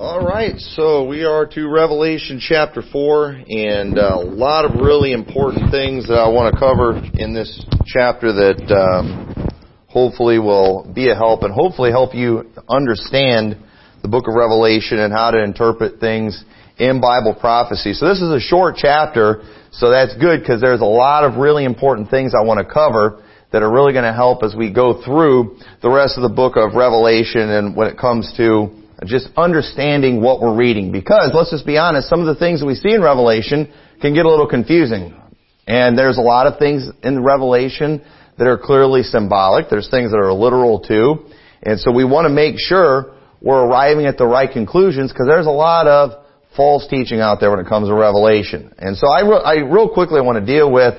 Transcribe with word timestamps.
All 0.00 0.24
right, 0.24 0.56
so 0.56 1.04
we 1.04 1.24
are 1.24 1.44
to 1.44 1.68
Revelation 1.68 2.40
chapter 2.40 2.80
4, 2.90 3.44
and 3.50 3.98
a 3.98 4.16
lot 4.16 4.64
of 4.64 4.80
really 4.80 5.12
important 5.12 5.70
things 5.70 6.08
that 6.08 6.14
I 6.14 6.26
want 6.26 6.54
to 6.54 6.58
cover 6.58 6.96
in 7.20 7.34
this 7.34 7.66
chapter 7.84 8.32
that 8.32 8.64
um, 8.72 9.36
hopefully 9.88 10.38
will 10.38 10.90
be 10.94 11.10
a 11.10 11.14
help 11.14 11.42
and 11.42 11.52
hopefully 11.52 11.90
help 11.90 12.14
you 12.14 12.50
understand 12.66 13.58
the 14.00 14.08
book 14.08 14.24
of 14.26 14.32
Revelation 14.34 15.00
and 15.00 15.12
how 15.12 15.32
to 15.32 15.44
interpret 15.44 16.00
things 16.00 16.46
in 16.78 17.02
Bible 17.02 17.36
prophecy. 17.38 17.92
So 17.92 18.08
this 18.08 18.22
is 18.22 18.32
a 18.32 18.40
short 18.40 18.76
chapter, 18.78 19.42
so 19.70 19.90
that's 19.90 20.16
good 20.16 20.40
because 20.40 20.62
there's 20.62 20.80
a 20.80 20.88
lot 20.88 21.24
of 21.24 21.36
really 21.36 21.66
important 21.66 22.08
things 22.08 22.32
I 22.32 22.42
want 22.42 22.66
to 22.66 22.72
cover 22.72 23.22
that 23.52 23.62
are 23.62 23.70
really 23.70 23.92
going 23.92 24.08
to 24.08 24.16
help 24.16 24.44
as 24.44 24.54
we 24.56 24.72
go 24.72 25.04
through 25.04 25.58
the 25.82 25.90
rest 25.90 26.16
of 26.16 26.22
the 26.22 26.34
book 26.34 26.56
of 26.56 26.72
Revelation 26.72 27.50
and 27.50 27.76
when 27.76 27.88
it 27.88 27.98
comes 27.98 28.32
to 28.38 28.79
just 29.04 29.28
understanding 29.36 30.20
what 30.20 30.40
we're 30.40 30.56
reading. 30.56 30.92
Because, 30.92 31.30
let's 31.34 31.50
just 31.50 31.66
be 31.66 31.78
honest, 31.78 32.08
some 32.08 32.20
of 32.20 32.26
the 32.26 32.34
things 32.34 32.60
that 32.60 32.66
we 32.66 32.74
see 32.74 32.92
in 32.92 33.02
Revelation 33.02 33.72
can 34.00 34.14
get 34.14 34.26
a 34.26 34.28
little 34.28 34.48
confusing. 34.48 35.14
And 35.66 35.96
there's 35.96 36.18
a 36.18 36.22
lot 36.22 36.46
of 36.46 36.58
things 36.58 36.88
in 37.02 37.22
Revelation 37.22 38.02
that 38.38 38.46
are 38.46 38.58
clearly 38.58 39.02
symbolic. 39.02 39.68
There's 39.70 39.90
things 39.90 40.10
that 40.10 40.18
are 40.18 40.32
literal 40.32 40.80
too. 40.80 41.30
And 41.62 41.78
so 41.78 41.92
we 41.92 42.04
want 42.04 42.24
to 42.24 42.30
make 42.30 42.56
sure 42.58 43.14
we're 43.40 43.64
arriving 43.64 44.06
at 44.06 44.18
the 44.18 44.26
right 44.26 44.50
conclusions 44.50 45.12
because 45.12 45.26
there's 45.26 45.46
a 45.46 45.50
lot 45.50 45.86
of 45.86 46.26
false 46.56 46.86
teaching 46.88 47.20
out 47.20 47.38
there 47.40 47.50
when 47.50 47.60
it 47.60 47.68
comes 47.68 47.88
to 47.88 47.94
Revelation. 47.94 48.74
And 48.78 48.96
so 48.96 49.08
I, 49.08 49.20
re- 49.20 49.42
I 49.44 49.54
real 49.70 49.88
quickly 49.88 50.20
want 50.20 50.44
to 50.44 50.44
deal 50.44 50.70
with 50.70 50.94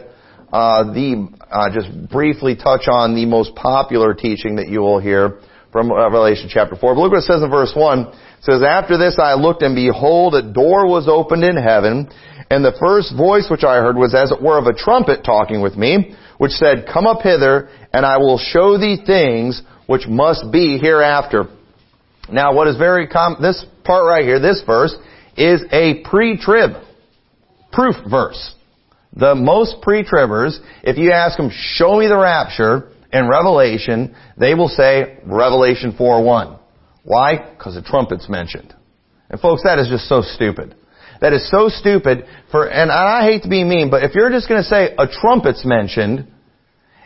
uh, 0.51 0.83
the 0.93 1.27
uh, 1.49 1.73
just 1.73 2.09
briefly 2.09 2.55
touch 2.55 2.87
on 2.87 3.15
the 3.15 3.25
most 3.25 3.55
popular 3.55 4.13
teaching 4.13 4.55
that 4.55 4.69
you 4.69 4.79
will 4.79 4.99
hear 4.99 5.39
from 5.71 5.91
uh, 5.91 5.95
Revelation 5.95 6.49
chapter 6.51 6.75
4. 6.75 6.95
But 6.95 7.01
look 7.01 7.11
what 7.11 7.19
it 7.19 7.23
says 7.23 7.41
in 7.41 7.49
verse 7.49 7.73
1. 7.75 7.99
It 8.07 8.15
says, 8.41 8.63
After 8.63 8.97
this 8.97 9.17
I 9.17 9.33
looked 9.33 9.61
and 9.61 9.75
behold, 9.75 10.35
a 10.35 10.41
door 10.41 10.87
was 10.87 11.07
opened 11.07 11.43
in 11.43 11.55
heaven, 11.55 12.09
and 12.49 12.63
the 12.63 12.75
first 12.79 13.15
voice 13.15 13.47
which 13.49 13.63
I 13.63 13.77
heard 13.77 13.95
was 13.95 14.13
as 14.13 14.31
it 14.31 14.41
were 14.41 14.57
of 14.57 14.67
a 14.67 14.73
trumpet 14.73 15.23
talking 15.23 15.61
with 15.61 15.75
me, 15.75 16.15
which 16.37 16.51
said, 16.51 16.87
Come 16.91 17.07
up 17.07 17.21
hither, 17.21 17.69
and 17.93 18.05
I 18.05 18.17
will 18.17 18.37
show 18.37 18.77
thee 18.77 18.97
things 19.05 19.61
which 19.87 20.07
must 20.07 20.51
be 20.51 20.77
hereafter. 20.77 21.45
Now 22.29 22.53
what 22.53 22.67
is 22.67 22.77
very 22.77 23.07
com- 23.07 23.37
this 23.41 23.65
part 23.83 24.05
right 24.05 24.23
here, 24.23 24.39
this 24.39 24.63
verse, 24.65 24.95
is 25.37 25.63
a 25.71 26.03
pre-trib 26.03 26.71
proof 27.71 27.95
verse. 28.09 28.55
The 29.13 29.35
most 29.35 29.81
pre-tribbers, 29.81 30.59
if 30.83 30.97
you 30.97 31.11
ask 31.11 31.37
them, 31.37 31.49
show 31.51 31.99
me 31.99 32.07
the 32.07 32.17
rapture, 32.17 32.90
in 33.13 33.27
Revelation, 33.27 34.15
they 34.37 34.53
will 34.53 34.69
say 34.69 35.17
Revelation 35.25 35.95
4.1. 35.97 36.59
Why? 37.03 37.37
Because 37.57 37.75
the 37.75 37.81
trumpet's 37.81 38.29
mentioned. 38.29 38.73
And 39.29 39.39
folks, 39.39 39.63
that 39.63 39.79
is 39.79 39.87
just 39.87 40.07
so 40.07 40.21
stupid. 40.21 40.75
That 41.21 41.33
is 41.33 41.49
so 41.49 41.69
stupid 41.69 42.25
for, 42.49 42.67
and 42.67 42.91
I 42.91 43.23
hate 43.23 43.43
to 43.43 43.49
be 43.49 43.63
mean, 43.63 43.89
but 43.91 44.03
if 44.03 44.15
you're 44.15 44.31
just 44.31 44.49
gonna 44.49 44.63
say 44.63 44.95
a 44.97 45.07
trumpet's 45.07 45.63
mentioned, 45.63 46.27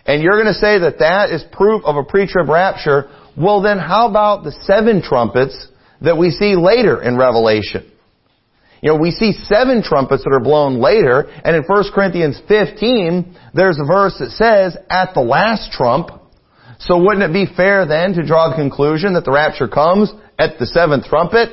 and 0.05 0.23
you're 0.23 0.37
gonna 0.37 0.53
say 0.53 0.79
that 0.79 0.99
that 0.99 1.31
is 1.31 1.43
proof 1.51 1.83
of 1.83 1.97
a 1.97 2.03
pre-trib 2.03 2.47
rapture, 2.47 3.09
well 3.35 3.61
then 3.61 3.77
how 3.77 4.09
about 4.09 4.43
the 4.43 4.51
seven 4.63 5.01
trumpets 5.01 5.67
that 6.01 6.17
we 6.17 6.29
see 6.29 6.55
later 6.55 7.01
in 7.01 7.17
Revelation? 7.17 7.91
You 8.85 8.91
know, 8.91 8.97
we 8.97 9.09
see 9.09 9.33
seven 9.45 9.81
trumpets 9.81 10.23
that 10.25 10.29
are 10.31 10.39
blown 10.39 10.79
later, 10.79 11.21
and 11.43 11.55
in 11.55 11.63
1 11.63 11.83
Corinthians 11.91 12.39
15, 12.47 13.35
there's 13.51 13.79
a 13.79 13.83
verse 13.83 14.15
that 14.19 14.29
says, 14.29 14.77
at 14.91 15.15
the 15.15 15.21
last 15.21 15.71
trump. 15.71 16.11
So 16.77 17.01
wouldn't 17.01 17.23
it 17.23 17.33
be 17.33 17.51
fair 17.51 17.87
then 17.87 18.13
to 18.13 18.23
draw 18.23 18.49
the 18.49 18.55
conclusion 18.55 19.15
that 19.15 19.25
the 19.25 19.31
rapture 19.31 19.67
comes 19.67 20.13
at 20.37 20.59
the 20.59 20.67
seventh 20.67 21.05
trumpet? 21.05 21.49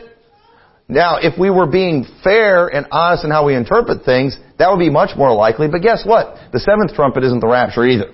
Now, 0.89 1.21
if 1.23 1.39
we 1.41 1.49
were 1.49 1.67
being 1.67 2.05
fair 2.23 2.69
and 2.69 2.87
honest 2.93 3.25
in 3.25 3.31
how 3.31 3.47
we 3.47 3.57
interpret 3.57 4.05
things, 4.05 4.37
that 4.59 4.71
would 4.71 4.79
be 4.79 4.91
much 4.91 5.17
more 5.17 5.35
likely, 5.35 5.69
but 5.69 5.81
guess 5.81 6.05
what? 6.05 6.37
The 6.53 6.61
seventh 6.61 6.93
trumpet 6.95 7.25
isn't 7.25 7.41
the 7.41 7.49
rapture 7.49 7.87
either. 7.87 8.13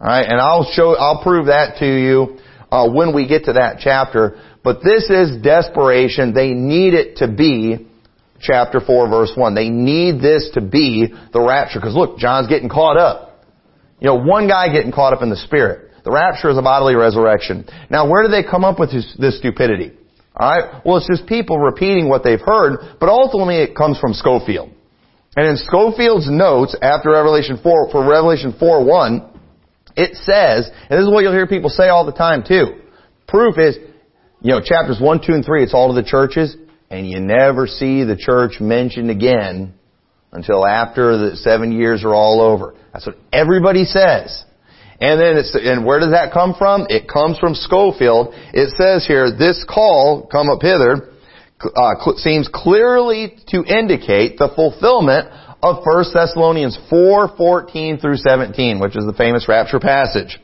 Alright, 0.00 0.26
and 0.26 0.40
I'll 0.40 0.68
show, 0.72 0.96
I'll 0.96 1.22
prove 1.22 1.46
that 1.46 1.76
to 1.78 1.86
you, 1.86 2.38
uh, 2.72 2.90
when 2.90 3.14
we 3.14 3.28
get 3.28 3.44
to 3.44 3.52
that 3.52 3.76
chapter. 3.78 4.42
But 4.64 4.82
this 4.82 5.08
is 5.08 5.40
desperation. 5.40 6.34
They 6.34 6.48
need 6.50 6.94
it 6.94 7.18
to 7.18 7.28
be 7.28 7.86
chapter 8.40 8.80
4 8.80 9.08
verse 9.08 9.32
1. 9.34 9.54
They 9.54 9.68
need 9.68 10.20
this 10.20 10.50
to 10.54 10.60
be 10.60 11.12
the 11.32 11.40
rapture. 11.40 11.78
Because 11.78 11.94
look, 11.94 12.18
John's 12.18 12.48
getting 12.48 12.68
caught 12.68 12.96
up. 12.96 13.44
You 14.00 14.08
know, 14.08 14.16
one 14.16 14.48
guy 14.48 14.72
getting 14.72 14.92
caught 14.92 15.12
up 15.12 15.22
in 15.22 15.30
the 15.30 15.36
Spirit. 15.36 15.90
The 16.04 16.10
rapture 16.10 16.50
is 16.50 16.56
a 16.56 16.62
bodily 16.62 16.94
resurrection. 16.94 17.66
Now 17.90 18.08
where 18.08 18.22
do 18.22 18.30
they 18.30 18.42
come 18.42 18.64
up 18.64 18.80
with 18.80 18.90
this, 18.90 19.14
this 19.18 19.38
stupidity? 19.38 19.92
Alright? 20.34 20.82
Well, 20.84 20.96
it's 20.96 21.06
just 21.06 21.26
people 21.26 21.58
repeating 21.58 22.08
what 22.08 22.24
they've 22.24 22.40
heard, 22.40 22.96
but 22.98 23.08
ultimately 23.08 23.56
it 23.56 23.76
comes 23.76 23.98
from 23.98 24.14
Scofield. 24.14 24.70
And 25.36 25.46
in 25.46 25.56
Scofield's 25.56 26.28
notes 26.28 26.76
after 26.80 27.10
Revelation 27.10 27.58
4, 27.62 27.90
for 27.92 28.08
Revelation 28.08 28.54
4 28.58 28.84
1, 28.84 29.30
it 29.96 30.16
says, 30.16 30.70
and 30.88 30.98
this 30.98 31.04
is 31.04 31.12
what 31.12 31.20
you'll 31.22 31.32
hear 31.32 31.46
people 31.46 31.70
say 31.70 31.88
all 31.88 32.06
the 32.06 32.12
time 32.12 32.42
too. 32.46 32.80
Proof 33.28 33.58
is, 33.58 33.76
you 34.40 34.52
know, 34.52 34.60
chapters 34.60 34.98
1, 35.00 35.20
2, 35.26 35.32
and 35.34 35.44
3, 35.44 35.62
it's 35.62 35.74
all 35.74 35.94
to 35.94 36.00
the 36.00 36.08
churches 36.08 36.56
and 36.90 37.08
you 37.08 37.20
never 37.20 37.66
see 37.66 38.04
the 38.04 38.16
church 38.16 38.60
mentioned 38.60 39.10
again 39.10 39.74
until 40.32 40.66
after 40.66 41.16
the 41.16 41.36
seven 41.36 41.72
years 41.72 42.04
are 42.04 42.14
all 42.14 42.40
over. 42.40 42.74
That's 42.92 43.06
what 43.06 43.16
everybody 43.32 43.84
says. 43.84 44.44
And 45.00 45.18
then 45.18 45.38
it's, 45.38 45.54
and 45.54 45.86
where 45.86 45.98
does 45.98 46.10
that 46.10 46.32
come 46.32 46.54
from? 46.58 46.86
It 46.90 47.08
comes 47.08 47.38
from 47.38 47.54
Scofield. 47.54 48.34
It 48.52 48.74
says 48.76 49.06
here, 49.06 49.30
this 49.30 49.64
call, 49.68 50.28
come 50.30 50.50
up 50.50 50.60
hither, 50.60 51.10
uh, 51.74 51.94
seems 52.16 52.48
clearly 52.52 53.38
to 53.48 53.64
indicate 53.64 54.36
the 54.36 54.50
fulfillment 54.54 55.28
of 55.62 55.84
1 55.84 56.04
Thessalonians 56.12 56.78
4, 56.90 57.36
14 57.36 57.98
through 57.98 58.16
17, 58.16 58.78
which 58.78 58.96
is 58.96 59.04
the 59.06 59.14
famous 59.16 59.46
rapture 59.48 59.80
passage. 59.80 60.38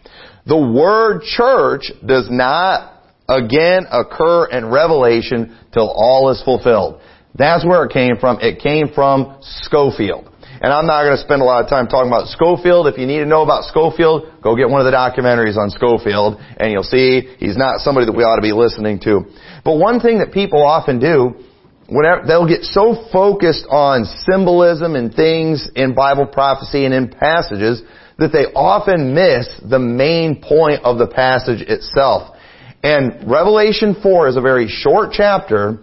The 0.46 0.56
word 0.56 1.22
church 1.22 1.90
does 2.06 2.28
not 2.30 2.95
again 3.28 3.86
occur 3.90 4.46
in 4.46 4.70
Revelation 4.70 5.56
till 5.72 5.88
all 5.88 6.30
is 6.30 6.42
fulfilled. 6.42 7.00
That's 7.34 7.64
where 7.66 7.84
it 7.84 7.92
came 7.92 8.16
from. 8.18 8.38
It 8.40 8.60
came 8.60 8.88
from 8.94 9.38
Scofield. 9.42 10.32
And 10.60 10.72
I'm 10.72 10.86
not 10.86 11.04
going 11.04 11.16
to 11.16 11.22
spend 11.22 11.42
a 11.42 11.44
lot 11.44 11.62
of 11.62 11.68
time 11.68 11.86
talking 11.86 12.08
about 12.08 12.28
Scofield. 12.28 12.86
If 12.86 12.96
you 12.96 13.06
need 13.06 13.18
to 13.18 13.26
know 13.26 13.42
about 13.42 13.64
Scofield, 13.64 14.40
go 14.42 14.56
get 14.56 14.70
one 14.70 14.80
of 14.80 14.88
the 14.88 14.96
documentaries 14.96 15.56
on 15.56 15.68
Scofield 15.68 16.40
and 16.56 16.72
you'll 16.72 16.82
see 16.82 17.28
he's 17.38 17.58
not 17.58 17.80
somebody 17.80 18.06
that 18.06 18.16
we 18.16 18.24
ought 18.24 18.36
to 18.36 18.42
be 18.42 18.52
listening 18.52 18.98
to. 19.00 19.28
But 19.64 19.76
one 19.76 20.00
thing 20.00 20.18
that 20.20 20.32
people 20.32 20.64
often 20.64 20.98
do, 20.98 21.44
whenever 21.88 22.26
they'll 22.26 22.48
get 22.48 22.64
so 22.64 23.04
focused 23.12 23.66
on 23.68 24.06
symbolism 24.24 24.96
and 24.96 25.12
things 25.12 25.68
in 25.76 25.94
Bible 25.94 26.26
prophecy 26.26 26.86
and 26.86 26.94
in 26.94 27.08
passages 27.08 27.82
that 28.18 28.32
they 28.32 28.48
often 28.56 29.12
miss 29.12 29.46
the 29.68 29.78
main 29.78 30.40
point 30.40 30.80
of 30.84 30.96
the 30.96 31.06
passage 31.06 31.60
itself. 31.60 32.35
And 32.82 33.30
Revelation 33.30 33.96
4 34.02 34.28
is 34.28 34.36
a 34.36 34.40
very 34.40 34.68
short 34.68 35.10
chapter 35.12 35.78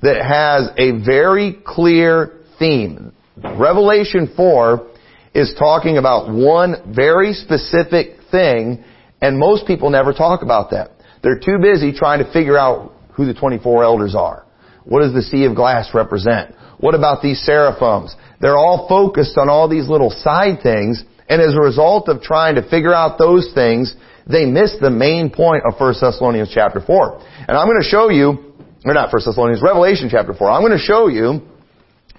that 0.00 0.16
has 0.16 0.70
a 0.76 1.04
very 1.04 1.58
clear 1.64 2.40
theme. 2.58 3.12
Revelation 3.36 4.32
4 4.36 4.88
is 5.34 5.54
talking 5.58 5.96
about 5.96 6.32
one 6.32 6.94
very 6.94 7.32
specific 7.32 8.18
thing, 8.30 8.84
and 9.20 9.38
most 9.38 9.66
people 9.66 9.90
never 9.90 10.12
talk 10.12 10.42
about 10.42 10.70
that. 10.70 10.90
They're 11.22 11.38
too 11.38 11.58
busy 11.60 11.92
trying 11.92 12.24
to 12.24 12.32
figure 12.32 12.58
out 12.58 12.92
who 13.12 13.26
the 13.26 13.34
24 13.34 13.84
elders 13.84 14.14
are. 14.14 14.44
What 14.84 15.02
does 15.02 15.14
the 15.14 15.22
sea 15.22 15.44
of 15.44 15.54
glass 15.54 15.94
represent? 15.94 16.54
What 16.78 16.94
about 16.94 17.22
these 17.22 17.40
seraphims? 17.40 18.16
They're 18.40 18.58
all 18.58 18.88
focused 18.88 19.38
on 19.38 19.48
all 19.48 19.68
these 19.68 19.88
little 19.88 20.10
side 20.10 20.62
things, 20.62 21.04
and 21.28 21.40
as 21.40 21.54
a 21.54 21.60
result 21.60 22.08
of 22.08 22.20
trying 22.20 22.56
to 22.56 22.68
figure 22.68 22.92
out 22.92 23.18
those 23.18 23.52
things, 23.54 23.94
they 24.28 24.44
miss 24.46 24.76
the 24.80 24.90
main 24.90 25.30
point 25.30 25.64
of 25.66 25.78
1 25.78 25.94
Thessalonians 26.00 26.50
chapter 26.52 26.80
4. 26.80 27.18
And 27.48 27.56
I'm 27.56 27.66
going 27.66 27.82
to 27.82 27.88
show 27.88 28.08
you, 28.08 28.54
or 28.84 28.94
not 28.94 29.12
1 29.12 29.22
Thessalonians, 29.24 29.62
Revelation 29.62 30.08
chapter 30.10 30.34
4. 30.34 30.50
I'm 30.50 30.62
going 30.62 30.78
to 30.78 30.78
show 30.78 31.08
you, 31.08 31.40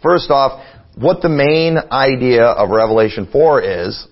first 0.01 0.30
off, 0.30 0.63
what 0.95 1.22
the 1.22 1.30
main 1.30 1.77
idea 1.92 2.44
of 2.44 2.69
Revelation 2.69 3.27
4 3.31 3.88
is. 3.88 4.07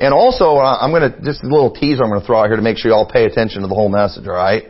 And 0.00 0.12
also, 0.12 0.56
uh, 0.56 0.78
I'm 0.80 0.90
going 0.90 1.10
to, 1.10 1.20
just 1.22 1.42
a 1.42 1.46
little 1.46 1.72
teaser 1.72 2.02
I'm 2.02 2.10
going 2.10 2.20
to 2.20 2.26
throw 2.26 2.40
out 2.40 2.48
here 2.48 2.56
to 2.56 2.62
make 2.62 2.76
sure 2.78 2.90
you 2.90 2.96
all 2.96 3.10
pay 3.10 3.24
attention 3.24 3.62
to 3.62 3.68
the 3.68 3.74
whole 3.74 3.88
message, 3.88 4.26
alright? 4.26 4.64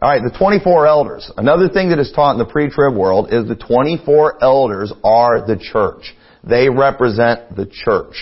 Alright, 0.00 0.22
the 0.22 0.36
24 0.36 0.86
elders. 0.86 1.30
Another 1.36 1.68
thing 1.68 1.90
that 1.90 1.98
is 1.98 2.10
taught 2.12 2.32
in 2.32 2.38
the 2.38 2.50
pre-trib 2.50 2.96
world 2.96 3.32
is 3.32 3.46
the 3.46 3.54
24 3.54 4.42
elders 4.42 4.92
are 5.04 5.46
the 5.46 5.56
church. 5.56 6.14
They 6.42 6.68
represent 6.68 7.54
the 7.54 7.66
church. 7.66 8.14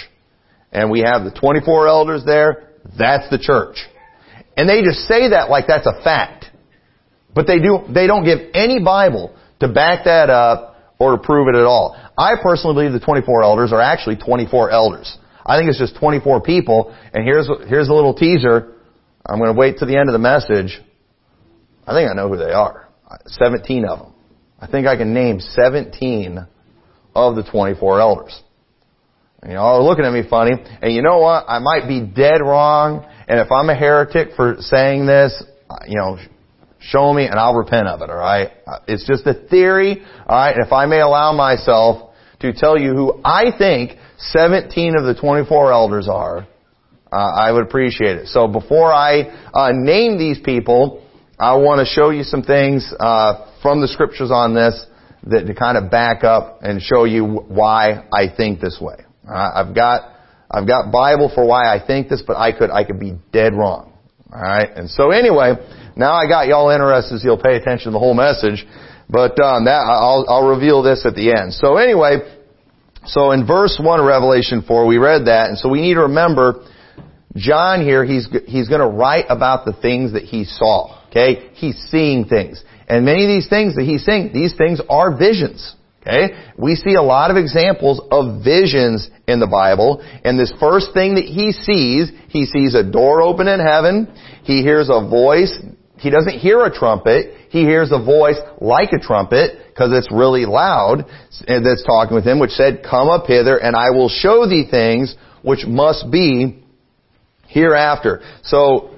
And 0.72 0.90
we 0.90 1.00
have 1.00 1.24
the 1.24 1.30
24 1.30 1.88
elders 1.88 2.22
there. 2.24 2.69
That's 2.98 3.28
the 3.30 3.38
church. 3.38 3.76
And 4.56 4.68
they 4.68 4.82
just 4.82 5.00
say 5.00 5.30
that 5.30 5.50
like 5.50 5.66
that's 5.66 5.86
a 5.86 6.02
fact. 6.02 6.46
But 7.34 7.46
they 7.46 7.58
do, 7.60 7.80
they 7.92 8.06
don't 8.06 8.24
give 8.24 8.38
any 8.54 8.82
Bible 8.82 9.34
to 9.60 9.68
back 9.68 10.04
that 10.04 10.30
up 10.30 10.76
or 10.98 11.12
to 11.12 11.18
prove 11.18 11.48
it 11.48 11.54
at 11.54 11.64
all. 11.64 11.96
I 12.18 12.32
personally 12.42 12.74
believe 12.74 12.92
the 12.92 13.04
24 13.04 13.42
elders 13.42 13.72
are 13.72 13.80
actually 13.80 14.16
24 14.16 14.70
elders. 14.70 15.16
I 15.46 15.58
think 15.58 15.70
it's 15.70 15.78
just 15.78 15.96
24 15.98 16.42
people, 16.42 16.94
and 17.14 17.24
here's, 17.24 17.48
here's 17.66 17.88
a 17.88 17.94
little 17.94 18.14
teaser. 18.14 18.74
I'm 19.24 19.38
going 19.38 19.52
to 19.52 19.58
wait 19.58 19.78
to 19.78 19.86
the 19.86 19.96
end 19.96 20.08
of 20.08 20.12
the 20.12 20.18
message. 20.18 20.80
I 21.86 21.92
think 21.92 22.10
I 22.10 22.14
know 22.14 22.28
who 22.28 22.36
they 22.36 22.52
are. 22.52 22.88
17 23.26 23.84
of 23.86 23.98
them. 23.98 24.14
I 24.60 24.66
think 24.66 24.86
I 24.86 24.96
can 24.96 25.14
name 25.14 25.40
17 25.40 26.46
of 27.14 27.36
the 27.36 27.42
24 27.42 28.00
elders. 28.00 28.42
And 29.42 29.52
y'all 29.52 29.80
are 29.80 29.82
looking 29.82 30.04
at 30.04 30.12
me 30.12 30.22
funny. 30.28 30.52
And 30.82 30.92
you 30.92 31.02
know 31.02 31.18
what? 31.18 31.46
I 31.48 31.58
might 31.60 31.88
be 31.88 32.00
dead 32.00 32.40
wrong. 32.40 33.06
And 33.26 33.40
if 33.40 33.50
I'm 33.50 33.68
a 33.70 33.74
heretic 33.74 34.34
for 34.36 34.56
saying 34.60 35.06
this, 35.06 35.42
you 35.86 35.96
know, 35.96 36.18
show 36.80 37.12
me 37.12 37.26
and 37.26 37.38
I'll 37.38 37.54
repent 37.54 37.86
of 37.86 38.02
it, 38.02 38.10
alright? 38.10 38.50
It's 38.86 39.06
just 39.06 39.26
a 39.26 39.34
theory, 39.34 40.02
alright? 40.28 40.56
And 40.56 40.66
if 40.66 40.72
I 40.72 40.86
may 40.86 41.00
allow 41.00 41.32
myself 41.32 42.10
to 42.40 42.52
tell 42.52 42.78
you 42.78 42.92
who 42.92 43.20
I 43.24 43.56
think 43.56 43.92
17 44.18 44.96
of 44.96 45.04
the 45.04 45.18
24 45.18 45.72
elders 45.72 46.08
are, 46.08 46.46
uh, 47.12 47.16
I 47.16 47.50
would 47.52 47.64
appreciate 47.64 48.16
it. 48.16 48.28
So 48.28 48.46
before 48.46 48.92
I 48.92 49.22
uh, 49.52 49.70
name 49.72 50.18
these 50.18 50.38
people, 50.38 51.06
I 51.38 51.56
want 51.56 51.80
to 51.80 51.86
show 51.86 52.10
you 52.10 52.22
some 52.22 52.42
things 52.42 52.92
uh, 53.00 53.50
from 53.62 53.80
the 53.80 53.88
scriptures 53.88 54.30
on 54.30 54.54
this 54.54 54.86
that 55.24 55.46
to 55.46 55.54
kind 55.54 55.76
of 55.76 55.90
back 55.90 56.24
up 56.24 56.60
and 56.62 56.80
show 56.80 57.04
you 57.04 57.24
why 57.24 58.06
I 58.12 58.34
think 58.34 58.60
this 58.60 58.78
way. 58.80 58.96
I've 59.28 59.74
got 59.74 60.16
I've 60.50 60.66
got 60.66 60.90
Bible 60.90 61.30
for 61.34 61.46
why 61.46 61.72
I 61.72 61.84
think 61.84 62.08
this, 62.08 62.22
but 62.26 62.36
I 62.36 62.52
could 62.56 62.70
I 62.70 62.84
could 62.84 62.98
be 62.98 63.18
dead 63.32 63.54
wrong. 63.54 63.92
All 64.32 64.40
right, 64.40 64.68
and 64.74 64.88
so 64.88 65.10
anyway, 65.10 65.54
now 65.96 66.12
I 66.12 66.28
got 66.28 66.46
y'all 66.46 66.70
interested, 66.70 67.20
so 67.20 67.24
you'll 67.24 67.42
pay 67.42 67.56
attention 67.56 67.86
to 67.86 67.90
the 67.92 67.98
whole 67.98 68.14
message. 68.14 68.64
But 69.08 69.40
um, 69.40 69.64
that 69.64 69.82
I'll 69.86 70.24
I'll 70.28 70.48
reveal 70.48 70.82
this 70.82 71.04
at 71.04 71.14
the 71.14 71.32
end. 71.32 71.52
So 71.54 71.76
anyway, 71.76 72.18
so 73.06 73.32
in 73.32 73.46
verse 73.46 73.80
one 73.82 73.98
of 73.98 74.06
Revelation 74.06 74.62
four, 74.66 74.86
we 74.86 74.98
read 74.98 75.26
that, 75.26 75.48
and 75.48 75.58
so 75.58 75.68
we 75.68 75.80
need 75.80 75.94
to 75.94 76.02
remember 76.02 76.64
John 77.36 77.82
here. 77.82 78.04
He's 78.04 78.28
he's 78.46 78.68
going 78.68 78.80
to 78.80 78.96
write 78.96 79.26
about 79.28 79.64
the 79.64 79.72
things 79.72 80.12
that 80.12 80.22
he 80.22 80.44
saw. 80.44 80.96
Okay, 81.10 81.50
he's 81.54 81.76
seeing 81.90 82.24
things, 82.24 82.62
and 82.88 83.04
many 83.04 83.24
of 83.24 83.28
these 83.28 83.48
things 83.48 83.74
that 83.74 83.82
he's 83.82 84.04
seeing, 84.04 84.32
these 84.32 84.54
things 84.56 84.80
are 84.88 85.16
visions. 85.16 85.74
Okay? 86.02 86.34
We 86.56 86.74
see 86.76 86.94
a 86.94 87.02
lot 87.02 87.30
of 87.30 87.36
examples 87.36 88.00
of 88.10 88.42
visions 88.42 89.10
in 89.28 89.38
the 89.38 89.46
Bible. 89.46 90.02
And 90.24 90.38
this 90.38 90.52
first 90.58 90.94
thing 90.94 91.16
that 91.16 91.24
he 91.24 91.52
sees, 91.52 92.10
he 92.28 92.46
sees 92.46 92.74
a 92.74 92.82
door 92.82 93.20
open 93.22 93.48
in 93.48 93.60
heaven. 93.60 94.12
He 94.44 94.62
hears 94.62 94.88
a 94.90 95.06
voice. 95.06 95.56
He 95.98 96.10
doesn't 96.10 96.38
hear 96.38 96.64
a 96.64 96.72
trumpet. 96.72 97.34
He 97.50 97.64
hears 97.64 97.90
a 97.92 98.02
voice 98.02 98.38
like 98.60 98.92
a 98.92 98.98
trumpet 98.98 99.58
because 99.68 99.90
it's 99.92 100.10
really 100.10 100.46
loud 100.46 101.04
that's 101.46 101.84
talking 101.84 102.14
with 102.14 102.24
him, 102.24 102.38
which 102.38 102.52
said, 102.52 102.82
come 102.88 103.08
up 103.08 103.26
hither 103.26 103.58
and 103.58 103.76
I 103.76 103.90
will 103.90 104.08
show 104.08 104.46
thee 104.46 104.66
things 104.70 105.14
which 105.42 105.66
must 105.66 106.10
be 106.10 106.62
hereafter. 107.48 108.22
So 108.42 108.90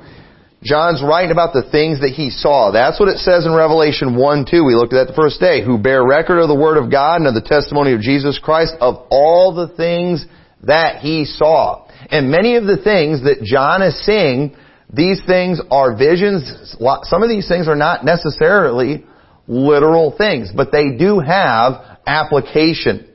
John's 0.62 1.02
writing 1.02 1.32
about 1.32 1.52
the 1.52 1.68
things 1.70 2.00
that 2.00 2.14
he 2.14 2.30
saw. 2.30 2.70
That's 2.70 3.00
what 3.00 3.08
it 3.08 3.18
says 3.18 3.46
in 3.46 3.52
Revelation 3.52 4.14
1 4.14 4.46
2. 4.48 4.64
We 4.64 4.74
looked 4.74 4.92
at 4.94 5.06
that 5.06 5.12
the 5.12 5.18
first 5.18 5.40
day. 5.40 5.64
Who 5.64 5.76
bear 5.76 6.06
record 6.06 6.38
of 6.38 6.48
the 6.48 6.54
Word 6.54 6.78
of 6.78 6.90
God 6.90 7.16
and 7.16 7.26
of 7.26 7.34
the 7.34 7.42
testimony 7.42 7.94
of 7.94 8.00
Jesus 8.00 8.38
Christ 8.38 8.74
of 8.80 9.06
all 9.10 9.54
the 9.54 9.74
things 9.74 10.24
that 10.62 11.02
he 11.02 11.24
saw. 11.24 11.88
And 12.10 12.30
many 12.30 12.56
of 12.56 12.64
the 12.64 12.78
things 12.78 13.24
that 13.24 13.42
John 13.42 13.82
is 13.82 13.98
seeing, 14.06 14.54
these 14.92 15.20
things 15.26 15.60
are 15.70 15.96
visions. 15.96 16.76
Some 16.78 17.22
of 17.22 17.28
these 17.28 17.48
things 17.48 17.66
are 17.66 17.76
not 17.76 18.04
necessarily 18.04 19.04
literal 19.48 20.14
things, 20.16 20.50
but 20.54 20.70
they 20.70 20.96
do 20.96 21.18
have 21.18 21.98
application. 22.06 23.08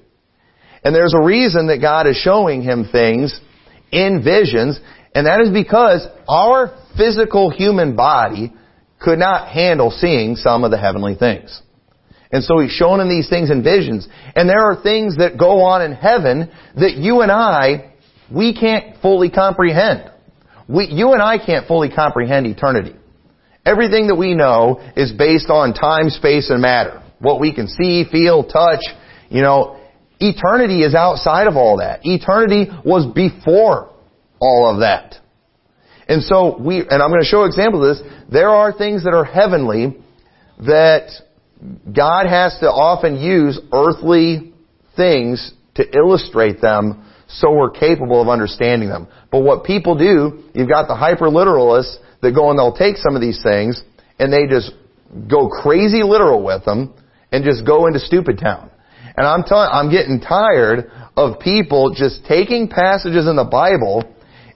And 0.84 0.94
there's 0.94 1.14
a 1.14 1.24
reason 1.24 1.68
that 1.68 1.80
God 1.80 2.08
is 2.08 2.18
showing 2.18 2.62
him 2.62 2.88
things 2.92 3.40
in 3.92 4.22
visions, 4.24 4.80
and 5.16 5.28
that 5.28 5.40
is 5.40 5.50
because 5.50 6.06
our 6.28 6.76
physical 6.98 7.50
human 7.50 7.96
body 7.96 8.54
could 9.00 9.20
not 9.20 9.50
handle 9.50 9.92
seeing 9.92 10.36
some 10.36 10.64
of 10.64 10.72
the 10.72 10.78
heavenly 10.78 11.16
things. 11.16 11.62
And 12.32 12.44
so 12.44 12.60
he's 12.60 12.72
shown 12.72 13.00
him 13.00 13.10
these 13.10 13.30
things 13.30 13.50
in 13.50 13.64
visions. 13.64 14.08
And 14.36 14.50
there 14.50 14.70
are 14.70 14.82
things 14.82 15.18
that 15.18 15.38
go 15.38 15.62
on 15.62 15.82
in 15.82 15.94
heaven 15.94 16.52
that 16.76 16.96
you 16.98 17.22
and 17.22 17.32
I, 17.32 17.94
we 18.34 18.54
can't 18.54 19.02
fully 19.02 19.30
comprehend. 19.30 20.12
We, 20.68 20.88
you 20.88 21.14
and 21.14 21.22
I 21.22 21.38
can't 21.44 21.68
fully 21.68 21.90
comprehend 21.90 22.46
eternity. 22.46 22.96
Everything 23.66 24.08
that 24.08 24.16
we 24.16 24.34
know 24.34 24.82
is 24.96 25.14
based 25.14 25.50
on 25.50 25.74
time, 25.74 26.10
space, 26.10 26.50
and 26.50 26.62
matter. 26.62 27.02
What 27.20 27.40
we 27.40 27.54
can 27.54 27.68
see, 27.68 28.04
feel, 28.10 28.44
touch, 28.44 28.84
you 29.30 29.42
know, 29.42 29.80
eternity 30.20 30.84
is 30.84 30.96
outside 30.96 31.48
of 31.48 31.56
all 31.56 31.78
that. 31.78 32.02
Eternity 32.04 32.70
was 32.86 33.06
before 33.14 33.94
all 34.40 34.72
of 34.72 34.80
that. 34.82 35.16
And 36.07 36.24
so 36.24 36.57
we, 36.59 36.80
and 36.80 37.04
I'm 37.04 37.09
going 37.09 37.21
to 37.21 37.27
show 37.27 37.42
an 37.42 37.48
example 37.48 37.83
of 37.83 37.98
this. 37.98 38.07
There 38.31 38.50
are 38.50 38.71
things 38.71 39.04
that 39.04 39.13
are 39.13 39.25
heavenly 39.25 39.98
that 40.59 41.09
God 41.94 42.27
has 42.27 42.57
to 42.59 42.68
often 42.68 43.19
use 43.19 43.59
earthly 43.74 44.54
things 44.95 45.54
to 45.75 45.83
illustrate 45.95 46.62
them 46.62 47.04
so 47.27 47.51
we're 47.51 47.71
capable 47.71 48.21
of 48.21 48.30
understanding 48.30 48.89
them. 48.89 49.07
But 49.31 49.42
what 49.42 49.65
people 49.65 49.98
do, 49.98 50.44
you've 50.54 50.69
got 50.69 50.88
the 50.88 50.95
hyper-literalists 50.95 51.98
that 52.21 52.33
go 52.33 52.50
and 52.50 52.57
they'll 52.57 52.75
take 52.75 52.98
some 52.98 53.15
of 53.15 53.21
these 53.21 53.42
things 53.44 53.81
and 54.18 54.31
they 54.31 54.48
just 54.48 54.71
go 55.30 55.50
crazy 55.50 56.04
literal 56.04 56.44
with 56.44 56.63
them 56.65 56.94
and 57.31 57.44
just 57.44 57.65
go 57.65 57.88
into 57.88 58.00
stupid 58.00 58.39
town. 58.39 58.71
And 59.18 59.25
I'm 59.25 59.44
telling, 59.44 59.69
I'm 59.71 59.92
getting 59.92 60.21
tired 60.21 60.92
of 61.18 61.39
people 61.39 61.94
just 61.94 62.24
taking 62.25 62.69
passages 62.69 63.27
in 63.27 63.36
the 63.36 63.44
Bible 63.44 64.04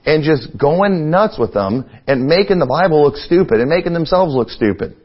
and 0.04 0.24
just 0.24 0.56
going 0.58 1.10
nuts 1.10 1.38
with 1.38 1.54
them 1.54 1.88
and 2.06 2.26
making 2.26 2.58
the 2.58 2.66
Bible 2.66 3.02
look 3.02 3.16
stupid 3.16 3.60
and 3.60 3.68
making 3.68 3.92
themselves 3.92 4.34
look 4.34 4.48
stupid. 4.48 4.96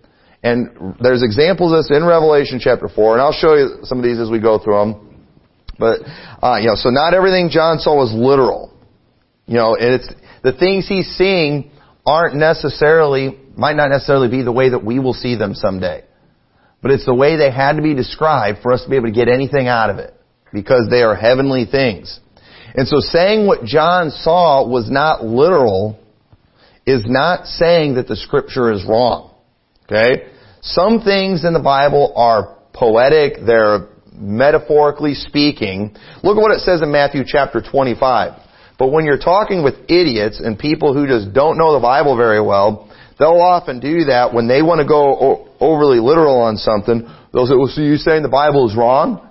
And 0.43 0.95
there's 1.01 1.23
examples 1.23 1.73
of 1.73 1.79
this 1.79 1.95
in 1.95 2.05
Revelation 2.05 2.59
chapter 2.61 2.87
4, 2.87 3.13
and 3.13 3.21
I'll 3.21 3.33
show 3.33 3.55
you 3.55 3.79
some 3.83 3.97
of 3.97 4.03
these 4.03 4.19
as 4.19 4.29
we 4.29 4.39
go 4.39 4.59
through 4.59 4.77
them. 4.77 5.25
But, 5.79 6.01
uh, 6.41 6.57
you 6.57 6.67
know, 6.67 6.75
so 6.75 6.89
not 6.89 7.13
everything 7.13 7.49
John 7.49 7.79
saw 7.79 7.95
was 7.95 8.13
literal. 8.13 8.73
You 9.45 9.55
know, 9.55 9.75
and 9.75 9.95
it's, 9.95 10.09
the 10.43 10.53
things 10.53 10.87
he's 10.87 11.07
seeing 11.17 11.71
aren't 12.05 12.35
necessarily, 12.35 13.37
might 13.55 13.75
not 13.75 13.89
necessarily 13.89 14.29
be 14.29 14.41
the 14.43 14.51
way 14.51 14.69
that 14.69 14.83
we 14.83 14.99
will 14.99 15.13
see 15.13 15.35
them 15.35 15.53
someday. 15.53 16.03
But 16.81 16.91
it's 16.91 17.05
the 17.05 17.13
way 17.13 17.37
they 17.37 17.51
had 17.51 17.77
to 17.77 17.81
be 17.81 17.95
described 17.95 18.59
for 18.61 18.73
us 18.73 18.83
to 18.83 18.89
be 18.89 18.95
able 18.95 19.07
to 19.07 19.13
get 19.13 19.27
anything 19.27 19.67
out 19.67 19.89
of 19.89 19.97
it. 19.97 20.13
Because 20.53 20.87
they 20.89 21.01
are 21.01 21.15
heavenly 21.15 21.65
things. 21.65 22.19
And 22.77 22.87
so 22.87 22.99
saying 22.99 23.47
what 23.47 23.65
John 23.65 24.11
saw 24.11 24.65
was 24.65 24.89
not 24.89 25.25
literal 25.25 25.99
is 26.85 27.03
not 27.07 27.47
saying 27.47 27.95
that 27.95 28.07
the 28.07 28.15
scripture 28.15 28.71
is 28.71 28.85
wrong. 28.87 29.33
Okay? 29.85 30.27
Some 30.61 31.01
things 31.01 31.43
in 31.43 31.53
the 31.53 31.59
Bible 31.59 32.13
are 32.15 32.55
poetic, 32.73 33.45
they're 33.45 33.89
metaphorically 34.13 35.15
speaking. 35.15 35.95
Look 36.23 36.37
at 36.37 36.41
what 36.41 36.51
it 36.51 36.59
says 36.59 36.81
in 36.83 36.91
Matthew 36.91 37.23
chapter 37.25 37.61
25. 37.61 38.41
But 38.77 38.91
when 38.91 39.05
you're 39.05 39.17
talking 39.17 39.63
with 39.63 39.73
idiots 39.89 40.39
and 40.39 40.57
people 40.57 40.93
who 40.93 41.07
just 41.07 41.33
don't 41.33 41.57
know 41.57 41.73
the 41.73 41.79
Bible 41.79 42.15
very 42.15 42.41
well, 42.41 42.91
they'll 43.17 43.41
often 43.41 43.79
do 43.79 44.05
that 44.05 44.33
when 44.33 44.47
they 44.47 44.61
want 44.61 44.81
to 44.81 44.87
go 44.87 45.49
overly 45.59 45.99
literal 45.99 46.41
on 46.41 46.57
something. 46.57 47.01
They'll 47.33 47.47
say, 47.47 47.55
well, 47.55 47.67
so 47.67 47.81
you're 47.81 47.97
saying 47.97 48.21
the 48.21 48.29
Bible 48.29 48.69
is 48.69 48.75
wrong? 48.75 49.26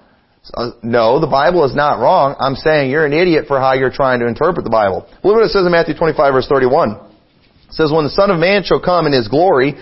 Uh, 0.54 0.70
no, 0.82 1.20
the 1.20 1.26
Bible 1.26 1.64
is 1.64 1.74
not 1.74 1.98
wrong. 1.98 2.36
I'm 2.38 2.54
saying 2.54 2.90
you're 2.90 3.06
an 3.06 3.12
idiot 3.12 3.46
for 3.48 3.58
how 3.58 3.74
you're 3.74 3.90
trying 3.90 4.20
to 4.20 4.26
interpret 4.26 4.64
the 4.64 4.70
Bible. 4.70 5.08
Look 5.24 5.34
what 5.34 5.44
it 5.44 5.50
says 5.50 5.66
in 5.66 5.72
Matthew 5.72 5.94
25 5.94 6.32
verse 6.32 6.46
31. 6.48 6.90
It 6.92 7.72
says, 7.72 7.90
When 7.92 8.04
the 8.04 8.14
Son 8.14 8.30
of 8.30 8.38
Man 8.38 8.62
shall 8.62 8.80
come 8.80 9.06
in 9.06 9.12
His 9.12 9.28
glory, 9.28 9.74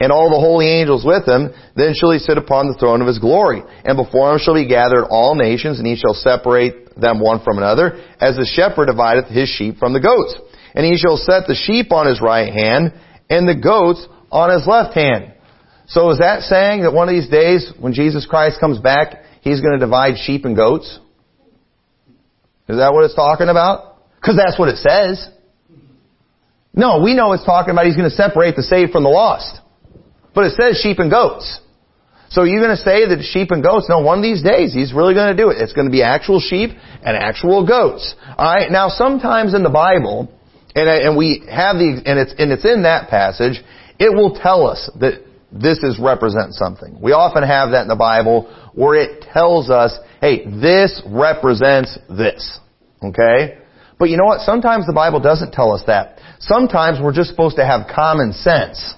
and 0.00 0.10
all 0.10 0.30
the 0.30 0.40
holy 0.40 0.66
angels 0.66 1.04
with 1.04 1.28
him, 1.28 1.52
then 1.76 1.92
shall 1.94 2.10
he 2.10 2.18
sit 2.18 2.38
upon 2.38 2.66
the 2.66 2.78
throne 2.80 3.02
of 3.02 3.06
his 3.06 3.18
glory. 3.18 3.62
And 3.84 4.00
before 4.00 4.32
him 4.32 4.40
shall 4.40 4.54
be 4.54 4.66
gathered 4.66 5.04
all 5.04 5.34
nations, 5.34 5.78
and 5.78 5.86
he 5.86 5.94
shall 5.94 6.14
separate 6.14 6.96
them 6.96 7.20
one 7.20 7.44
from 7.44 7.58
another, 7.58 8.00
as 8.18 8.36
the 8.36 8.48
shepherd 8.48 8.86
divideth 8.86 9.28
his 9.28 9.50
sheep 9.50 9.76
from 9.76 9.92
the 9.92 10.00
goats. 10.00 10.40
And 10.74 10.86
he 10.86 10.96
shall 10.96 11.18
set 11.18 11.46
the 11.46 11.54
sheep 11.54 11.92
on 11.92 12.06
his 12.06 12.20
right 12.20 12.50
hand, 12.50 12.94
and 13.28 13.46
the 13.46 13.60
goats 13.60 14.06
on 14.32 14.48
his 14.50 14.66
left 14.66 14.94
hand. 14.94 15.34
So 15.86 16.10
is 16.10 16.18
that 16.18 16.42
saying 16.42 16.82
that 16.82 16.94
one 16.94 17.08
of 17.08 17.14
these 17.14 17.28
days, 17.28 17.70
when 17.78 17.92
Jesus 17.92 18.24
Christ 18.24 18.58
comes 18.58 18.78
back, 18.78 19.20
he's 19.40 19.60
going 19.60 19.78
to 19.78 19.78
divide 19.78 20.14
sheep 20.18 20.44
and 20.44 20.56
goats? 20.56 20.98
Is 22.68 22.76
that 22.76 22.92
what 22.92 23.04
it's 23.04 23.14
talking 23.14 23.48
about? 23.48 23.96
Because 24.20 24.36
that's 24.36 24.58
what 24.58 24.68
it 24.68 24.76
says. 24.76 25.28
No, 26.72 27.02
we 27.02 27.14
know 27.14 27.32
it's 27.32 27.44
talking 27.44 27.72
about 27.72 27.86
he's 27.86 27.96
going 27.96 28.08
to 28.08 28.14
separate 28.14 28.54
the 28.54 28.62
saved 28.62 28.92
from 28.92 29.02
the 29.02 29.08
lost. 29.08 29.60
But 30.34 30.44
it 30.44 30.52
says 30.52 30.78
sheep 30.80 30.98
and 30.98 31.10
goats. 31.10 31.60
So 32.30 32.42
are 32.42 32.46
you're 32.46 32.62
going 32.62 32.76
to 32.76 32.82
say 32.82 33.08
that 33.08 33.22
sheep 33.24 33.50
and 33.50 33.60
goats? 33.62 33.86
No, 33.88 33.98
one 33.98 34.18
of 34.18 34.22
these 34.22 34.42
days 34.42 34.72
he's 34.72 34.94
really 34.94 35.14
going 35.14 35.36
to 35.36 35.42
do 35.42 35.50
it. 35.50 35.58
It's 35.58 35.72
going 35.72 35.86
to 35.86 35.90
be 35.90 36.02
actual 36.02 36.38
sheep 36.38 36.70
and 37.02 37.16
actual 37.16 37.66
goats. 37.66 38.14
Alright, 38.38 38.70
now 38.70 38.88
sometimes 38.88 39.52
in 39.52 39.64
the 39.64 39.70
Bible, 39.70 40.32
and, 40.76 40.88
and 40.88 41.16
we 41.16 41.42
have 41.50 41.74
the, 41.74 42.00
and 42.06 42.18
it's, 42.20 42.34
and 42.38 42.52
it's 42.52 42.64
in 42.64 42.84
that 42.84 43.10
passage, 43.10 43.60
it 43.98 44.14
will 44.14 44.38
tell 44.38 44.68
us 44.68 44.88
that 45.00 45.26
this 45.52 45.78
is 45.78 45.98
represent 45.98 46.54
something. 46.54 46.98
We 47.00 47.12
often 47.12 47.42
have 47.42 47.72
that 47.72 47.82
in 47.82 47.88
the 47.88 47.96
Bible 47.96 48.54
where 48.74 48.94
it 48.94 49.22
tells 49.32 49.70
us, 49.70 49.98
hey, 50.20 50.44
this 50.44 51.02
represents 51.06 51.98
this. 52.08 52.58
Okay? 53.02 53.58
But 53.98 54.10
you 54.10 54.16
know 54.16 54.24
what? 54.24 54.40
Sometimes 54.40 54.86
the 54.86 54.92
Bible 54.92 55.20
doesn't 55.20 55.52
tell 55.52 55.72
us 55.72 55.82
that. 55.86 56.18
Sometimes 56.38 56.98
we're 57.02 57.12
just 57.12 57.30
supposed 57.30 57.56
to 57.56 57.66
have 57.66 57.90
common 57.94 58.32
sense 58.32 58.94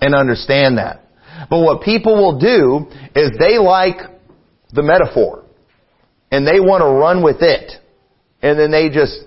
and 0.00 0.14
understand 0.14 0.78
that. 0.78 1.02
But 1.50 1.60
what 1.60 1.82
people 1.82 2.14
will 2.16 2.38
do 2.38 2.86
is 3.14 3.32
they 3.38 3.58
like 3.58 3.98
the 4.72 4.82
metaphor. 4.82 5.44
And 6.30 6.46
they 6.46 6.60
want 6.60 6.82
to 6.82 6.88
run 6.88 7.22
with 7.22 7.42
it. 7.42 7.72
And 8.42 8.58
then 8.58 8.70
they 8.70 8.88
just 8.88 9.20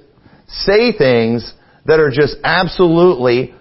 say 0.47 0.91
things 0.97 1.53
that 1.85 1.99
are 1.99 2.11
just 2.11 2.37
absolutely 2.43 3.53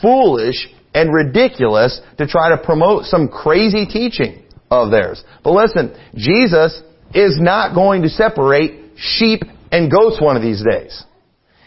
foolish 0.00 0.68
and 0.94 1.12
ridiculous 1.12 2.00
to 2.18 2.26
try 2.26 2.50
to 2.50 2.58
promote 2.58 3.04
some 3.04 3.28
crazy 3.28 3.86
teaching 3.86 4.42
of 4.70 4.90
theirs. 4.90 5.22
But 5.44 5.52
listen, 5.52 5.96
Jesus 6.14 6.80
is 7.14 7.38
not 7.40 7.74
going 7.74 8.02
to 8.02 8.08
separate 8.08 8.92
sheep 8.96 9.42
and 9.72 9.90
goats 9.90 10.20
one 10.20 10.36
of 10.36 10.42
these 10.42 10.62
days. 10.64 11.04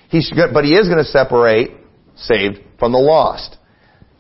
He's, 0.10 0.32
but 0.54 0.64
he 0.64 0.76
is 0.76 0.88
going 0.88 1.04
to 1.04 1.10
separate 1.10 1.72
saved 2.16 2.60
from 2.80 2.92
the 2.92 3.00
lost. 3.00 3.58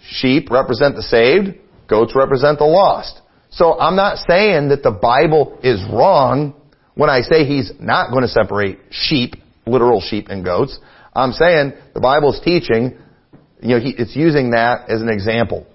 Sheep 0.07 0.49
represent 0.49 0.95
the 0.95 1.03
saved, 1.03 1.57
goats 1.87 2.13
represent 2.15 2.59
the 2.59 2.65
lost. 2.65 3.21
So 3.51 3.79
I'm 3.79 3.95
not 3.95 4.17
saying 4.27 4.69
that 4.69 4.83
the 4.83 4.91
Bible 4.91 5.59
is 5.63 5.81
wrong 5.91 6.55
when 6.95 7.09
I 7.09 7.21
say 7.21 7.45
he's 7.45 7.71
not 7.79 8.09
going 8.11 8.23
to 8.23 8.27
separate 8.27 8.79
sheep, 8.89 9.35
literal 9.65 10.01
sheep 10.01 10.27
and 10.29 10.43
goats. 10.43 10.79
I'm 11.15 11.31
saying 11.31 11.73
the 11.93 12.01
Bible's 12.01 12.41
teaching, 12.43 12.97
you 13.63 13.75
know, 13.75 13.79
he, 13.79 13.95
it's 13.97 14.15
using 14.15 14.51
that 14.51 14.89
as 14.89 15.01
an 15.01 15.09
example. 15.09 15.65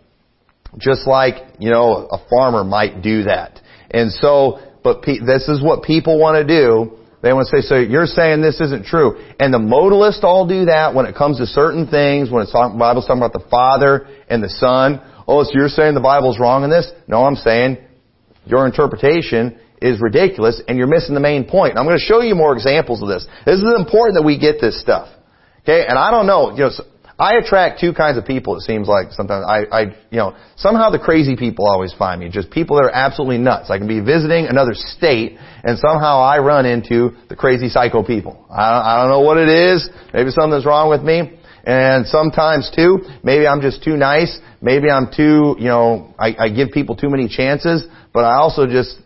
Just 0.76 1.06
like, 1.06 1.36
you 1.58 1.70
know, 1.70 2.06
a 2.10 2.18
farmer 2.28 2.62
might 2.62 3.02
do 3.02 3.24
that. 3.24 3.60
And 3.90 4.12
so, 4.12 4.60
but 4.84 5.02
pe- 5.02 5.20
this 5.20 5.48
is 5.48 5.62
what 5.62 5.82
people 5.82 6.20
want 6.20 6.36
to 6.36 6.46
do. 6.46 6.98
They 7.22 7.32
want 7.32 7.48
to 7.48 7.62
say, 7.62 7.66
so 7.66 7.76
you're 7.76 8.06
saying 8.06 8.42
this 8.42 8.60
isn't 8.60 8.84
true. 8.84 9.18
And 9.40 9.52
the 9.52 9.58
modalists 9.58 10.22
all 10.22 10.46
do 10.46 10.66
that 10.66 10.94
when 10.94 11.06
it 11.06 11.16
comes 11.16 11.38
to 11.38 11.46
certain 11.46 11.88
things, 11.88 12.30
when 12.30 12.42
it's 12.42 12.52
talking, 12.52 12.78
Bible's 12.78 13.06
talking 13.06 13.22
about 13.22 13.32
the 13.32 13.48
Father 13.50 14.06
and 14.28 14.42
the 14.42 14.50
Son. 14.50 15.00
Oh, 15.26 15.42
so 15.42 15.50
you're 15.54 15.68
saying 15.68 15.94
the 15.94 16.00
Bible's 16.00 16.38
wrong 16.38 16.62
in 16.62 16.70
this? 16.70 16.90
No, 17.08 17.24
I'm 17.24 17.34
saying 17.34 17.78
your 18.46 18.66
interpretation 18.66 19.58
is 19.82 20.00
ridiculous 20.00 20.60
and 20.68 20.78
you're 20.78 20.86
missing 20.86 21.14
the 21.14 21.20
main 21.20 21.44
point. 21.44 21.70
And 21.70 21.78
I'm 21.78 21.86
going 21.86 21.98
to 21.98 22.04
show 22.04 22.20
you 22.20 22.34
more 22.34 22.52
examples 22.52 23.02
of 23.02 23.08
this. 23.08 23.26
This 23.44 23.56
is 23.56 23.74
important 23.76 24.16
that 24.16 24.24
we 24.24 24.38
get 24.38 24.60
this 24.60 24.80
stuff. 24.80 25.08
Okay? 25.62 25.84
And 25.86 25.98
I 25.98 26.10
don't 26.10 26.26
know, 26.26 26.52
you 26.52 26.64
know, 26.64 26.70
I 27.18 27.34
attract 27.34 27.80
two 27.80 27.92
kinds 27.92 28.16
of 28.16 28.24
people, 28.24 28.56
it 28.56 28.60
seems 28.60 28.86
like 28.86 29.10
sometimes. 29.10 29.44
I, 29.48 29.64
I, 29.72 29.80
you 30.10 30.18
know, 30.18 30.36
somehow 30.56 30.90
the 30.90 31.00
crazy 31.00 31.34
people 31.34 31.66
always 31.66 31.92
find 31.92 32.20
me. 32.20 32.28
Just 32.28 32.50
people 32.50 32.76
that 32.76 32.84
are 32.84 32.94
absolutely 32.94 33.38
nuts. 33.38 33.70
I 33.70 33.78
can 33.78 33.88
be 33.88 33.98
visiting 33.98 34.46
another 34.46 34.70
state 34.72 35.36
and 35.64 35.78
somehow 35.78 36.20
I 36.20 36.38
run 36.38 36.64
into 36.64 37.16
the 37.28 37.34
crazy 37.34 37.68
psycho 37.68 38.04
people. 38.04 38.46
I 38.48 38.62
I 38.62 39.02
don't 39.02 39.10
know 39.10 39.20
what 39.20 39.36
it 39.36 39.48
is. 39.48 39.90
Maybe 40.14 40.30
something's 40.30 40.64
wrong 40.64 40.88
with 40.90 41.02
me. 41.02 41.40
And 41.64 42.06
sometimes 42.06 42.70
too, 42.74 43.00
maybe 43.24 43.48
I'm 43.48 43.60
just 43.60 43.82
too 43.82 43.96
nice. 43.96 44.38
Maybe 44.62 44.88
I'm 44.88 45.10
too, 45.14 45.56
you 45.58 45.66
know, 45.66 46.14
I, 46.18 46.36
I 46.38 46.48
give 46.50 46.70
people 46.70 46.94
too 46.94 47.10
many 47.10 47.28
chances. 47.28 47.84
But 48.14 48.24
I 48.24 48.36
also 48.36 48.66
just, 48.66 48.96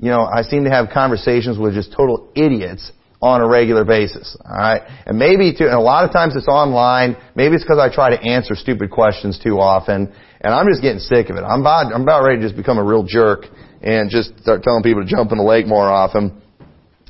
you 0.00 0.08
know, 0.08 0.24
I 0.24 0.40
seem 0.40 0.64
to 0.64 0.70
have 0.70 0.88
conversations 0.92 1.58
with 1.58 1.74
just 1.74 1.92
total 1.92 2.32
idiots 2.34 2.92
on 3.20 3.40
a 3.40 3.48
regular 3.48 3.84
basis. 3.84 4.36
Alright? 4.44 4.82
And 5.06 5.18
maybe 5.18 5.52
too, 5.52 5.64
and 5.64 5.74
a 5.74 5.80
lot 5.80 6.04
of 6.04 6.12
times 6.12 6.36
it's 6.36 6.48
online, 6.48 7.16
maybe 7.34 7.56
it's 7.56 7.64
because 7.64 7.78
I 7.78 7.92
try 7.92 8.10
to 8.16 8.22
answer 8.22 8.54
stupid 8.54 8.90
questions 8.90 9.38
too 9.42 9.58
often, 9.58 10.12
and 10.40 10.54
I'm 10.54 10.66
just 10.68 10.82
getting 10.82 11.00
sick 11.00 11.30
of 11.30 11.36
it. 11.36 11.42
I'm 11.42 11.60
about, 11.60 11.92
I'm 11.92 12.02
about 12.02 12.22
ready 12.22 12.40
to 12.40 12.46
just 12.46 12.56
become 12.56 12.78
a 12.78 12.84
real 12.84 13.02
jerk 13.02 13.46
and 13.82 14.10
just 14.10 14.38
start 14.40 14.62
telling 14.62 14.82
people 14.82 15.02
to 15.02 15.08
jump 15.08 15.32
in 15.32 15.38
the 15.38 15.44
lake 15.44 15.66
more 15.66 15.88
often. 15.88 16.40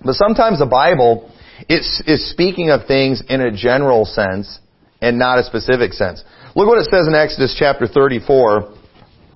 But 0.05 0.15
sometimes 0.15 0.59
the 0.61 0.67
Bible 0.67 1.31
is, 1.69 2.03
is 2.07 2.31
speaking 2.31 2.71
of 2.71 2.87
things 2.87 3.23
in 3.29 3.41
a 3.41 3.50
general 3.50 4.05
sense 4.05 4.61
and 5.00 5.19
not 5.19 5.38
a 5.38 5.45
specific 5.45 5.93
sense. 5.93 6.23
Look 6.55 6.69
what 6.69 6.79
it 6.79 6.88
says 6.91 7.07
in 7.07 7.15
Exodus 7.15 7.55
chapter 7.59 7.87
34 7.87 8.75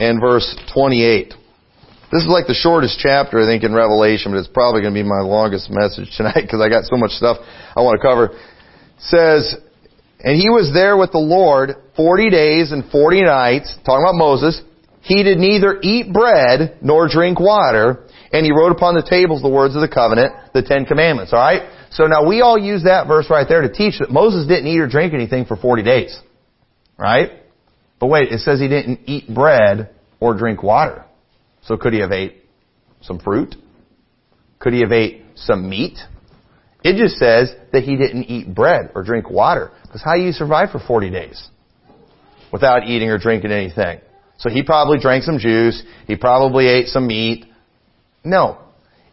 and 0.01 0.21
verse 0.21 0.57
28. 0.75 1.35
This 2.13 2.25
is 2.25 2.29
like 2.29 2.47
the 2.47 2.53
shortest 2.53 3.01
chapter, 3.01 3.41
I 3.41 3.47
think, 3.49 3.65
in 3.65 3.73
Revelation, 3.73 4.33
but 4.33 4.39
it's 4.39 4.53
probably 4.53 4.83
going 4.83 4.93
to 4.93 5.01
be 5.01 5.09
my 5.09 5.25
longest 5.25 5.73
message 5.73 6.13
tonight 6.15 6.43
because 6.45 6.61
I 6.61 6.69
got 6.69 6.85
so 6.85 7.01
much 7.01 7.13
stuff 7.13 7.39
I 7.41 7.81
want 7.81 7.97
to 7.97 8.05
cover. 8.05 8.37
It 8.37 9.09
says, 9.09 9.57
and 10.21 10.37
he 10.37 10.53
was 10.53 10.71
there 10.77 10.99
with 11.01 11.11
the 11.11 11.25
Lord 11.25 11.73
40 11.97 12.29
days 12.29 12.71
and 12.71 12.85
40 12.93 13.23
nights, 13.23 13.75
talking 13.87 14.05
about 14.05 14.21
Moses. 14.21 14.61
He 15.01 15.25
did 15.25 15.39
neither 15.39 15.81
eat 15.83 16.13
bread 16.13 16.79
nor 16.83 17.09
drink 17.09 17.41
water, 17.41 18.05
and 18.31 18.45
he 18.45 18.53
wrote 18.53 18.73
upon 18.73 18.95
the 18.95 19.03
tables 19.09 19.41
the 19.41 19.49
words 19.49 19.75
of 19.75 19.81
the 19.81 19.89
covenant, 19.89 20.37
the 20.53 20.63
Ten 20.63 20.85
Commandments. 20.85 21.33
Alright? 21.33 21.63
So 21.91 22.05
now 22.05 22.29
we 22.29 22.43
all 22.43 22.59
use 22.59 22.85
that 22.85 23.09
verse 23.09 23.27
right 23.31 23.49
there 23.49 23.63
to 23.63 23.73
teach 23.73 23.99
that 24.01 24.11
Moses 24.13 24.47
didn't 24.47 24.69
eat 24.69 24.79
or 24.79 24.87
drink 24.87 25.15
anything 25.15 25.47
for 25.47 25.57
40 25.57 25.83
days. 25.83 26.21
Right? 26.99 27.33
But 27.99 28.09
wait, 28.09 28.31
it 28.31 28.41
says 28.41 28.61
he 28.61 28.69
didn't 28.69 29.01
eat 29.07 29.33
bread 29.33 29.91
or 30.21 30.37
drink 30.37 30.63
water. 30.63 31.07
So 31.63 31.77
could 31.77 31.93
he 31.93 32.01
have 32.01 32.13
ate 32.13 32.45
some 33.01 33.19
fruit? 33.19 33.55
Could 34.59 34.73
he 34.73 34.81
have 34.81 34.93
ate 34.93 35.25
some 35.35 35.69
meat? 35.69 35.99
It 36.85 36.97
just 36.97 37.17
says 37.17 37.55
that 37.73 37.85
he 37.85 37.97
didn't 37.97 38.25
eat 38.25 38.53
bread 38.53 38.91
or 38.95 39.05
drink 39.05 39.31
water. 39.31 39.71
Because 39.83 40.03
how 40.03 40.15
do 40.15 40.23
you 40.23 40.33
survive 40.33 40.71
for 40.71 40.81
40 40.81 41.11
days? 41.11 41.49
Without 42.53 42.85
eating 42.87 43.09
or 43.09 43.19
drinking 43.19 43.53
anything. 43.53 44.01
So 44.39 44.51
he 44.51 44.63
probably 44.63 44.99
drank 44.99 45.23
some 45.23 45.39
juice. 45.39 45.83
He 46.07 46.17
probably 46.17 46.67
ate 46.67 46.89
some 46.89 47.07
meat. 47.07 47.47
No. 48.25 48.59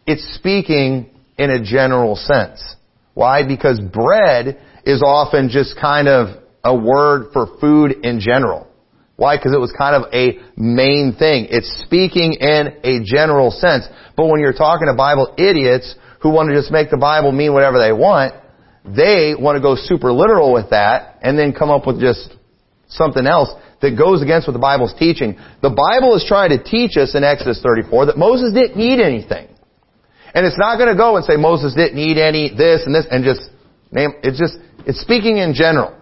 It's 0.06 0.34
speaking 0.34 1.10
in 1.38 1.50
a 1.50 1.62
general 1.62 2.16
sense. 2.16 2.76
Why? 3.14 3.46
Because 3.46 3.80
bread 3.80 4.60
is 4.84 5.02
often 5.02 5.48
just 5.48 5.78
kind 5.80 6.08
of 6.08 6.42
a 6.64 6.74
word 6.74 7.32
for 7.32 7.58
food 7.60 8.04
in 8.04 8.20
general. 8.20 8.66
Why? 9.20 9.36
Because 9.36 9.52
it 9.52 9.60
was 9.60 9.68
kind 9.76 9.92
of 9.92 10.08
a 10.16 10.40
main 10.56 11.12
thing. 11.12 11.52
It's 11.52 11.68
speaking 11.84 12.40
in 12.40 12.80
a 12.80 13.04
general 13.04 13.50
sense. 13.50 13.84
But 14.16 14.32
when 14.32 14.40
you're 14.40 14.56
talking 14.56 14.88
to 14.88 14.96
Bible 14.96 15.34
idiots 15.36 15.94
who 16.22 16.30
want 16.32 16.48
to 16.48 16.56
just 16.56 16.72
make 16.72 16.88
the 16.88 16.96
Bible 16.96 17.30
mean 17.30 17.52
whatever 17.52 17.76
they 17.76 17.92
want, 17.92 18.32
they 18.88 19.36
want 19.36 19.56
to 19.56 19.60
go 19.60 19.76
super 19.76 20.10
literal 20.10 20.54
with 20.56 20.70
that 20.70 21.20
and 21.20 21.38
then 21.38 21.52
come 21.52 21.68
up 21.68 21.86
with 21.86 22.00
just 22.00 22.32
something 22.88 23.26
else 23.26 23.52
that 23.82 23.92
goes 23.92 24.22
against 24.22 24.48
what 24.48 24.54
the 24.56 24.58
Bible's 24.58 24.94
teaching. 24.96 25.36
The 25.60 25.68
Bible 25.68 26.16
is 26.16 26.24
trying 26.24 26.56
to 26.56 26.64
teach 26.64 26.96
us 26.96 27.12
in 27.12 27.20
Exodus 27.20 27.60
34 27.60 28.06
that 28.06 28.16
Moses 28.16 28.56
didn't 28.56 28.80
eat 28.80 29.04
anything. 29.04 29.52
And 30.32 30.48
it's 30.48 30.56
not 30.56 30.80
going 30.80 30.88
to 30.88 30.96
go 30.96 31.20
and 31.20 31.26
say 31.28 31.36
Moses 31.36 31.76
didn't 31.76 32.00
eat 32.00 32.16
any 32.16 32.48
this 32.56 32.88
and 32.88 32.94
this 32.94 33.04
and 33.10 33.20
just 33.20 33.52
name, 33.92 34.16
it's 34.24 34.40
just, 34.40 34.56
it's 34.88 35.04
speaking 35.04 35.36
in 35.36 35.52
general. 35.52 35.92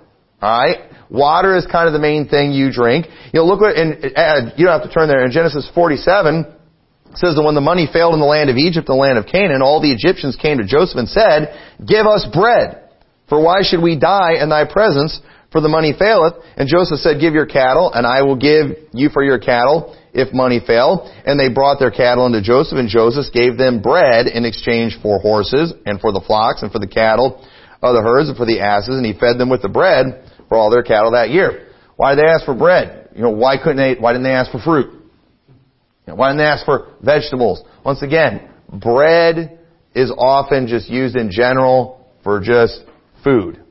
Alright? 0.41 0.87
Water 1.11 1.57
is 1.57 1.67
kind 1.67 1.87
of 1.87 1.95
the 1.95 2.05
main 2.05 2.29
thing 2.29 2.53
you 2.53 2.71
drink. 2.71 3.07
You 3.33 3.41
know, 3.41 3.47
look 3.47 3.61
what, 3.61 3.77
and 3.77 3.97
uh, 4.13 4.53
you 4.57 4.67
don't 4.67 4.81
have 4.81 4.89
to 4.89 4.93
turn 4.93 5.09
there. 5.09 5.25
In 5.25 5.33
Genesis 5.33 5.69
47, 5.75 6.45
it 6.45 7.17
says 7.17 7.35
that 7.35 7.43
when 7.43 7.55
the 7.55 7.65
money 7.65 7.89
failed 7.91 8.13
in 8.13 8.21
the 8.21 8.29
land 8.29 8.51
of 8.51 8.57
Egypt, 8.57 8.87
the 8.87 8.95
land 8.95 9.17
of 9.17 9.25
Canaan, 9.25 9.63
all 9.63 9.81
the 9.81 9.93
Egyptians 9.93 10.37
came 10.37 10.59
to 10.59 10.67
Joseph 10.69 10.99
and 11.01 11.09
said, 11.09 11.57
Give 11.81 12.05
us 12.05 12.29
bread, 12.29 12.93
for 13.29 13.41
why 13.43 13.65
should 13.65 13.81
we 13.81 13.99
die 13.99 14.37
in 14.37 14.51
thy 14.51 14.69
presence? 14.69 15.19
For 15.51 15.63
the 15.63 15.73
money 15.73 15.97
faileth. 15.99 16.35
And 16.61 16.69
Joseph 16.69 17.01
said, 17.01 17.21
Give 17.25 17.33
your 17.33 17.49
cattle, 17.49 17.91
and 17.91 18.07
I 18.07 18.21
will 18.21 18.37
give 18.37 18.93
you 18.93 19.09
for 19.09 19.25
your 19.25 19.39
cattle 19.39 19.97
if 20.13 20.35
money 20.35 20.61
fail. 20.61 21.09
And 21.25 21.41
they 21.41 21.49
brought 21.49 21.81
their 21.81 21.91
cattle 21.91 22.27
unto 22.27 22.43
Joseph, 22.43 22.77
and 22.77 22.91
Joseph 22.91 23.33
gave 23.33 23.57
them 23.57 23.81
bread 23.81 24.27
in 24.27 24.45
exchange 24.45 24.99
for 25.01 25.19
horses, 25.21 25.73
and 25.87 25.99
for 26.03 26.13
the 26.13 26.21
flocks, 26.21 26.61
and 26.61 26.71
for 26.71 26.79
the 26.79 26.87
cattle 26.87 27.41
of 27.81 27.97
the 27.97 28.03
herds, 28.05 28.29
and 28.29 28.37
for 28.37 28.45
the 28.45 28.61
asses, 28.61 29.01
and 29.01 29.07
he 29.07 29.17
fed 29.17 29.39
them 29.39 29.49
with 29.49 29.63
the 29.63 29.73
bread 29.73 30.28
for 30.49 30.57
all 30.57 30.71
their 30.71 30.83
cattle 30.83 31.13
that 31.13 31.31
year. 31.31 31.69
Why 31.97 32.15
did 32.15 32.25
they 32.25 32.29
ask 32.29 32.45
for 32.45 32.55
bread? 32.55 33.11
You 33.15 33.23
know, 33.23 33.31
why 33.31 33.57
couldn't 33.57 33.77
they, 33.77 34.01
why 34.01 34.13
didn't 34.13 34.25
they 34.25 34.33
ask 34.33 34.51
for 34.51 34.61
fruit? 34.61 34.93
You 34.93 36.13
know, 36.13 36.15
why 36.15 36.29
didn't 36.29 36.39
they 36.39 36.45
ask 36.45 36.65
for 36.65 36.95
vegetables? 37.03 37.63
Once 37.85 38.03
again, 38.03 38.49
bread 38.73 39.59
is 39.95 40.13
often 40.17 40.67
just 40.69 40.89
used 40.89 41.17
in 41.17 41.31
general 41.31 42.07
for 42.23 42.41
just 42.41 42.83
food. 43.25 43.63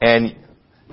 And 0.00 0.36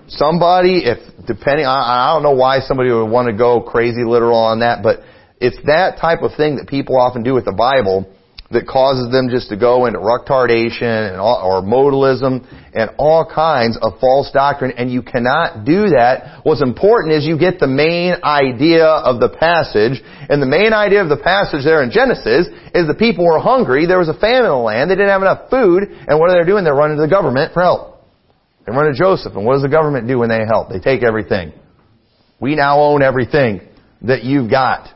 somebody, 0.07 0.83
if 0.85 0.99
depending, 1.27 1.65
I, 1.65 2.09
I 2.09 2.13
don't 2.13 2.23
know 2.23 2.39
why 2.39 2.59
somebody 2.61 2.89
would 2.89 3.05
want 3.05 3.27
to 3.27 3.33
go 3.33 3.61
crazy 3.61 4.03
literal 4.05 4.39
on 4.39 4.59
that, 4.59 4.81
but 4.81 4.99
it's 5.39 5.57
that 5.65 5.97
type 5.99 6.21
of 6.21 6.31
thing 6.37 6.55
that 6.57 6.67
people 6.67 6.97
often 6.99 7.23
do 7.23 7.33
with 7.33 7.45
the 7.45 7.51
Bible 7.51 8.09
that 8.51 8.67
causes 8.67 9.11
them 9.11 9.29
just 9.29 9.49
to 9.49 9.57
go 9.57 9.87
into 9.87 9.97
rectardation 9.97 11.09
and 11.09 11.17
all, 11.17 11.41
or 11.41 11.65
modalism 11.65 12.45
and 12.73 12.91
all 12.97 13.25
kinds 13.25 13.77
of 13.81 13.99
false 13.99 14.29
doctrine 14.31 14.71
and 14.77 14.91
you 14.91 15.01
cannot 15.01 15.65
do 15.65 15.89
that. 15.89 16.41
What's 16.43 16.61
important 16.61 17.13
is 17.13 17.25
you 17.25 17.39
get 17.39 17.57
the 17.57 17.67
main 17.67 18.13
idea 18.23 18.85
of 18.85 19.19
the 19.19 19.29
passage 19.29 19.97
and 20.29 20.41
the 20.41 20.45
main 20.45 20.73
idea 20.73 21.01
of 21.01 21.09
the 21.09 21.17
passage 21.17 21.65
there 21.65 21.81
in 21.81 21.89
Genesis 21.89 22.45
is 22.75 22.85
the 22.85 22.93
people 22.97 23.25
were 23.25 23.39
hungry, 23.39 23.87
there 23.87 23.97
was 23.97 24.09
a 24.09 24.17
famine 24.17 24.45
in 24.45 24.53
the 24.53 24.61
land, 24.61 24.91
they 24.91 24.95
didn't 24.95 25.09
have 25.09 25.25
enough 25.25 25.49
food 25.49 25.89
and 25.89 26.19
what 26.19 26.29
are 26.29 26.37
they 26.37 26.45
doing? 26.45 26.63
They're 26.63 26.77
running 26.77 26.97
to 26.97 27.03
the 27.03 27.09
government 27.09 27.53
for 27.53 27.63
help. 27.63 28.05
They 28.65 28.71
run 28.71 28.85
to 28.85 28.97
Joseph 28.97 29.33
and 29.33 29.43
what 29.43 29.53
does 29.53 29.63
the 29.63 29.73
government 29.73 30.07
do 30.07 30.19
when 30.19 30.29
they 30.29 30.45
help? 30.45 30.69
They 30.69 30.79
take 30.79 31.01
everything. 31.01 31.51
We 32.39 32.53
now 32.53 32.79
own 32.79 33.01
everything 33.01 33.61
that 34.03 34.23
you've 34.23 34.51
got. 34.51 34.94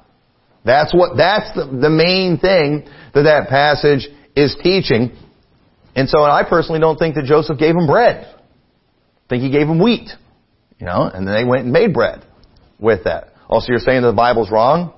That's 0.70 0.94
what, 0.94 1.18
that's 1.18 1.50
the, 1.56 1.66
the 1.66 1.90
main 1.90 2.38
thing 2.38 2.86
that 3.16 3.24
that 3.24 3.50
passage 3.50 4.08
is 4.36 4.56
teaching. 4.62 5.18
And 5.96 6.08
so 6.08 6.22
I 6.22 6.44
personally 6.48 6.80
don't 6.80 6.98
think 6.98 7.16
that 7.16 7.26
Joseph 7.26 7.58
gave 7.58 7.76
him 7.76 7.88
bread. 7.88 8.24
I 8.28 9.28
think 9.30 9.42
he 9.42 9.50
gave 9.50 9.68
him 9.68 9.82
wheat. 9.82 10.10
You 10.80 10.86
know, 10.86 11.10
and 11.12 11.28
then 11.28 11.34
they 11.34 11.44
went 11.44 11.64
and 11.64 11.74
made 11.74 11.92
bread 11.92 12.24
with 12.80 13.06
that. 13.06 13.34
Oh, 13.50 13.60
so 13.60 13.66
you're 13.70 13.80
saying 13.80 14.04
that 14.04 14.10
the 14.10 14.14
Bible's 14.14 14.52
wrong? 14.52 14.94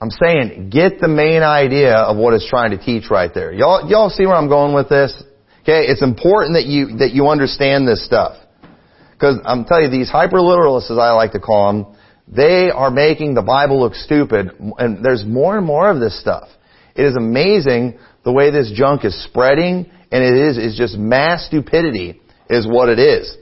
I'm 0.00 0.10
saying 0.10 0.70
get 0.70 0.98
the 0.98 1.06
main 1.06 1.44
idea 1.44 1.94
of 1.94 2.16
what 2.16 2.34
it's 2.34 2.48
trying 2.50 2.72
to 2.72 2.84
teach 2.84 3.10
right 3.10 3.30
there. 3.32 3.52
Y'all, 3.52 3.88
y'all 3.88 4.10
see 4.10 4.26
where 4.26 4.34
I'm 4.34 4.48
going 4.48 4.74
with 4.74 4.88
this? 4.88 5.22
Okay, 5.62 5.86
it's 5.86 6.02
important 6.02 6.54
that 6.56 6.66
you, 6.66 6.98
that 6.98 7.12
you 7.12 7.28
understand 7.28 7.86
this 7.86 8.04
stuff. 8.04 8.36
Because 9.12 9.38
I'm 9.44 9.64
telling 9.64 9.84
you, 9.84 9.90
these 9.90 10.10
hyperliteralists, 10.10 10.90
as 10.90 10.98
I 10.98 11.12
like 11.12 11.30
to 11.32 11.38
call 11.38 11.72
them, 11.72 11.96
they 12.34 12.70
are 12.70 12.90
making 12.90 13.34
the 13.34 13.42
Bible 13.42 13.80
look 13.80 13.94
stupid, 13.94 14.52
and 14.78 15.04
there's 15.04 15.24
more 15.24 15.58
and 15.58 15.66
more 15.66 15.90
of 15.90 16.00
this 16.00 16.18
stuff. 16.18 16.48
It 16.94 17.02
is 17.02 17.16
amazing 17.16 17.98
the 18.24 18.32
way 18.32 18.50
this 18.50 18.72
junk 18.74 19.04
is 19.04 19.24
spreading, 19.24 19.90
and 20.10 20.24
it 20.24 20.34
is, 20.34 20.56
is 20.56 20.76
just 20.76 20.96
mass 20.96 21.46
stupidity 21.46 22.20
is 22.48 22.66
what 22.66 22.88
it 22.88 22.98
is. 22.98 23.36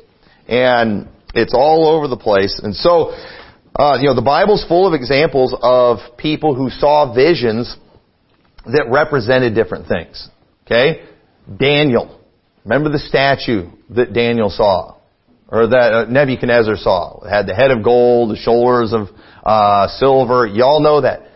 And 0.49 1.09
it's 1.35 1.54
all 1.54 1.87
over 1.88 2.09
the 2.09 2.16
place. 2.16 2.61
And 2.62 2.75
so, 2.75 3.11
uh, 3.76 3.99
you 4.00 4.06
know, 4.06 4.14
the 4.14 4.23
Bible's 4.25 4.64
full 4.66 4.87
of 4.87 4.94
examples 4.94 5.54
of 5.62 5.99
people 6.16 6.54
who 6.54 6.70
saw 6.70 7.14
visions 7.14 7.76
that 8.66 8.87
represented 8.90 9.54
different 9.54 9.87
things. 9.87 10.28
Okay? 10.66 11.04
Daniel. 11.59 12.20
Remember 12.64 12.90
the 12.90 12.99
statue 12.99 13.70
that 13.90 14.12
Daniel 14.12 14.50
saw? 14.50 15.00
Or 15.50 15.66
that 15.66 15.92
uh, 15.92 16.04
Nebuchadnezzar 16.04 16.76
saw. 16.76 17.25
It 17.25 17.30
had 17.30 17.47
the 17.47 17.54
head 17.54 17.71
of 17.71 17.83
gold, 17.83 18.30
the 18.30 18.37
shoulders 18.37 18.92
of 18.92 19.09
uh, 19.45 19.88
silver. 19.99 20.47
Y'all 20.47 20.80
know 20.80 21.00
that. 21.00 21.28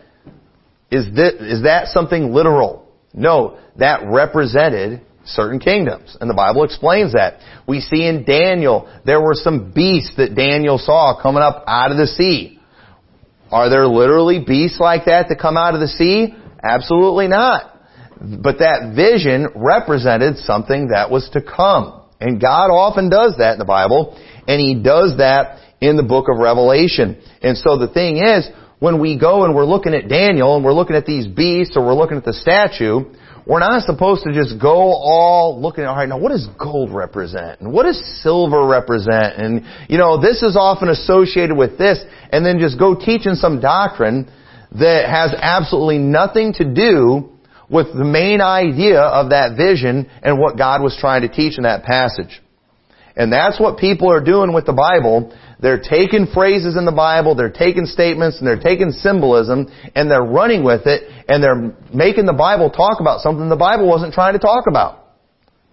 Is 0.89 1.13
that, 1.15 1.35
is 1.41 1.63
that 1.63 1.87
something 1.87 2.33
literal? 2.33 2.87
No. 3.13 3.59
That 3.77 4.03
represented 4.05 5.01
certain 5.25 5.59
kingdoms. 5.59 6.15
And 6.21 6.29
the 6.29 6.33
Bible 6.33 6.63
explains 6.63 7.13
that. 7.13 7.39
We 7.67 7.81
see 7.81 8.07
in 8.07 8.23
Daniel, 8.23 8.89
there 9.05 9.19
were 9.19 9.33
some 9.33 9.71
beasts 9.73 10.15
that 10.17 10.35
Daniel 10.35 10.77
saw 10.77 11.19
coming 11.21 11.41
up 11.41 11.63
out 11.67 11.91
of 11.91 11.97
the 11.97 12.07
sea. 12.07 12.59
Are 13.51 13.69
there 13.69 13.87
literally 13.87 14.43
beasts 14.45 14.79
like 14.79 15.05
that 15.05 15.27
that 15.29 15.39
come 15.39 15.57
out 15.57 15.73
of 15.73 15.81
the 15.81 15.87
sea? 15.87 16.35
Absolutely 16.63 17.27
not. 17.27 17.71
But 18.19 18.59
that 18.59 18.93
vision 18.95 19.49
represented 19.55 20.37
something 20.37 20.89
that 20.89 21.11
was 21.11 21.29
to 21.33 21.41
come. 21.41 22.01
And 22.19 22.39
God 22.41 22.71
often 22.71 23.09
does 23.09 23.35
that 23.39 23.53
in 23.53 23.59
the 23.59 23.65
Bible, 23.65 24.17
and 24.47 24.59
He 24.59 24.75
does 24.75 25.17
that 25.17 25.59
in 25.81 25.97
the 25.97 26.03
book 26.03 26.27
of 26.29 26.39
Revelation. 26.39 27.21
And 27.41 27.57
so 27.57 27.77
the 27.77 27.87
thing 27.87 28.17
is, 28.17 28.47
when 28.79 28.99
we 28.99 29.17
go 29.17 29.45
and 29.45 29.55
we're 29.55 29.65
looking 29.65 29.93
at 29.93 30.07
Daniel 30.07 30.55
and 30.55 30.63
we're 30.63 30.73
looking 30.73 30.95
at 30.95 31.05
these 31.05 31.27
beasts 31.27 31.75
or 31.77 31.85
we're 31.85 31.95
looking 31.95 32.17
at 32.17 32.25
the 32.25 32.33
statue, 32.33 33.03
we're 33.45 33.59
not 33.59 33.83
supposed 33.83 34.23
to 34.23 34.33
just 34.33 34.59
go 34.59 34.73
all 34.73 35.61
looking 35.61 35.83
at, 35.83 35.89
alright, 35.89 36.09
now 36.09 36.17
what 36.17 36.29
does 36.29 36.47
gold 36.57 36.91
represent? 36.91 37.61
And 37.61 37.71
what 37.71 37.83
does 37.83 38.01
silver 38.23 38.65
represent? 38.65 39.37
And, 39.37 39.65
you 39.87 39.97
know, 39.97 40.19
this 40.19 40.41
is 40.41 40.57
often 40.57 40.89
associated 40.89 41.55
with 41.55 41.77
this, 41.77 42.03
and 42.31 42.45
then 42.45 42.59
just 42.59 42.79
go 42.79 42.95
teaching 42.95 43.35
some 43.35 43.61
doctrine 43.61 44.31
that 44.71 45.07
has 45.07 45.33
absolutely 45.39 45.99
nothing 45.99 46.53
to 46.53 46.65
do 46.65 47.34
with 47.69 47.87
the 47.93 48.03
main 48.03 48.41
idea 48.41 49.01
of 49.01 49.29
that 49.29 49.57
vision 49.57 50.09
and 50.21 50.39
what 50.39 50.57
God 50.57 50.81
was 50.81 50.97
trying 50.99 51.21
to 51.21 51.29
teach 51.29 51.57
in 51.57 51.63
that 51.63 51.83
passage. 51.83 52.41
And 53.15 53.31
that's 53.31 53.59
what 53.59 53.77
people 53.77 54.11
are 54.11 54.23
doing 54.23 54.53
with 54.53 54.65
the 54.65 54.73
Bible. 54.73 55.35
They're 55.59 55.81
taking 55.81 56.27
phrases 56.33 56.75
in 56.75 56.85
the 56.85 56.91
Bible, 56.91 57.33
they're 57.33 57.49
taking 57.49 57.85
statements, 57.85 58.39
and 58.39 58.47
they're 58.47 58.59
taking 58.59 58.91
symbolism, 58.91 59.71
and 59.95 60.11
they're 60.11 60.21
running 60.21 60.63
with 60.63 60.85
it, 60.85 61.09
and 61.29 61.41
they're 61.41 61.73
making 61.93 62.25
the 62.25 62.33
Bible 62.33 62.69
talk 62.69 62.99
about 62.99 63.21
something 63.21 63.47
the 63.47 63.55
Bible 63.55 63.87
wasn't 63.87 64.13
trying 64.13 64.33
to 64.33 64.39
talk 64.39 64.65
about. 64.67 65.05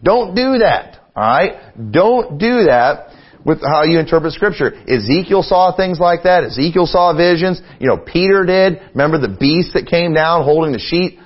Don't 0.02 0.34
do 0.34 0.58
that. 0.58 1.00
Alright? 1.16 1.90
Don't 1.90 2.38
do 2.38 2.64
that 2.64 3.10
with 3.44 3.60
how 3.60 3.82
you 3.82 3.98
interpret 3.98 4.32
scripture. 4.32 4.72
Ezekiel 4.88 5.42
saw 5.42 5.76
things 5.76 5.98
like 5.98 6.22
that. 6.22 6.44
Ezekiel 6.44 6.86
saw 6.86 7.14
visions. 7.14 7.60
You 7.80 7.88
know, 7.88 7.98
Peter 7.98 8.44
did. 8.46 8.80
Remember 8.94 9.18
the 9.18 9.36
beast 9.36 9.74
that 9.74 9.86
came 9.86 10.14
down 10.14 10.44
holding 10.44 10.72
the 10.72 10.78
sheet? 10.78 11.18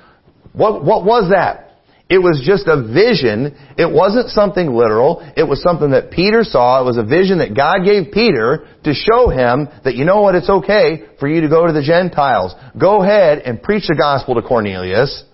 What, 0.57 0.85
what 0.85 1.05
was 1.05 1.31
that? 1.31 1.67
It 2.09 2.19
was 2.19 2.41
just 2.47 2.69
a 2.69 2.81
vision. 2.81 3.59
It 3.77 3.93
wasn't 3.93 4.31
something 4.31 4.73
literal. 4.73 5.29
It 5.37 5.43
was 5.43 5.61
something 5.61 5.91
that 5.91 6.13
Peter 6.13 6.45
saw. 6.45 6.81
It 6.81 6.85
was 6.85 6.97
a 6.97 7.05
vision 7.05 7.39
that 7.39 7.55
God 7.55 7.85
gave 7.85 8.13
Peter 8.13 8.69
to 8.85 8.95
show 8.95 9.29
him 9.29 9.69
that, 9.85 9.97
you 9.97 10.05
know 10.05 10.23
what, 10.23 10.37
it's 10.37 10.49
okay 10.49 11.03
for 11.19 11.27
you 11.27 11.41
to 11.41 11.49
go 11.49 11.67
to 11.67 11.73
the 11.73 11.83
Gentiles. 11.83 12.55
Go 12.79 13.03
ahead 13.03 13.41
and 13.41 13.61
preach 13.61 13.89
the 13.89 13.97
gospel 13.97 14.37
to 14.37 14.43
Cornelius. 14.43 15.25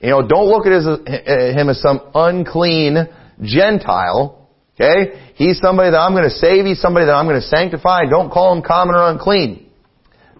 You 0.00 0.10
know, 0.10 0.26
don't 0.26 0.48
look 0.48 0.64
at 0.64 1.54
him 1.54 1.68
as 1.68 1.80
some 1.82 2.00
unclean 2.14 3.06
Gentile. 3.42 4.48
Okay? 4.80 5.32
He's 5.34 5.58
somebody 5.60 5.90
that 5.90 5.98
I'm 5.98 6.12
going 6.12 6.24
to 6.24 6.30
save. 6.30 6.64
He's 6.64 6.80
somebody 6.80 7.04
that 7.06 7.12
I'm 7.12 7.26
going 7.26 7.40
to 7.40 7.46
sanctify. 7.46 8.06
Don't 8.08 8.30
call 8.30 8.56
him 8.56 8.62
common 8.62 8.94
or 8.94 9.10
unclean. 9.10 9.68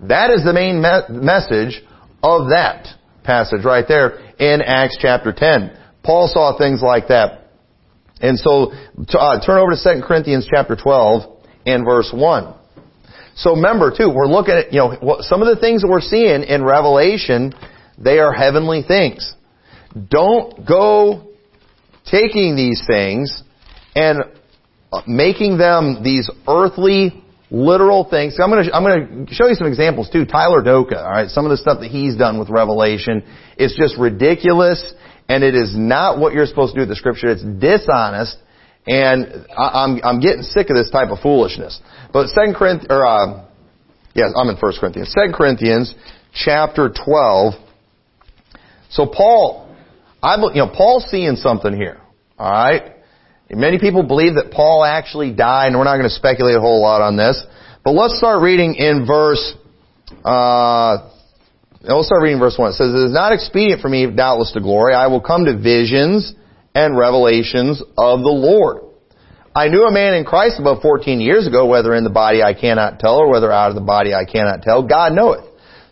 That 0.08 0.30
is 0.30 0.44
the 0.44 0.54
main 0.54 0.80
me- 0.80 1.20
message 1.20 1.82
of 2.22 2.48
that 2.48 2.97
passage 3.28 3.62
right 3.62 3.84
there 3.86 4.18
in 4.40 4.62
Acts 4.62 4.96
chapter 4.98 5.34
10. 5.36 5.76
Paul 6.02 6.28
saw 6.32 6.56
things 6.56 6.80
like 6.82 7.08
that. 7.08 7.44
And 8.20 8.38
so, 8.38 8.72
uh, 8.72 9.44
turn 9.44 9.58
over 9.58 9.76
to 9.76 10.00
2 10.00 10.02
Corinthians 10.02 10.48
chapter 10.50 10.74
12 10.74 11.38
and 11.66 11.84
verse 11.84 12.10
1. 12.12 12.54
So 13.36 13.54
remember 13.54 13.92
too, 13.96 14.10
we're 14.10 14.26
looking 14.26 14.54
at, 14.54 14.72
you 14.72 14.80
know, 14.80 15.18
some 15.20 15.42
of 15.42 15.54
the 15.54 15.60
things 15.60 15.82
that 15.82 15.88
we're 15.88 16.00
seeing 16.00 16.42
in 16.42 16.64
Revelation, 16.64 17.52
they 17.96 18.18
are 18.18 18.32
heavenly 18.32 18.82
things. 18.82 19.32
Don't 20.10 20.66
go 20.66 21.28
taking 22.10 22.56
these 22.56 22.82
things 22.86 23.42
and 23.94 24.24
making 25.06 25.58
them 25.58 26.02
these 26.02 26.30
earthly 26.48 27.22
literal 27.50 28.04
things. 28.08 28.38
I'm 28.42 28.50
going 28.50 28.64
to 28.64 28.74
I'm 28.74 28.82
going 28.82 29.26
to 29.26 29.34
show 29.34 29.46
you 29.46 29.54
some 29.54 29.66
examples 29.66 30.10
too. 30.10 30.24
Tyler 30.26 30.62
Doka, 30.62 30.98
all 30.98 31.10
right, 31.10 31.28
some 31.28 31.44
of 31.44 31.50
the 31.50 31.56
stuff 31.56 31.80
that 31.80 31.90
he's 31.90 32.16
done 32.16 32.38
with 32.38 32.48
Revelation 32.50 33.22
is 33.56 33.74
just 33.78 33.96
ridiculous, 33.98 34.92
and 35.28 35.42
it 35.42 35.54
is 35.54 35.74
not 35.76 36.18
what 36.18 36.32
you're 36.32 36.46
supposed 36.46 36.74
to 36.74 36.78
do 36.78 36.82
with 36.82 36.90
the 36.90 36.96
Scripture. 36.96 37.30
It's 37.30 37.42
dishonest, 37.42 38.36
and 38.86 39.46
I'm 39.56 40.00
I'm 40.02 40.20
getting 40.20 40.42
sick 40.42 40.68
of 40.70 40.76
this 40.76 40.90
type 40.90 41.08
of 41.08 41.20
foolishness. 41.20 41.80
But 42.12 42.28
Second 42.28 42.54
Corinthians, 42.54 42.90
or 42.90 43.06
uh, 43.06 43.44
yes, 44.14 44.32
I'm 44.36 44.48
in 44.48 44.56
First 44.56 44.80
Corinthians. 44.80 45.12
Second 45.12 45.34
Corinthians, 45.34 45.94
chapter 46.32 46.92
12. 47.04 47.54
So 48.90 49.06
Paul, 49.06 49.74
I 50.22 50.36
you 50.36 50.60
know 50.60 50.72
Paul's 50.74 51.06
seeing 51.10 51.36
something 51.36 51.74
here. 51.74 52.00
All 52.38 52.50
right. 52.50 52.97
Many 53.50 53.78
people 53.78 54.02
believe 54.02 54.34
that 54.34 54.50
Paul 54.50 54.84
actually 54.84 55.32
died, 55.32 55.68
and 55.68 55.78
we're 55.78 55.84
not 55.84 55.96
going 55.96 56.08
to 56.08 56.14
speculate 56.14 56.56
a 56.56 56.60
whole 56.60 56.82
lot 56.82 57.00
on 57.00 57.16
this. 57.16 57.42
But 57.82 57.92
let's 57.92 58.18
start 58.18 58.42
reading 58.42 58.74
in 58.74 59.06
verse, 59.06 59.54
uh, 60.22 61.08
let's 61.80 62.06
start 62.06 62.22
reading 62.22 62.38
verse 62.38 62.56
1. 62.58 62.70
It 62.70 62.74
says, 62.74 62.92
It 62.92 63.06
is 63.08 63.14
not 63.14 63.32
expedient 63.32 63.80
for 63.80 63.88
me, 63.88 64.04
doubtless 64.10 64.52
to 64.52 64.60
glory. 64.60 64.92
I 64.92 65.06
will 65.06 65.22
come 65.22 65.46
to 65.46 65.56
visions 65.56 66.34
and 66.74 66.96
revelations 66.96 67.80
of 67.96 68.20
the 68.20 68.28
Lord. 68.28 68.82
I 69.56 69.68
knew 69.68 69.84
a 69.84 69.92
man 69.92 70.14
in 70.14 70.24
Christ 70.24 70.60
above 70.60 70.82
14 70.82 71.20
years 71.20 71.46
ago, 71.46 71.66
whether 71.66 71.94
in 71.94 72.04
the 72.04 72.10
body 72.10 72.42
I 72.42 72.52
cannot 72.52 73.00
tell, 73.00 73.16
or 73.16 73.30
whether 73.30 73.50
out 73.50 73.70
of 73.70 73.76
the 73.76 73.80
body 73.80 74.12
I 74.12 74.26
cannot 74.26 74.60
tell. 74.60 74.86
God 74.86 75.14
knoweth. 75.14 75.44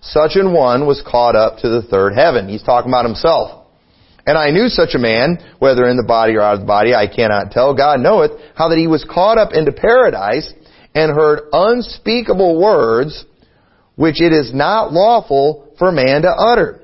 Such 0.03 0.37
an 0.37 0.53
one 0.53 0.87
was 0.87 1.03
caught 1.05 1.35
up 1.35 1.59
to 1.61 1.69
the 1.69 1.83
third 1.83 2.12
heaven. 2.12 2.49
He's 2.49 2.62
talking 2.62 2.90
about 2.90 3.07
himself. 3.07 3.56
And 4.26 4.36
I 4.36 4.50
knew 4.50 4.68
such 4.68 4.94
a 4.94 4.98
man, 4.98 5.38
whether 5.60 5.88
in 5.88 5.96
the 5.96 6.02
body 6.02 6.34
or 6.34 6.42
out 6.42 6.54
of 6.54 6.60
the 6.60 6.66
body, 6.66 6.94
I 6.94 7.06
cannot 7.06 7.52
tell. 7.52 7.76
God 7.76 8.00
knoweth 8.00 8.32
how 8.56 8.68
that 8.68 8.78
he 8.78 8.88
was 8.88 9.06
caught 9.08 9.38
up 9.38 9.52
into 9.52 9.70
paradise 9.70 10.52
and 10.94 11.14
heard 11.14 11.48
unspeakable 11.52 12.60
words 12.60 13.24
which 13.94 14.20
it 14.20 14.32
is 14.32 14.52
not 14.52 14.92
lawful 14.92 15.72
for 15.78 15.90
man 15.92 16.22
to 16.22 16.28
utter. 16.28 16.82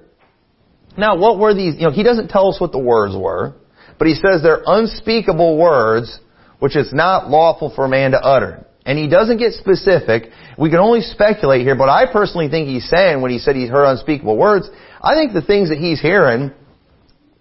Now, 0.96 1.16
what 1.16 1.38
were 1.38 1.52
these? 1.52 1.74
You 1.74 1.82
know, 1.82 1.90
he 1.90 2.02
doesn't 2.02 2.28
tell 2.28 2.48
us 2.48 2.60
what 2.60 2.72
the 2.72 2.78
words 2.78 3.14
were, 3.16 3.54
but 3.98 4.08
he 4.08 4.14
says 4.14 4.42
they're 4.42 4.62
unspeakable 4.64 5.58
words 5.58 6.18
which 6.58 6.76
is 6.76 6.92
not 6.92 7.28
lawful 7.28 7.72
for 7.74 7.88
man 7.88 8.12
to 8.12 8.18
utter. 8.18 8.64
And 8.86 8.98
he 8.98 9.08
doesn't 9.08 9.38
get 9.38 9.52
specific. 9.54 10.30
We 10.56 10.70
can 10.70 10.78
only 10.78 11.00
speculate 11.00 11.62
here, 11.62 11.76
but 11.76 11.88
I 11.88 12.10
personally 12.12 12.48
think 12.48 12.68
he's 12.68 12.88
saying 12.88 13.20
when 13.20 13.30
he 13.30 13.38
said 13.38 13.56
he 13.56 13.66
heard 13.66 13.84
unspeakable 13.84 14.36
words, 14.36 14.68
I 15.02 15.14
think 15.14 15.32
the 15.32 15.42
things 15.42 15.70
that 15.70 15.78
he's 15.78 16.00
hearing 16.00 16.52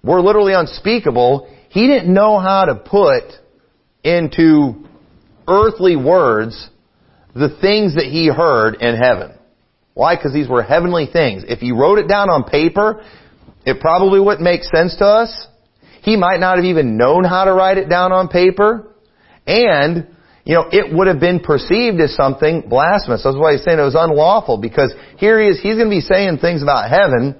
were 0.03 0.21
literally 0.21 0.53
unspeakable, 0.53 1.47
he 1.69 1.87
didn't 1.87 2.13
know 2.13 2.39
how 2.39 2.65
to 2.65 2.75
put 2.75 3.23
into 4.03 4.87
earthly 5.47 5.95
words 5.95 6.69
the 7.33 7.49
things 7.61 7.95
that 7.95 8.05
he 8.05 8.27
heard 8.27 8.75
in 8.81 8.95
heaven. 8.95 9.33
Why? 9.93 10.15
Because 10.15 10.33
these 10.33 10.49
were 10.49 10.63
heavenly 10.63 11.07
things. 11.11 11.43
If 11.47 11.59
he 11.59 11.71
wrote 11.71 11.99
it 11.99 12.07
down 12.07 12.29
on 12.29 12.43
paper, 12.43 13.03
it 13.65 13.79
probably 13.79 14.19
wouldn't 14.19 14.41
make 14.41 14.63
sense 14.63 14.95
to 14.97 15.05
us. 15.05 15.47
He 16.01 16.15
might 16.15 16.39
not 16.39 16.57
have 16.57 16.65
even 16.65 16.97
known 16.97 17.23
how 17.23 17.45
to 17.45 17.53
write 17.53 17.77
it 17.77 17.89
down 17.89 18.11
on 18.11 18.27
paper. 18.27 18.95
And, 19.45 20.07
you 20.43 20.55
know, 20.55 20.65
it 20.71 20.93
would 20.93 21.07
have 21.07 21.19
been 21.19 21.39
perceived 21.39 21.99
as 22.01 22.15
something 22.15 22.63
blasphemous. 22.67 23.23
That's 23.23 23.35
why 23.35 23.53
he's 23.53 23.63
saying 23.63 23.77
it 23.77 23.83
was 23.83 23.97
unlawful 23.97 24.57
because 24.57 24.91
here 25.17 25.39
he 25.39 25.47
is, 25.49 25.61
he's 25.61 25.75
going 25.75 25.89
to 25.89 25.95
be 25.95 26.01
saying 26.01 26.39
things 26.39 26.63
about 26.63 26.89
heaven 26.89 27.39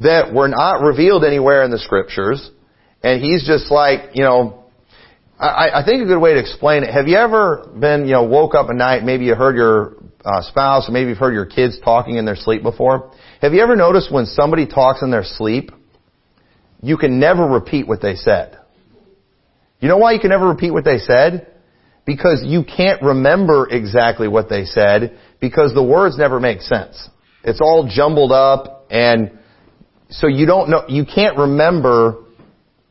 that 0.00 0.32
were 0.32 0.48
not 0.48 0.82
revealed 0.82 1.24
anywhere 1.24 1.62
in 1.64 1.70
the 1.70 1.78
scriptures. 1.78 2.50
And 3.02 3.22
he's 3.22 3.46
just 3.46 3.70
like, 3.70 4.14
you 4.14 4.22
know, 4.22 4.64
I, 5.38 5.82
I 5.82 5.84
think 5.84 6.02
a 6.02 6.06
good 6.06 6.18
way 6.20 6.34
to 6.34 6.40
explain 6.40 6.82
it, 6.82 6.92
have 6.92 7.06
you 7.06 7.16
ever 7.16 7.70
been, 7.78 8.06
you 8.06 8.12
know, 8.12 8.24
woke 8.24 8.54
up 8.54 8.70
at 8.70 8.76
night, 8.76 9.04
maybe 9.04 9.24
you 9.24 9.36
heard 9.36 9.54
your 9.54 9.94
uh, 10.24 10.42
spouse, 10.42 10.88
or 10.88 10.92
maybe 10.92 11.10
you've 11.10 11.18
heard 11.18 11.34
your 11.34 11.46
kids 11.46 11.78
talking 11.82 12.16
in 12.16 12.24
their 12.24 12.36
sleep 12.36 12.62
before. 12.62 13.12
Have 13.40 13.52
you 13.52 13.60
ever 13.60 13.76
noticed 13.76 14.12
when 14.12 14.26
somebody 14.26 14.66
talks 14.66 15.00
in 15.02 15.10
their 15.10 15.22
sleep, 15.24 15.70
you 16.82 16.96
can 16.96 17.20
never 17.20 17.46
repeat 17.46 17.86
what 17.86 18.02
they 18.02 18.14
said? 18.16 18.58
You 19.80 19.88
know 19.88 19.98
why 19.98 20.12
you 20.12 20.20
can 20.20 20.30
never 20.30 20.48
repeat 20.48 20.72
what 20.72 20.84
they 20.84 20.98
said? 20.98 21.52
Because 22.04 22.42
you 22.44 22.64
can't 22.64 23.02
remember 23.02 23.68
exactly 23.70 24.26
what 24.26 24.48
they 24.48 24.64
said 24.64 25.18
because 25.40 25.72
the 25.72 25.82
words 25.82 26.18
never 26.18 26.40
make 26.40 26.62
sense. 26.62 27.08
It's 27.44 27.60
all 27.60 27.88
jumbled 27.88 28.32
up 28.32 28.86
and 28.90 29.37
so 30.10 30.26
you 30.26 30.46
don't 30.46 30.70
know, 30.70 30.84
you 30.88 31.04
can't 31.04 31.36
remember 31.36 32.24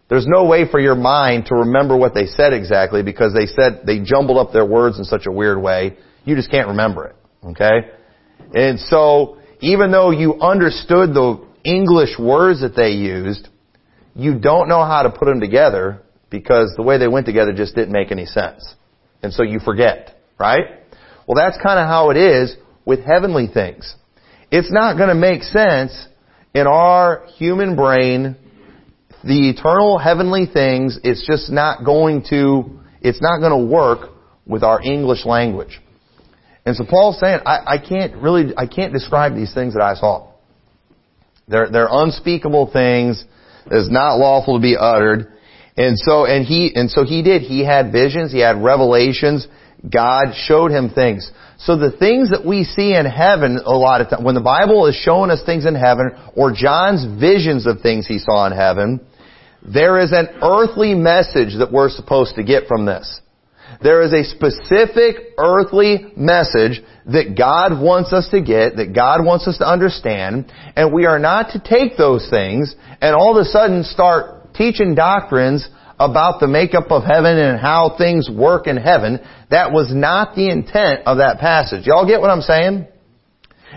there's 0.10 0.28
no 0.28 0.46
way 0.46 0.70
for 0.70 0.80
your 0.80 0.96
mind 0.96 1.48
to 1.48 1.56
remember 1.56 1.98
what 1.98 2.14
they 2.14 2.28
said 2.28 2.54
exactly 2.54 3.04
because 3.04 3.34
they 3.34 3.46
said, 3.46 3.82
they 3.86 4.00
jumbled 4.00 4.38
up 4.38 4.54
their 4.54 4.66
words 4.66 4.98
in 4.98 5.04
such 5.04 5.26
a 5.26 5.32
weird 5.32 5.62
way. 5.62 5.98
You 6.24 6.36
just 6.36 6.50
can't 6.50 6.70
remember 6.70 7.08
it. 7.08 7.16
Okay? 7.44 7.92
And 8.54 8.80
so, 8.80 9.38
even 9.60 9.92
though 9.92 10.12
you 10.12 10.36
understood 10.36 11.14
the 11.14 11.46
English 11.64 12.18
words 12.18 12.62
that 12.62 12.76
they 12.76 12.92
used, 12.92 13.50
you 14.16 14.40
don't 14.40 14.70
know 14.70 14.86
how 14.86 15.04
to 15.04 15.10
put 15.10 15.26
them 15.26 15.42
together 15.42 16.02
because 16.30 16.74
the 16.78 16.84
way 16.84 16.98
they 16.98 17.08
went 17.08 17.26
together 17.26 17.54
just 17.54 17.76
didn't 17.76 17.92
make 17.92 18.12
any 18.12 18.26
sense. 18.26 18.76
And 19.22 19.34
so 19.34 19.44
you 19.44 19.60
forget, 19.60 20.18
right? 20.40 20.66
Well, 21.28 21.36
that's 21.36 21.62
kind 21.62 21.80
of 21.80 21.88
how 21.88 22.12
it 22.12 22.18
is 22.18 22.56
with 22.86 23.04
heavenly 23.04 23.48
things. 23.48 23.94
It's 24.52 24.72
not 24.72 24.96
going 24.96 25.10
to 25.10 25.16
make 25.16 25.44
sense 25.44 26.07
in 26.58 26.66
our 26.66 27.26
human 27.38 27.76
brain 27.76 28.36
the 29.24 29.50
eternal 29.50 30.00
heavenly 30.00 30.46
things, 30.52 31.00
it's 31.04 31.26
just 31.28 31.52
not 31.52 31.86
going 31.86 32.24
to, 32.30 32.80
it's 33.02 33.22
not 33.22 33.40
going 33.40 33.52
to 33.52 33.72
work 33.72 34.10
with 34.46 34.64
our 34.64 34.82
English 34.82 35.26
language. 35.26 35.80
And 36.66 36.76
so 36.76 36.84
Paul's 36.90 37.20
saying, 37.20 37.40
I, 37.46 37.76
I 37.76 37.78
can't 37.78 38.16
really, 38.16 38.54
I 38.58 38.66
can't 38.66 38.92
describe 38.92 39.36
these 39.36 39.54
things 39.54 39.74
that 39.74 39.84
I 39.84 39.96
saw. 39.96 40.32
They're, 41.48 41.70
they're 41.70 41.90
unspeakable 41.90 42.72
things. 42.72 43.24
It's 43.70 43.92
not 43.92 44.16
lawful 44.16 44.58
to 44.58 44.62
be 44.62 44.76
uttered. 44.80 45.34
And 45.76 45.98
so, 45.98 46.26
and 46.26 46.46
he, 46.46 46.72
and 46.74 46.90
so 46.90 47.04
he 47.04 47.22
did. 47.22 47.44
He 47.44 47.64
had 47.64 47.92
visions. 47.92 48.32
He 48.32 48.40
had 48.40 48.64
revelations. 48.64 49.48
God 49.82 50.34
showed 50.34 50.72
him 50.72 50.90
things. 50.90 51.32
So 51.60 51.76
the 51.76 51.92
things 51.92 52.30
that 52.30 52.46
we 52.46 52.64
see 52.64 52.94
in 52.94 53.06
heaven 53.06 53.60
a 53.64 53.76
lot 53.76 54.02
of 54.02 54.10
times, 54.10 54.24
when 54.24 54.36
the 54.36 54.42
Bible 54.42 54.86
is 54.86 54.96
showing 54.96 55.32
us 55.32 55.42
things 55.46 55.66
in 55.66 55.76
heaven, 55.76 56.12
or 56.36 56.52
John's 56.54 57.06
visions 57.20 57.66
of 57.66 57.82
things 57.82 58.06
he 58.08 58.20
saw 58.20 58.46
in 58.46 58.54
heaven, 58.54 59.02
there 59.64 60.00
is 60.00 60.12
an 60.12 60.28
earthly 60.42 60.94
message 60.94 61.58
that 61.58 61.72
we're 61.72 61.90
supposed 61.90 62.36
to 62.36 62.44
get 62.44 62.68
from 62.68 62.86
this. 62.86 63.22
There 63.82 64.02
is 64.02 64.14
a 64.14 64.24
specific 64.24 65.34
earthly 65.38 66.06
message 66.16 66.82
that 67.08 67.36
God 67.38 67.82
wants 67.82 68.14
us 68.14 68.30
to 68.30 68.42
get, 68.42 68.78
that 68.78 68.94
God 68.94 69.26
wants 69.26 69.48
us 69.48 69.58
to 69.58 69.68
understand, 69.68 70.52
and 70.76 70.94
we 70.94 71.06
are 71.06 71.20
not 71.20 71.52
to 71.52 71.60
take 71.60 71.98
those 71.98 72.28
things 72.30 72.76
and 73.02 73.16
all 73.16 73.38
of 73.38 73.46
a 73.46 73.50
sudden 73.50 73.84
start 73.84 74.54
teaching 74.54 74.96
doctrines 74.96 75.68
about 76.00 76.40
the 76.40 76.48
makeup 76.48 76.92
of 76.92 77.04
heaven 77.04 77.38
and 77.38 77.60
how 77.60 77.96
things 77.98 78.30
work 78.30 78.68
in 78.68 78.78
heaven. 78.78 79.20
That 79.50 79.72
was 79.72 79.92
not 79.94 80.36
the 80.36 80.50
intent 80.50 81.08
of 81.08 81.18
that 81.18 81.40
passage. 81.40 81.86
Y'all 81.86 82.06
get 82.06 82.22
what 82.22 82.30
I'm 82.30 82.42
saying? 82.42 82.88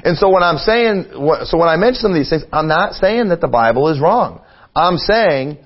And 0.05 0.17
so 0.17 0.31
when 0.31 0.43
I'm 0.43 0.59
saying, 0.59 1.07
so 1.45 1.59
when 1.59 1.69
I 1.69 1.77
mention 1.77 2.03
some 2.03 2.13
of 2.13 2.17
these 2.17 2.31
things, 2.31 2.45
I'm 2.53 2.69
not 2.69 2.95
saying 2.95 3.29
that 3.29 3.41
the 3.41 3.49
Bible 3.49 3.89
is 3.89 4.01
wrong. 4.01 4.41
I'm 4.75 4.97
saying 4.99 5.59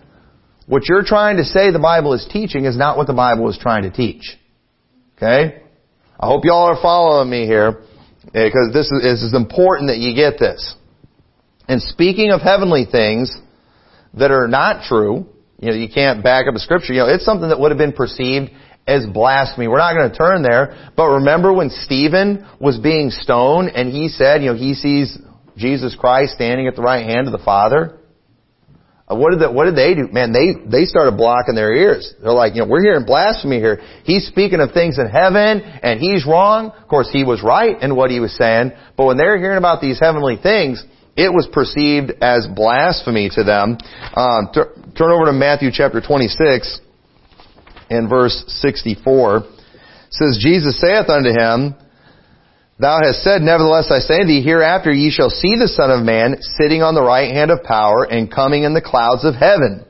what 0.66 0.88
you're 0.88 1.04
trying 1.04 1.36
to 1.36 1.44
say 1.44 1.70
the 1.70 1.78
Bible 1.78 2.14
is 2.14 2.26
teaching 2.30 2.64
is 2.64 2.76
not 2.76 2.96
what 2.96 3.06
the 3.06 3.14
Bible 3.14 3.48
is 3.50 3.58
trying 3.60 3.82
to 3.82 3.90
teach. 3.90 4.36
Okay? 5.16 5.62
I 6.18 6.26
hope 6.26 6.44
y'all 6.44 6.70
are 6.70 6.80
following 6.80 7.28
me 7.28 7.46
here 7.46 7.82
eh, 8.32 8.46
because 8.46 8.70
this 8.72 8.90
is, 8.90 9.02
this 9.02 9.22
is 9.22 9.34
important 9.34 9.88
that 9.88 9.98
you 9.98 10.14
get 10.14 10.38
this. 10.38 10.74
And 11.68 11.82
speaking 11.82 12.30
of 12.30 12.40
heavenly 12.40 12.86
things 12.90 13.36
that 14.14 14.30
are 14.30 14.48
not 14.48 14.84
true, 14.84 15.26
you 15.64 15.70
know, 15.70 15.76
you 15.76 15.88
can't 15.88 16.22
back 16.22 16.46
up 16.46 16.54
a 16.54 16.58
scripture. 16.58 16.92
You 16.92 17.00
know, 17.00 17.08
it's 17.08 17.24
something 17.24 17.48
that 17.48 17.58
would 17.58 17.70
have 17.70 17.78
been 17.78 17.92
perceived 17.92 18.50
as 18.86 19.06
blasphemy. 19.06 19.66
We're 19.66 19.78
not 19.78 19.94
going 19.94 20.10
to 20.10 20.16
turn 20.16 20.42
there, 20.42 20.90
but 20.96 21.06
remember 21.06 21.52
when 21.52 21.70
Stephen 21.70 22.46
was 22.60 22.78
being 22.78 23.10
stoned 23.10 23.70
and 23.74 23.90
he 23.90 24.08
said, 24.08 24.42
you 24.42 24.52
know, 24.52 24.56
he 24.56 24.74
sees 24.74 25.16
Jesus 25.56 25.96
Christ 25.98 26.34
standing 26.34 26.66
at 26.66 26.76
the 26.76 26.82
right 26.82 27.04
hand 27.04 27.26
of 27.26 27.32
the 27.32 27.42
Father? 27.44 27.98
Uh, 29.06 29.16
what 29.16 29.30
did, 29.30 29.40
the, 29.40 29.52
what 29.52 29.64
did 29.64 29.76
they 29.76 29.94
do? 29.94 30.08
Man, 30.12 30.32
they, 30.32 30.52
they 30.68 30.84
started 30.84 31.16
blocking 31.16 31.54
their 31.54 31.74
ears. 31.74 32.14
They're 32.22 32.32
like, 32.32 32.54
you 32.54 32.62
know, 32.62 32.68
we're 32.68 32.82
hearing 32.82 33.04
blasphemy 33.04 33.58
here. 33.58 33.80
He's 34.04 34.26
speaking 34.26 34.60
of 34.60 34.72
things 34.72 34.98
in 34.98 35.08
heaven, 35.08 35.60
and 35.60 36.00
he's 36.00 36.26
wrong. 36.26 36.70
Of 36.70 36.88
course, 36.88 37.08
he 37.12 37.24
was 37.24 37.42
right 37.42 37.80
in 37.80 37.96
what 37.96 38.10
he 38.10 38.20
was 38.20 38.36
saying, 38.36 38.72
but 38.96 39.04
when 39.06 39.16
they're 39.16 39.38
hearing 39.38 39.58
about 39.58 39.80
these 39.80 40.00
heavenly 40.00 40.36
things, 40.42 40.82
it 41.16 41.32
was 41.32 41.46
perceived 41.52 42.12
as 42.20 42.46
blasphemy 42.56 43.30
to 43.34 43.44
them. 43.44 43.78
Um, 44.16 44.48
t- 44.52 44.83
turn 44.96 45.10
over 45.10 45.26
to 45.26 45.32
Matthew 45.32 45.70
chapter 45.72 46.00
26 46.00 46.80
and 47.90 48.08
verse 48.08 48.44
64. 48.46 49.36
It 49.38 49.44
says, 50.10 50.38
Jesus 50.40 50.80
saith 50.80 51.08
unto 51.08 51.30
him, 51.30 51.74
Thou 52.78 53.00
hast 53.02 53.22
said, 53.22 53.42
Nevertheless 53.42 53.90
I 53.90 53.98
say 53.98 54.22
unto 54.22 54.26
thee, 54.26 54.42
hereafter 54.42 54.92
ye 54.92 55.10
shall 55.10 55.30
see 55.30 55.56
the 55.58 55.68
Son 55.68 55.90
of 55.90 56.04
Man 56.04 56.36
sitting 56.58 56.82
on 56.82 56.94
the 56.94 57.02
right 57.02 57.32
hand 57.32 57.50
of 57.50 57.62
power 57.62 58.04
and 58.04 58.30
coming 58.30 58.62
in 58.62 58.74
the 58.74 58.82
clouds 58.82 59.24
of 59.24 59.34
heaven. 59.34 59.84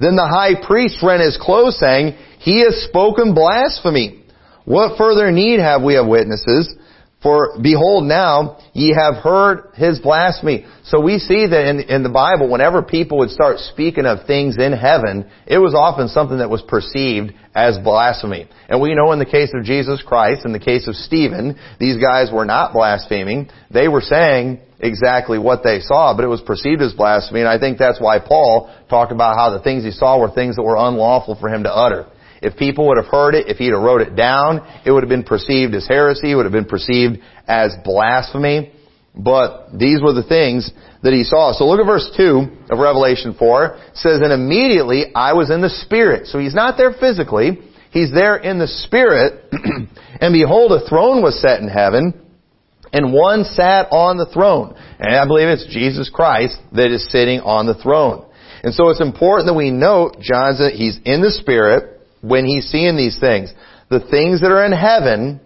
Then 0.00 0.14
the 0.14 0.26
high 0.26 0.54
priest 0.54 1.02
rent 1.02 1.22
his 1.22 1.38
clothes, 1.40 1.78
saying, 1.78 2.14
He 2.38 2.62
has 2.62 2.86
spoken 2.88 3.34
blasphemy. 3.34 4.24
What 4.64 4.98
further 4.98 5.32
need 5.32 5.60
have 5.60 5.82
we 5.82 5.96
of 5.96 6.06
witnesses? 6.06 6.74
For 7.20 7.58
behold 7.60 8.04
now, 8.04 8.58
ye 8.74 8.94
have 8.94 9.16
heard 9.22 9.72
his 9.74 9.98
blasphemy. 9.98 10.66
So 10.84 11.00
we 11.00 11.18
see 11.18 11.48
that 11.48 11.68
in, 11.68 11.80
in 11.80 12.02
the 12.04 12.08
Bible, 12.08 12.48
whenever 12.48 12.80
people 12.80 13.18
would 13.18 13.30
start 13.30 13.58
speaking 13.58 14.06
of 14.06 14.24
things 14.26 14.56
in 14.56 14.72
heaven, 14.72 15.28
it 15.44 15.58
was 15.58 15.74
often 15.74 16.06
something 16.08 16.38
that 16.38 16.48
was 16.48 16.62
perceived 16.62 17.32
as 17.56 17.76
blasphemy. 17.82 18.48
And 18.68 18.80
we 18.80 18.94
know 18.94 19.10
in 19.10 19.18
the 19.18 19.26
case 19.26 19.50
of 19.52 19.64
Jesus 19.64 20.00
Christ, 20.00 20.46
in 20.46 20.52
the 20.52 20.60
case 20.60 20.86
of 20.86 20.94
Stephen, 20.94 21.58
these 21.80 21.96
guys 21.96 22.30
were 22.32 22.44
not 22.44 22.72
blaspheming. 22.72 23.50
They 23.68 23.88
were 23.88 24.00
saying 24.00 24.60
exactly 24.78 25.40
what 25.40 25.64
they 25.64 25.80
saw, 25.80 26.14
but 26.14 26.24
it 26.24 26.28
was 26.28 26.40
perceived 26.40 26.82
as 26.82 26.92
blasphemy. 26.92 27.40
And 27.40 27.48
I 27.48 27.58
think 27.58 27.78
that's 27.78 28.00
why 28.00 28.20
Paul 28.20 28.72
talked 28.88 29.10
about 29.10 29.36
how 29.36 29.50
the 29.50 29.62
things 29.62 29.82
he 29.82 29.90
saw 29.90 30.20
were 30.20 30.30
things 30.30 30.54
that 30.54 30.62
were 30.62 30.76
unlawful 30.76 31.34
for 31.40 31.48
him 31.48 31.64
to 31.64 31.74
utter. 31.74 32.06
If 32.42 32.56
people 32.56 32.86
would 32.88 32.96
have 32.96 33.10
heard 33.10 33.34
it, 33.34 33.48
if 33.48 33.56
he'd 33.56 33.72
have 33.72 33.82
wrote 33.82 34.00
it 34.00 34.14
down, 34.14 34.66
it 34.84 34.92
would 34.92 35.02
have 35.02 35.10
been 35.10 35.24
perceived 35.24 35.74
as 35.74 35.86
heresy, 35.86 36.32
it 36.32 36.34
would 36.34 36.46
have 36.46 36.52
been 36.52 36.64
perceived 36.64 37.18
as 37.46 37.74
blasphemy. 37.84 38.72
But 39.14 39.70
these 39.76 40.00
were 40.00 40.12
the 40.12 40.22
things 40.22 40.70
that 41.02 41.12
he 41.12 41.24
saw. 41.24 41.52
So 41.52 41.66
look 41.66 41.80
at 41.80 41.86
verse 41.86 42.08
2 42.16 42.70
of 42.70 42.78
Revelation 42.78 43.34
4. 43.36 43.64
It 43.66 43.96
says, 43.96 44.20
And 44.22 44.32
immediately 44.32 45.12
I 45.14 45.32
was 45.32 45.50
in 45.50 45.60
the 45.60 45.70
Spirit. 45.70 46.28
So 46.28 46.38
he's 46.38 46.54
not 46.54 46.76
there 46.76 46.92
physically. 46.92 47.58
He's 47.90 48.12
there 48.12 48.36
in 48.36 48.58
the 48.58 48.68
Spirit. 48.68 49.44
and 50.20 50.32
behold, 50.32 50.70
a 50.70 50.88
throne 50.88 51.20
was 51.20 51.40
set 51.40 51.60
in 51.60 51.68
heaven. 51.68 52.14
And 52.92 53.12
one 53.12 53.44
sat 53.44 53.88
on 53.90 54.18
the 54.18 54.26
throne. 54.32 54.76
And 55.00 55.14
I 55.14 55.26
believe 55.26 55.48
it's 55.48 55.66
Jesus 55.66 56.08
Christ 56.08 56.56
that 56.72 56.92
is 56.92 57.10
sitting 57.10 57.40
on 57.40 57.66
the 57.66 57.74
throne. 57.74 58.24
And 58.62 58.72
so 58.72 58.88
it's 58.88 59.00
important 59.00 59.46
that 59.48 59.54
we 59.54 59.70
note 59.70 60.20
John's, 60.20 60.58
that 60.58 60.74
he's 60.74 60.98
in 61.04 61.22
the 61.22 61.30
Spirit 61.30 61.97
when 62.20 62.44
he's 62.44 62.68
seeing 62.68 62.96
these 62.96 63.18
things. 63.18 63.52
The 63.90 64.00
things 64.00 64.40
that 64.40 64.50
are 64.50 64.64
in 64.64 64.72
heaven, 64.72 65.40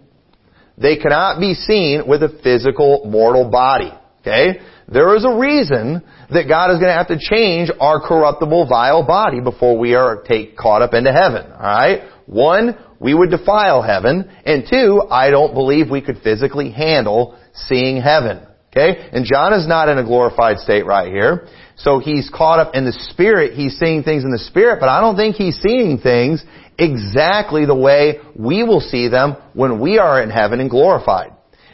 they 0.77 0.97
cannot 0.97 1.39
be 1.39 1.53
seen 1.53 2.07
with 2.07 2.23
a 2.23 2.39
physical 2.43 3.03
mortal 3.05 3.49
body. 3.49 3.91
Okay? 4.21 4.59
There 4.87 5.15
is 5.15 5.25
a 5.25 5.37
reason 5.37 6.01
that 6.29 6.47
God 6.47 6.71
is 6.71 6.77
going 6.77 6.89
to 6.89 6.97
have 6.97 7.07
to 7.07 7.19
change 7.19 7.71
our 7.79 7.99
corruptible, 7.99 8.67
vile 8.67 9.05
body 9.05 9.39
before 9.39 9.77
we 9.77 9.95
are 9.95 10.23
take, 10.23 10.57
caught 10.57 10.81
up 10.81 10.93
into 10.93 11.11
heaven. 11.11 11.51
Alright? 11.51 12.09
One, 12.25 12.77
we 12.99 13.13
would 13.13 13.29
defile 13.29 13.81
heaven. 13.81 14.29
And 14.45 14.65
two, 14.69 15.01
I 15.09 15.29
don't 15.29 15.53
believe 15.53 15.89
we 15.89 16.01
could 16.01 16.19
physically 16.23 16.71
handle 16.71 17.37
seeing 17.53 18.01
heaven. 18.01 18.45
Okay? 18.71 19.09
And 19.11 19.25
John 19.25 19.53
is 19.53 19.67
not 19.67 19.89
in 19.89 19.97
a 19.97 20.03
glorified 20.03 20.57
state 20.57 20.85
right 20.85 21.11
here. 21.11 21.47
So 21.75 21.99
he's 21.99 22.29
caught 22.33 22.59
up 22.59 22.75
in 22.75 22.85
the 22.85 22.93
Spirit. 23.09 23.53
He's 23.53 23.77
seeing 23.77 24.03
things 24.03 24.23
in 24.23 24.31
the 24.31 24.39
Spirit, 24.39 24.79
but 24.79 24.89
I 24.89 25.01
don't 25.01 25.15
think 25.15 25.35
he's 25.35 25.57
seeing 25.57 25.99
things 25.99 26.43
exactly 26.83 27.65
the 27.65 27.75
way 27.75 28.19
we 28.35 28.63
will 28.63 28.81
see 28.81 29.07
them 29.07 29.35
when 29.53 29.79
we 29.79 29.97
are 29.97 30.21
in 30.21 30.29
heaven 30.29 30.59
and 30.59 30.69
glorified. 30.69 31.31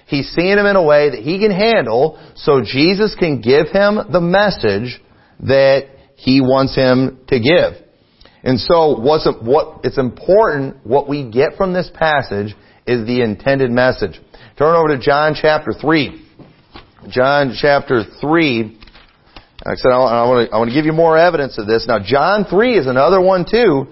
He's 0.08 0.30
seeing 0.32 0.56
them 0.56 0.66
in 0.66 0.76
a 0.76 0.84
way 0.84 1.12
that 1.12 1.20
he 1.20 1.40
can 1.40 1.52
handle 1.52 2.20
so 2.36 2.62
Jesus 2.64 3.16
can 3.18 3.42
give 3.42 3.68
him 3.68 4.00
the 4.12 4.22
message 4.22 5.00
that 5.42 5.90
he 6.16 6.42
wants 6.42 6.76
him 6.76 7.20
to 7.28 7.40
give. 7.40 7.86
And 8.44 8.60
so 8.60 9.00
what's, 9.00 9.28
what, 9.42 9.82
it's 9.84 9.98
important 9.98 10.86
what 10.86 11.08
we 11.08 11.30
get 11.30 11.58
from 11.58 11.74
this 11.74 11.92
passage 11.94 12.56
is 12.88 13.06
the 13.06 13.22
intended 13.22 13.70
message. 13.70 14.20
Turn 14.58 14.76
over 14.76 14.96
to 14.96 15.00
John 15.00 15.36
chapter 15.40 15.74
3. 15.80 16.26
John 17.10 17.56
chapter 17.60 18.04
3. 18.20 18.64
Like 19.66 19.74
I 19.74 19.76
said, 19.76 19.92
I 19.92 20.26
want, 20.26 20.50
to, 20.50 20.56
I 20.56 20.58
want 20.58 20.70
to 20.70 20.74
give 20.74 20.86
you 20.86 20.94
more 20.94 21.18
evidence 21.18 21.58
of 21.60 21.68
this. 21.68 21.86
Now, 21.88 22.00
John 22.04 22.46
3 22.50 22.78
is 22.78 22.88
another 22.88 23.22
one 23.22 23.46
too 23.50 23.88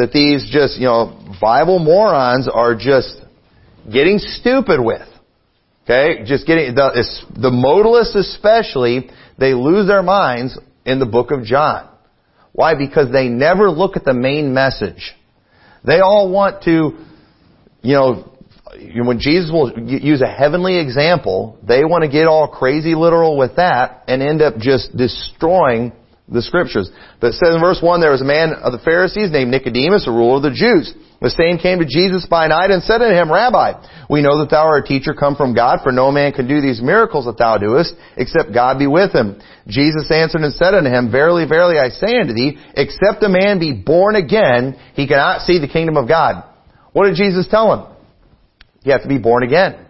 that 0.00 0.12
these 0.12 0.48
just, 0.50 0.78
you 0.78 0.86
know, 0.86 1.18
Bible 1.40 1.78
morons 1.78 2.48
are 2.52 2.74
just 2.74 3.20
getting 3.90 4.18
stupid 4.18 4.80
with. 4.80 5.06
Okay? 5.84 6.24
Just 6.24 6.46
getting, 6.46 6.74
the, 6.74 7.04
the 7.34 7.50
modalists 7.50 8.14
especially, 8.14 9.10
they 9.38 9.54
lose 9.54 9.86
their 9.86 10.02
minds 10.02 10.58
in 10.84 10.98
the 10.98 11.06
book 11.06 11.30
of 11.30 11.44
John. 11.44 11.88
Why? 12.52 12.74
Because 12.74 13.12
they 13.12 13.28
never 13.28 13.70
look 13.70 13.96
at 13.96 14.04
the 14.04 14.14
main 14.14 14.54
message. 14.54 15.12
They 15.84 16.00
all 16.00 16.30
want 16.30 16.64
to, 16.64 16.98
you 17.82 17.94
know, 17.94 18.26
when 19.04 19.18
Jesus 19.18 19.50
will 19.52 19.72
use 19.78 20.22
a 20.22 20.30
heavenly 20.30 20.78
example, 20.78 21.58
they 21.66 21.84
want 21.84 22.04
to 22.04 22.10
get 22.10 22.26
all 22.26 22.48
crazy 22.48 22.94
literal 22.94 23.36
with 23.36 23.56
that 23.56 24.04
and 24.06 24.22
end 24.22 24.42
up 24.42 24.58
just 24.58 24.96
destroying 24.96 25.92
the 26.30 26.42
scriptures. 26.42 26.90
But 27.20 27.34
it 27.34 27.38
says 27.42 27.54
in 27.54 27.60
verse 27.60 27.80
1, 27.82 28.00
there 28.00 28.14
was 28.14 28.22
a 28.22 28.28
man 28.28 28.54
of 28.54 28.72
the 28.72 28.78
Pharisees 28.78 29.30
named 29.30 29.50
Nicodemus, 29.50 30.06
a 30.06 30.10
ruler 30.10 30.36
of 30.36 30.42
the 30.42 30.54
Jews. 30.54 30.94
The 31.20 31.28
same 31.28 31.58
came 31.58 31.80
to 31.80 31.84
Jesus 31.84 32.24
by 32.24 32.46
night 32.46 32.70
and 32.70 32.82
said 32.82 33.02
unto 33.02 33.12
him, 33.12 33.30
Rabbi, 33.30 33.76
we 34.08 34.22
know 34.22 34.40
that 34.40 34.48
thou 34.48 34.64
art 34.64 34.84
a 34.84 34.88
teacher 34.88 35.12
come 35.12 35.36
from 35.36 35.54
God, 35.54 35.80
for 35.82 35.92
no 35.92 36.10
man 36.10 36.32
can 36.32 36.48
do 36.48 36.62
these 36.62 36.80
miracles 36.80 37.26
that 37.26 37.36
thou 37.36 37.58
doest, 37.58 37.92
except 38.16 38.54
God 38.54 38.78
be 38.78 38.86
with 38.86 39.12
him. 39.12 39.36
Jesus 39.68 40.08
answered 40.08 40.40
and 40.40 40.54
said 40.54 40.72
unto 40.72 40.88
him, 40.88 41.10
Verily, 41.10 41.44
verily, 41.44 41.78
I 41.78 41.90
say 41.90 42.16
unto 42.16 42.32
thee, 42.32 42.56
except 42.72 43.22
a 43.22 43.28
man 43.28 43.60
be 43.60 43.74
born 43.74 44.16
again, 44.16 44.80
he 44.94 45.06
cannot 45.06 45.42
see 45.42 45.60
the 45.60 45.68
kingdom 45.68 45.98
of 45.98 46.08
God. 46.08 46.44
What 46.92 47.06
did 47.06 47.16
Jesus 47.16 47.46
tell 47.50 47.74
him? 47.74 47.96
You 48.82 48.92
have 48.92 49.02
to 49.02 49.08
be 49.08 49.18
born 49.18 49.42
again. 49.42 49.86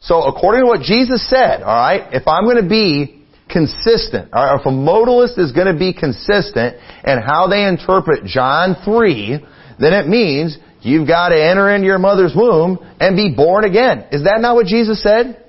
So 0.00 0.22
according 0.24 0.62
to 0.62 0.66
what 0.66 0.80
Jesus 0.82 1.28
said, 1.30 1.62
alright, 1.62 2.12
if 2.12 2.26
I'm 2.26 2.44
going 2.44 2.62
to 2.62 2.68
be 2.68 3.21
consistent. 3.52 4.32
Right? 4.32 4.58
If 4.58 4.66
a 4.66 4.70
modalist 4.70 5.38
is 5.38 5.52
going 5.52 5.72
to 5.72 5.78
be 5.78 5.92
consistent 5.92 6.76
in 7.04 7.18
how 7.18 7.46
they 7.48 7.64
interpret 7.64 8.24
John 8.24 8.76
3, 8.84 9.44
then 9.78 9.92
it 9.92 10.08
means 10.08 10.58
you've 10.80 11.06
got 11.06 11.28
to 11.30 11.36
enter 11.36 11.72
into 11.74 11.86
your 11.86 11.98
mother's 11.98 12.32
womb 12.34 12.78
and 13.00 13.16
be 13.16 13.34
born 13.34 13.64
again. 13.64 14.06
Is 14.12 14.24
that 14.24 14.40
not 14.40 14.54
what 14.54 14.66
Jesus 14.66 15.02
said? 15.02 15.44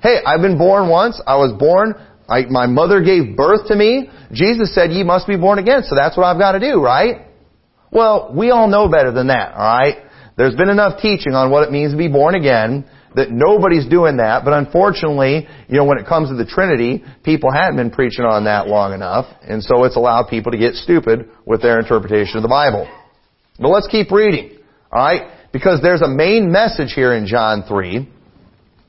Hey, 0.00 0.18
I've 0.24 0.40
been 0.40 0.58
born 0.58 0.88
once. 0.88 1.20
I 1.26 1.36
was 1.36 1.52
born. 1.58 1.94
I, 2.28 2.44
my 2.48 2.66
mother 2.66 3.02
gave 3.02 3.36
birth 3.36 3.66
to 3.68 3.76
me. 3.76 4.10
Jesus 4.32 4.74
said, 4.74 4.92
ye 4.92 5.02
must 5.02 5.26
be 5.26 5.36
born 5.36 5.58
again. 5.58 5.82
So 5.82 5.96
that's 5.96 6.16
what 6.16 6.24
I've 6.24 6.38
got 6.38 6.52
to 6.52 6.60
do, 6.60 6.80
right? 6.80 7.26
Well, 7.90 8.32
we 8.36 8.50
all 8.50 8.68
know 8.68 8.88
better 8.88 9.10
than 9.10 9.28
that, 9.28 9.52
alright? 9.54 9.96
There's 10.36 10.54
been 10.54 10.68
enough 10.68 11.00
teaching 11.00 11.32
on 11.32 11.50
what 11.50 11.64
it 11.64 11.72
means 11.72 11.92
to 11.92 11.98
be 11.98 12.08
born 12.08 12.34
again 12.34 12.84
that 13.14 13.30
nobody's 13.30 13.86
doing 13.86 14.18
that, 14.18 14.44
but 14.44 14.52
unfortunately, 14.52 15.48
you 15.68 15.76
know, 15.76 15.84
when 15.84 15.98
it 15.98 16.06
comes 16.06 16.28
to 16.28 16.34
the 16.34 16.44
Trinity, 16.44 17.04
people 17.24 17.50
haven't 17.52 17.76
been 17.76 17.90
preaching 17.90 18.24
on 18.24 18.44
that 18.44 18.68
long 18.68 18.92
enough, 18.92 19.26
and 19.42 19.62
so 19.62 19.84
it's 19.84 19.96
allowed 19.96 20.28
people 20.28 20.52
to 20.52 20.58
get 20.58 20.74
stupid 20.74 21.28
with 21.46 21.62
their 21.62 21.78
interpretation 21.78 22.36
of 22.36 22.42
the 22.42 22.48
Bible. 22.48 22.88
But 23.58 23.68
let's 23.68 23.88
keep 23.88 24.10
reading, 24.10 24.58
alright? 24.92 25.30
Because 25.52 25.80
there's 25.82 26.02
a 26.02 26.08
main 26.08 26.52
message 26.52 26.92
here 26.92 27.14
in 27.14 27.26
John 27.26 27.64
3 27.66 28.08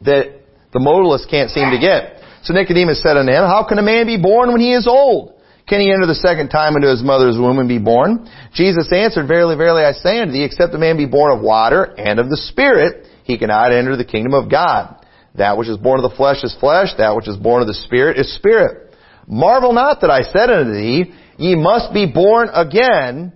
that 0.02 0.40
the 0.74 0.80
modalists 0.80 1.30
can't 1.30 1.50
seem 1.50 1.72
to 1.72 1.80
get. 1.80 2.22
So 2.44 2.54
Nicodemus 2.54 3.02
said 3.02 3.18
unto 3.18 3.32
him, 3.32 3.44
How 3.44 3.66
can 3.68 3.80
a 3.80 3.84
man 3.84 4.06
be 4.06 4.18
born 4.18 4.52
when 4.52 4.62
he 4.62 4.74
is 4.74 4.88
old? 4.88 5.34
Can 5.68 5.82
he 5.82 5.92
enter 5.92 6.08
the 6.08 6.16
second 6.16 6.50
time 6.50 6.76
into 6.76 6.90
his 6.90 7.04
mother's 7.04 7.38
womb 7.38 7.60
and 7.60 7.70
be 7.70 7.78
born? 7.78 8.28
Jesus 8.54 8.90
answered, 8.92 9.28
Verily, 9.28 9.56
verily, 9.56 9.84
I 9.84 9.92
say 9.94 10.20
unto 10.20 10.34
thee, 10.34 10.44
except 10.44 10.74
a 10.74 10.80
man 10.80 10.98
be 10.98 11.06
born 11.06 11.38
of 11.38 11.44
water 11.44 11.84
and 11.84 12.20
of 12.20 12.30
the 12.30 12.38
Spirit, 12.38 13.06
he 13.30 13.38
cannot 13.38 13.72
enter 13.72 13.96
the 13.96 14.04
kingdom 14.04 14.34
of 14.34 14.50
God. 14.50 15.06
That 15.36 15.56
which 15.56 15.70
is 15.70 15.78
born 15.78 16.04
of 16.04 16.10
the 16.10 16.18
flesh 16.18 16.44
is 16.44 16.58
flesh, 16.60 16.90
that 16.98 17.16
which 17.16 17.28
is 17.28 17.38
born 17.38 17.62
of 17.62 17.68
the 17.68 17.76
Spirit 17.76 18.18
is 18.18 18.34
spirit. 18.34 18.96
Marvel 19.28 19.72
not 19.72 20.02
that 20.02 20.10
I 20.10 20.22
said 20.22 20.50
unto 20.50 20.74
thee, 20.74 21.14
ye 21.38 21.56
must 21.56 21.94
be 21.94 22.12
born 22.12 22.50
again. 22.52 23.32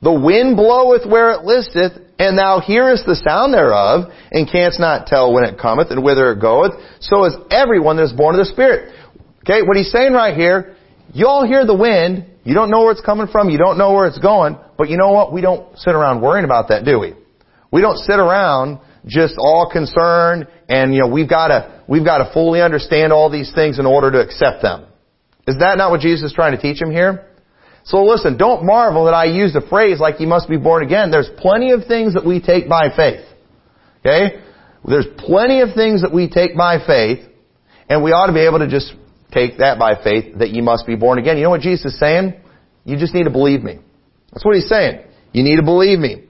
The 0.00 0.12
wind 0.12 0.54
bloweth 0.56 1.04
where 1.10 1.32
it 1.32 1.42
listeth, 1.42 1.98
and 2.20 2.38
thou 2.38 2.60
hearest 2.60 3.04
the 3.04 3.16
sound 3.16 3.52
thereof, 3.52 4.12
and 4.30 4.48
canst 4.48 4.78
not 4.78 5.08
tell 5.08 5.34
when 5.34 5.42
it 5.42 5.58
cometh 5.58 5.90
and 5.90 6.04
whither 6.04 6.30
it 6.30 6.40
goeth. 6.40 6.72
So 7.00 7.24
is 7.24 7.34
everyone 7.50 7.96
that 7.96 8.04
is 8.04 8.12
born 8.12 8.36
of 8.36 8.46
the 8.46 8.52
Spirit. 8.52 8.94
Okay, 9.40 9.66
what 9.66 9.76
he's 9.76 9.90
saying 9.90 10.12
right 10.12 10.36
here, 10.36 10.76
you 11.12 11.26
all 11.26 11.44
hear 11.44 11.66
the 11.66 11.74
wind, 11.74 12.26
you 12.44 12.54
don't 12.54 12.70
know 12.70 12.82
where 12.82 12.92
it's 12.92 13.02
coming 13.02 13.26
from, 13.26 13.50
you 13.50 13.58
don't 13.58 13.76
know 13.76 13.92
where 13.92 14.06
it's 14.06 14.18
going, 14.18 14.56
but 14.78 14.88
you 14.88 14.96
know 14.96 15.10
what? 15.10 15.32
We 15.32 15.40
don't 15.40 15.76
sit 15.76 15.96
around 15.96 16.20
worrying 16.20 16.44
about 16.44 16.68
that, 16.68 16.84
do 16.84 17.00
we? 17.00 17.14
We 17.72 17.80
don't 17.80 17.98
sit 17.98 18.20
around 18.20 18.78
just 19.06 19.34
all 19.38 19.70
concerned 19.70 20.46
and 20.68 20.94
you 20.94 21.00
know 21.00 21.08
we've 21.08 21.28
got 21.28 21.48
to 21.48 21.82
we've 21.88 22.04
got 22.04 22.18
to 22.18 22.32
fully 22.32 22.60
understand 22.60 23.12
all 23.12 23.30
these 23.30 23.52
things 23.54 23.78
in 23.78 23.86
order 23.86 24.10
to 24.12 24.20
accept 24.20 24.62
them. 24.62 24.86
Is 25.46 25.56
that 25.58 25.78
not 25.78 25.90
what 25.90 26.00
Jesus 26.00 26.30
is 26.30 26.34
trying 26.34 26.54
to 26.54 26.60
teach 26.60 26.80
him 26.80 26.90
here? 26.90 27.26
So 27.84 28.04
listen, 28.04 28.36
don't 28.36 28.64
marvel 28.64 29.06
that 29.06 29.14
I 29.14 29.24
used 29.24 29.56
a 29.56 29.66
phrase 29.66 29.98
like 29.98 30.20
you 30.20 30.26
must 30.26 30.48
be 30.48 30.56
born 30.56 30.84
again. 30.84 31.10
There's 31.10 31.30
plenty 31.38 31.72
of 31.72 31.86
things 31.86 32.14
that 32.14 32.24
we 32.24 32.40
take 32.40 32.68
by 32.68 32.94
faith. 32.94 33.24
Okay? 34.00 34.42
There's 34.86 35.06
plenty 35.18 35.60
of 35.60 35.74
things 35.74 36.02
that 36.02 36.12
we 36.12 36.28
take 36.28 36.56
by 36.56 36.84
faith 36.86 37.26
and 37.88 38.02
we 38.02 38.12
ought 38.12 38.26
to 38.26 38.32
be 38.32 38.46
able 38.46 38.60
to 38.60 38.68
just 38.68 38.94
take 39.32 39.58
that 39.58 39.78
by 39.78 40.02
faith 40.02 40.38
that 40.38 40.50
you 40.50 40.62
must 40.62 40.86
be 40.86 40.96
born 40.96 41.18
again. 41.18 41.36
You 41.36 41.44
know 41.44 41.50
what 41.50 41.60
Jesus 41.60 41.94
is 41.94 41.98
saying? 41.98 42.34
You 42.84 42.98
just 42.98 43.14
need 43.14 43.24
to 43.24 43.30
believe 43.30 43.62
me. 43.62 43.78
That's 44.32 44.44
what 44.44 44.54
he's 44.54 44.68
saying. 44.68 45.04
You 45.32 45.42
need 45.42 45.56
to 45.56 45.62
believe 45.62 45.98
me. 45.98 46.24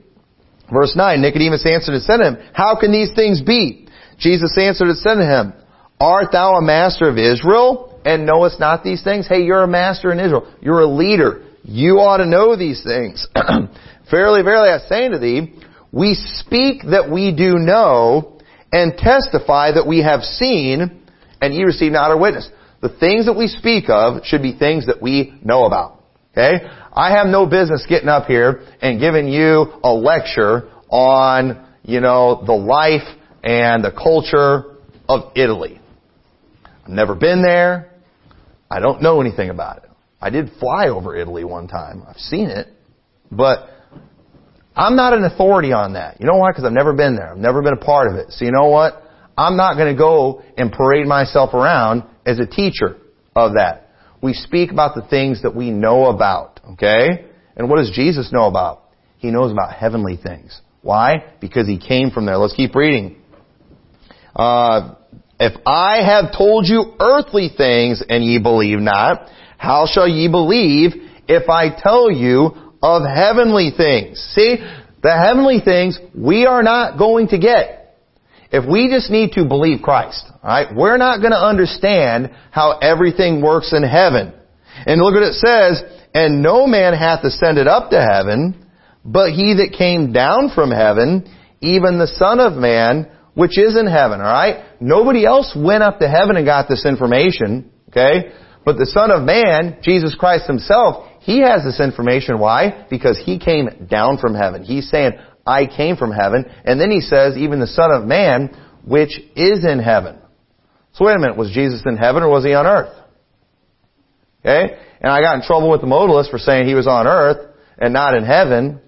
Verse 0.72 0.94
9, 0.94 1.20
Nicodemus 1.20 1.66
answered 1.66 1.94
and 1.94 2.02
said 2.02 2.18
to 2.18 2.24
him, 2.24 2.36
How 2.52 2.78
can 2.78 2.92
these 2.92 3.10
things 3.14 3.42
be? 3.42 3.88
Jesus 4.18 4.56
answered 4.58 4.88
and 4.88 4.98
said 4.98 5.16
to 5.16 5.26
him, 5.26 5.52
Art 5.98 6.32
thou 6.32 6.54
a 6.54 6.62
master 6.62 7.08
of 7.08 7.18
Israel 7.18 8.00
and 8.04 8.24
knowest 8.24 8.60
not 8.60 8.84
these 8.84 9.02
things? 9.02 9.26
Hey, 9.26 9.42
you're 9.42 9.62
a 9.62 9.68
master 9.68 10.12
in 10.12 10.20
Israel. 10.20 10.52
You're 10.60 10.80
a 10.80 10.86
leader. 10.86 11.42
You 11.62 11.98
ought 11.98 12.18
to 12.18 12.26
know 12.26 12.56
these 12.56 12.82
things. 12.82 13.26
verily, 14.10 14.42
verily, 14.42 14.70
I 14.70 14.78
say 14.88 15.06
unto 15.06 15.18
thee, 15.18 15.54
we 15.92 16.14
speak 16.14 16.82
that 16.90 17.10
we 17.10 17.34
do 17.34 17.58
know 17.58 18.38
and 18.72 18.96
testify 18.96 19.72
that 19.72 19.86
we 19.86 20.02
have 20.02 20.22
seen 20.22 21.02
and 21.42 21.54
ye 21.54 21.64
receive 21.64 21.92
not 21.92 22.10
our 22.10 22.18
witness. 22.18 22.48
The 22.80 22.88
things 22.88 23.26
that 23.26 23.36
we 23.36 23.48
speak 23.48 23.84
of 23.88 24.24
should 24.24 24.42
be 24.42 24.56
things 24.56 24.86
that 24.86 25.02
we 25.02 25.38
know 25.42 25.64
about. 25.64 26.02
Okay? 26.32 26.64
I 26.92 27.16
have 27.16 27.26
no 27.26 27.46
business 27.46 27.86
getting 27.88 28.08
up 28.08 28.26
here 28.26 28.66
and 28.82 29.00
giving 29.00 29.28
you 29.28 29.66
a 29.82 29.92
lecture 29.92 30.68
on, 30.88 31.66
you 31.82 32.00
know, 32.00 32.42
the 32.44 32.52
life 32.52 33.06
and 33.42 33.84
the 33.84 33.92
culture 33.92 34.76
of 35.08 35.32
Italy. 35.36 35.80
I've 36.84 36.90
never 36.90 37.14
been 37.14 37.42
there. 37.42 37.90
I 38.70 38.80
don't 38.80 39.02
know 39.02 39.20
anything 39.20 39.50
about 39.50 39.78
it. 39.78 39.90
I 40.20 40.30
did 40.30 40.50
fly 40.58 40.88
over 40.88 41.16
Italy 41.16 41.44
one 41.44 41.68
time. 41.68 42.02
I've 42.06 42.16
seen 42.16 42.50
it. 42.50 42.68
But 43.30 43.68
I'm 44.76 44.96
not 44.96 45.12
an 45.12 45.24
authority 45.24 45.72
on 45.72 45.94
that. 45.94 46.20
You 46.20 46.26
know 46.26 46.36
why? 46.36 46.50
Because 46.50 46.64
I've 46.64 46.72
never 46.72 46.92
been 46.92 47.16
there. 47.16 47.30
I've 47.30 47.38
never 47.38 47.62
been 47.62 47.72
a 47.72 47.84
part 47.84 48.08
of 48.08 48.16
it. 48.16 48.30
So 48.30 48.44
you 48.44 48.50
know 48.50 48.68
what? 48.68 49.02
I'm 49.36 49.56
not 49.56 49.76
going 49.76 49.94
to 49.94 49.98
go 49.98 50.42
and 50.56 50.70
parade 50.70 51.06
myself 51.06 51.54
around 51.54 52.04
as 52.26 52.38
a 52.38 52.46
teacher 52.46 52.96
of 53.34 53.52
that. 53.54 53.90
We 54.22 54.34
speak 54.34 54.70
about 54.70 54.94
the 54.94 55.02
things 55.02 55.42
that 55.42 55.54
we 55.54 55.70
know 55.70 56.06
about, 56.06 56.49
okay? 56.72 57.26
And 57.56 57.68
what 57.68 57.76
does 57.76 57.90
Jesus 57.94 58.32
know 58.32 58.46
about? 58.46 58.84
He 59.18 59.30
knows 59.30 59.52
about 59.52 59.72
heavenly 59.72 60.16
things. 60.16 60.60
Why? 60.82 61.34
Because 61.40 61.66
he 61.66 61.78
came 61.78 62.10
from 62.10 62.26
there. 62.26 62.38
Let's 62.38 62.54
keep 62.54 62.74
reading. 62.74 63.20
Uh, 64.34 64.94
if 65.38 65.60
I 65.66 66.02
have 66.02 66.36
told 66.36 66.66
you 66.66 66.94
earthly 66.98 67.50
things 67.54 68.02
and 68.08 68.24
ye 68.24 68.38
believe 68.38 68.78
not, 68.78 69.28
how 69.58 69.86
shall 69.86 70.08
ye 70.08 70.28
believe 70.28 70.92
if 71.28 71.48
I 71.50 71.68
tell 71.76 72.10
you 72.10 72.52
of 72.82 73.02
heavenly 73.02 73.70
things? 73.76 74.18
See, 74.34 74.56
the 75.02 75.16
heavenly 75.16 75.60
things 75.62 75.98
we 76.14 76.46
are 76.46 76.62
not 76.62 76.98
going 76.98 77.28
to 77.28 77.38
get. 77.38 77.96
If 78.52 78.68
we 78.68 78.88
just 78.88 79.10
need 79.10 79.32
to 79.32 79.44
believe 79.44 79.82
Christ, 79.82 80.26
right, 80.42 80.74
we're 80.74 80.96
not 80.96 81.20
going 81.20 81.30
to 81.30 81.38
understand 81.38 82.30
how 82.50 82.78
everything 82.78 83.42
works 83.42 83.72
in 83.72 83.82
heaven. 83.82 84.32
And 84.86 85.00
look 85.00 85.14
what 85.14 85.22
it 85.22 85.34
says, 85.34 85.82
and 86.14 86.42
no 86.42 86.66
man 86.66 86.94
hath 86.94 87.24
ascended 87.24 87.66
up 87.66 87.90
to 87.90 88.00
heaven, 88.00 88.66
but 89.04 89.30
he 89.30 89.54
that 89.54 89.74
came 89.76 90.12
down 90.12 90.50
from 90.54 90.70
heaven, 90.70 91.26
even 91.60 91.98
the 91.98 92.06
Son 92.06 92.40
of 92.40 92.54
Man, 92.54 93.10
which 93.34 93.58
is 93.58 93.76
in 93.76 93.86
heaven, 93.86 94.20
alright? 94.20 94.80
Nobody 94.80 95.24
else 95.24 95.52
went 95.56 95.82
up 95.82 95.98
to 96.00 96.08
heaven 96.08 96.36
and 96.36 96.44
got 96.44 96.68
this 96.68 96.84
information, 96.84 97.70
okay? 97.88 98.32
But 98.64 98.76
the 98.76 98.86
Son 98.86 99.10
of 99.10 99.22
Man, 99.22 99.78
Jesus 99.82 100.14
Christ 100.14 100.46
himself, 100.46 101.06
he 101.20 101.40
has 101.40 101.64
this 101.64 101.80
information. 101.80 102.38
Why? 102.38 102.86
Because 102.90 103.20
he 103.24 103.38
came 103.38 103.86
down 103.90 104.18
from 104.18 104.34
heaven. 104.34 104.64
He's 104.64 104.90
saying, 104.90 105.12
I 105.46 105.66
came 105.66 105.96
from 105.96 106.12
heaven. 106.12 106.44
And 106.64 106.80
then 106.80 106.90
he 106.90 107.00
says, 107.00 107.36
even 107.36 107.60
the 107.60 107.66
Son 107.66 107.90
of 107.90 108.04
Man, 108.04 108.50
which 108.84 109.18
is 109.36 109.64
in 109.64 109.78
heaven. 109.78 110.18
So 110.92 111.06
wait 111.06 111.16
a 111.16 111.18
minute, 111.18 111.36
was 111.36 111.50
Jesus 111.52 111.82
in 111.86 111.96
heaven 111.96 112.22
or 112.22 112.30
was 112.30 112.44
he 112.44 112.54
on 112.54 112.66
earth? 112.66 112.94
Okay? 114.40 114.76
And 115.00 115.12
I 115.12 115.20
got 115.20 115.36
in 115.36 115.42
trouble 115.42 115.70
with 115.70 115.80
the 115.80 115.86
modalist 115.86 116.30
for 116.30 116.38
saying 116.38 116.66
he 116.66 116.74
was 116.74 116.86
on 116.86 117.06
earth 117.06 117.54
and 117.78 117.92
not 117.92 118.14
in 118.14 118.24
heaven. 118.24 118.80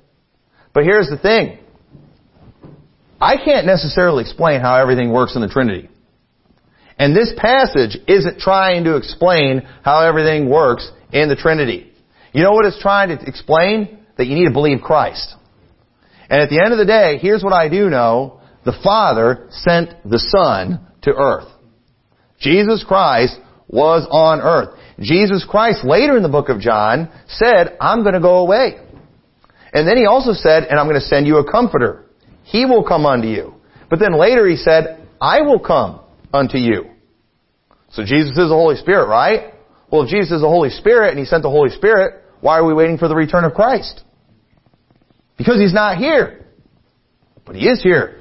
But 0.75 0.85
here's 0.85 1.09
the 1.09 1.19
thing. 1.19 1.59
I 3.21 3.37
can't 3.37 3.67
necessarily 3.67 4.23
explain 4.23 4.61
how 4.61 4.77
everything 4.77 5.13
works 5.13 5.37
in 5.37 5.43
the 5.43 5.49
Trinity. 5.49 5.89
And 6.99 7.17
this 7.17 7.33
passage 7.37 7.97
isn't 8.07 8.39
trying 8.39 8.85
to 8.85 8.97
explain 8.97 9.63
how 9.83 10.07
everything 10.07 10.51
works 10.51 10.91
in 11.13 11.29
the 11.29 11.37
Trinity. 11.37 11.93
You 12.33 12.43
know 12.43 12.53
what 12.53 12.67
it's 12.67 12.81
trying 12.81 13.17
to 13.17 13.25
explain? 13.27 13.99
That 14.19 14.27
you 14.27 14.35
need 14.35 14.47
to 14.47 14.53
believe 14.53 14.81
Christ. 14.83 15.35
And 16.29 16.41
at 16.41 16.49
the 16.49 16.61
end 16.63 16.73
of 16.73 16.79
the 16.79 16.85
day, 16.85 17.19
here's 17.19 17.43
what 17.43 17.53
I 17.53 17.69
do 17.69 17.89
know, 17.89 18.41
the 18.65 18.79
Father 18.83 19.49
sent 19.51 19.91
the 20.09 20.19
Son 20.19 20.87
to 21.03 21.11
earth. 21.13 21.49
Jesus 22.39 22.85
Christ 22.87 23.39
was 23.69 24.07
on 24.11 24.41
earth. 24.41 24.79
Jesus 25.01 25.45
Christ 25.49 25.85
later 25.85 26.17
in 26.17 26.23
the 26.23 26.29
book 26.29 26.49
of 26.49 26.61
John 26.61 27.11
said, 27.27 27.77
I'm 27.81 28.03
going 28.03 28.15
to 28.15 28.21
go 28.21 28.39
away. 28.39 28.79
And 29.73 29.89
then 29.89 29.97
he 29.97 30.07
also 30.07 30.33
said, 30.33 30.65
and 30.65 30.79
I'm 30.79 30.87
going 30.87 31.01
to 31.01 31.07
send 31.07 31.27
you 31.27 31.39
a 31.39 31.51
comforter. 31.51 32.05
He 32.45 32.67
will 32.67 32.85
come 32.85 33.07
unto 33.07 33.29
you. 33.29 33.55
But 33.89 33.99
then 33.99 34.19
later 34.19 34.47
he 34.47 34.57
said, 34.57 35.07
I 35.21 35.41
will 35.41 35.61
come 35.61 36.01
unto 36.33 36.59
you. 36.59 36.91
So 37.91 38.05
Jesus 38.05 38.31
is 38.31 38.37
the 38.37 38.49
Holy 38.49 38.77
Spirit, 38.77 39.07
right? 39.07 39.55
Well, 39.91 40.03
if 40.03 40.09
Jesus 40.09 40.33
is 40.33 40.41
the 40.41 40.49
Holy 40.49 40.71
Spirit 40.71 41.11
and 41.11 41.19
he 41.19 41.25
sent 41.25 41.43
the 41.43 41.51
Holy 41.51 41.71
Spirit, 41.71 42.23
why 42.41 42.59
are 42.59 42.67
we 42.67 42.75
waiting 42.75 42.99
for 42.99 43.09
the 43.09 43.15
return 43.15 43.45
of 43.45 43.55
Christ? 43.55 44.03
Because 45.37 45.61
he's 45.61 45.75
not 45.75 45.99
here. 45.99 46.47
But 47.45 47.57
he 47.57 47.67
is 47.67 47.83
here. 47.83 48.19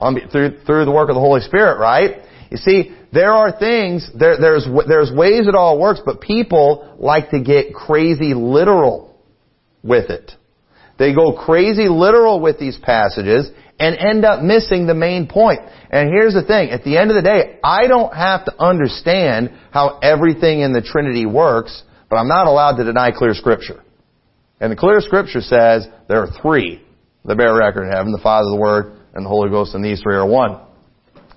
Through, 0.00 0.60
through 0.66 0.84
the 0.84 0.92
work 0.92 1.08
of 1.08 1.14
the 1.14 1.20
Holy 1.20 1.40
Spirit, 1.40 1.78
right? 1.78 2.22
You 2.50 2.58
see, 2.58 2.94
there 3.14 3.32
are 3.32 3.56
things, 3.56 4.10
there, 4.18 4.38
there's, 4.40 4.66
there's 4.88 5.12
ways 5.12 5.46
it 5.46 5.54
all 5.54 5.78
works, 5.78 6.00
but 6.04 6.20
people 6.20 6.96
like 6.98 7.30
to 7.30 7.40
get 7.40 7.72
crazy 7.72 8.34
literal 8.34 9.16
with 9.82 10.10
it. 10.10 10.32
They 10.98 11.14
go 11.14 11.32
crazy 11.32 11.88
literal 11.88 12.40
with 12.40 12.58
these 12.58 12.78
passages 12.82 13.50
and 13.78 13.96
end 13.96 14.24
up 14.24 14.42
missing 14.42 14.86
the 14.86 14.94
main 14.94 15.28
point. 15.28 15.60
And 15.90 16.08
here's 16.08 16.34
the 16.34 16.44
thing, 16.44 16.70
at 16.70 16.84
the 16.84 16.96
end 16.96 17.10
of 17.10 17.16
the 17.16 17.22
day, 17.22 17.58
I 17.62 17.86
don't 17.86 18.14
have 18.14 18.44
to 18.46 18.54
understand 18.60 19.50
how 19.70 19.98
everything 20.02 20.60
in 20.60 20.72
the 20.72 20.82
Trinity 20.82 21.26
works, 21.26 21.82
but 22.10 22.16
I'm 22.16 22.28
not 22.28 22.46
allowed 22.46 22.76
to 22.76 22.84
deny 22.84 23.10
clear 23.10 23.34
scripture. 23.34 23.82
And 24.60 24.72
the 24.72 24.76
clear 24.76 25.00
scripture 25.00 25.40
says 25.40 25.86
there 26.08 26.22
are 26.22 26.28
three 26.42 26.82
that 27.24 27.36
bear 27.36 27.54
record 27.54 27.84
in 27.84 27.92
heaven, 27.92 28.12
the 28.12 28.20
Father, 28.22 28.50
the 28.50 28.60
Word, 28.60 28.98
and 29.14 29.24
the 29.24 29.28
Holy 29.28 29.50
Ghost, 29.50 29.74
and 29.74 29.84
these 29.84 30.00
three 30.00 30.16
are 30.16 30.26
one. 30.26 30.60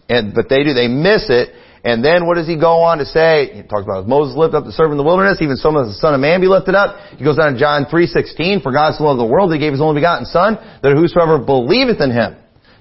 And, 0.10 0.34
but 0.34 0.50
they 0.50 0.64
do, 0.64 0.74
they 0.74 0.88
miss 0.88 1.26
it, 1.30 1.50
and 1.88 2.04
then 2.04 2.28
what 2.28 2.36
does 2.36 2.48
he 2.48 2.60
go 2.60 2.84
on 2.84 3.00
to 3.00 3.06
say? 3.06 3.56
He 3.56 3.64
talks 3.64 3.88
about 3.88 4.08
Moses 4.08 4.36
lifted 4.36 4.58
up 4.58 4.66
the 4.66 4.76
servant 4.76 5.00
in 5.00 5.02
the 5.02 5.08
wilderness, 5.08 5.40
even 5.40 5.56
so 5.56 5.72
must 5.72 5.88
the 5.88 5.96
Son 5.96 6.14
of 6.14 6.20
Man 6.20 6.42
be 6.42 6.48
lifted 6.52 6.76
up. 6.76 7.00
He 7.16 7.24
goes 7.24 7.40
on 7.40 7.54
to 7.54 7.60
John 7.60 7.86
3.16, 7.86 8.62
for 8.62 8.76
God 8.76 9.00
so 9.00 9.06
loved 9.06 9.20
the 9.20 9.26
world, 9.26 9.52
that 9.52 9.56
he 9.56 9.64
gave 9.64 9.72
his 9.72 9.80
only 9.80 10.04
begotten 10.04 10.28
Son, 10.28 10.60
that 10.84 10.92
whosoever 10.92 11.40
believeth 11.40 12.04
in 12.04 12.12
him 12.12 12.36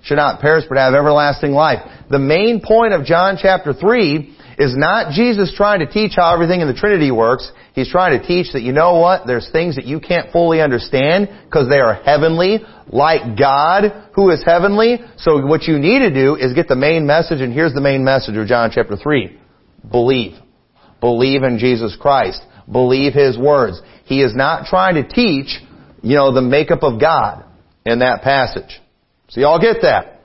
should 0.07 0.17
not 0.17 0.41
perish 0.41 0.65
but 0.69 0.79
have 0.79 0.95
everlasting 0.95 1.53
life. 1.53 1.81
The 2.11 2.19
main 2.19 2.63
point 2.65 2.95
of 2.95 3.05
John 3.05 3.37
chapter 3.41 3.75
3 3.75 4.37
is 4.59 4.75
not 4.77 5.13
Jesus 5.13 5.53
trying 5.55 5.81
to 5.81 5.87
teach 5.87 6.13
how 6.17 6.33
everything 6.33 6.61
in 6.61 6.69
the 6.69 6.75
Trinity 6.75 7.11
works. 7.11 7.51
He's 7.75 7.91
trying 7.91 8.19
to 8.19 8.27
teach 8.27 8.53
that, 8.53 8.63
you 8.63 8.73
know 8.73 8.99
what, 8.99 9.27
there's 9.27 9.51
things 9.51 9.77
that 9.77 9.85
you 9.85 10.01
can't 10.01 10.33
fully 10.33 10.63
understand 10.63 11.29
because 11.45 11.69
they 11.69 11.81
are 11.81 11.95
heavenly, 11.95 12.61
like 12.87 13.37
God 13.39 14.11
who 14.15 14.31
is 14.31 14.43
heavenly. 14.45 14.99
So 15.19 15.45
what 15.45 15.65
you 15.65 15.79
need 15.79 15.99
to 15.99 16.15
do 16.15 16.37
is 16.37 16.55
get 16.55 16.69
the 16.69 16.77
main 16.77 17.07
message, 17.07 17.41
and 17.41 17.53
here's 17.53 17.75
the 17.75 17.83
main 17.83 18.05
message 18.05 18.37
of 18.37 18.47
John 18.47 18.71
chapter 18.73 18.97
3. 18.97 19.39
Believe. 19.91 20.39
Believe 21.01 21.43
in 21.43 21.59
Jesus 21.59 21.97
Christ. 22.01 22.41
Believe 22.71 23.13
His 23.13 23.37
words. 23.37 23.81
He 24.05 24.23
is 24.23 24.35
not 24.35 24.67
trying 24.67 24.95
to 24.95 25.07
teach, 25.07 25.59
you 26.03 26.17
know, 26.17 26.33
the 26.33 26.43
makeup 26.43 26.83
of 26.83 27.01
God 27.01 27.45
in 27.85 27.99
that 27.99 28.23
passage. 28.23 28.81
So 29.29 29.41
y'all 29.41 29.61
get 29.61 29.83
that. 29.83 30.21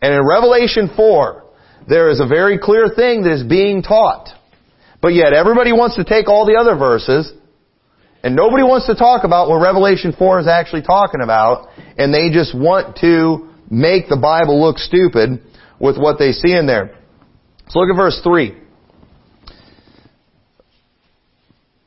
And 0.00 0.14
in 0.14 0.26
Revelation 0.26 0.90
4, 0.94 1.44
there 1.88 2.10
is 2.10 2.20
a 2.20 2.26
very 2.26 2.58
clear 2.58 2.88
thing 2.88 3.22
that 3.22 3.32
is 3.32 3.44
being 3.44 3.82
taught. 3.82 4.28
But 5.00 5.14
yet 5.14 5.32
everybody 5.32 5.72
wants 5.72 5.96
to 5.96 6.04
take 6.04 6.28
all 6.28 6.46
the 6.46 6.56
other 6.58 6.76
verses 6.76 7.32
and 8.22 8.34
nobody 8.34 8.62
wants 8.62 8.86
to 8.86 8.94
talk 8.94 9.24
about 9.24 9.48
what 9.48 9.62
Revelation 9.62 10.12
4 10.16 10.40
is 10.40 10.48
actually 10.48 10.82
talking 10.82 11.20
about 11.22 11.68
and 11.96 12.12
they 12.12 12.30
just 12.30 12.56
want 12.56 12.96
to 12.98 13.50
make 13.70 14.08
the 14.08 14.16
Bible 14.16 14.60
look 14.60 14.78
stupid 14.78 15.42
with 15.78 15.96
what 15.96 16.18
they 16.18 16.32
see 16.32 16.52
in 16.52 16.66
there. 16.66 16.98
So 17.68 17.80
look 17.80 17.90
at 17.90 17.96
verse 17.96 18.20
3. 18.22 18.62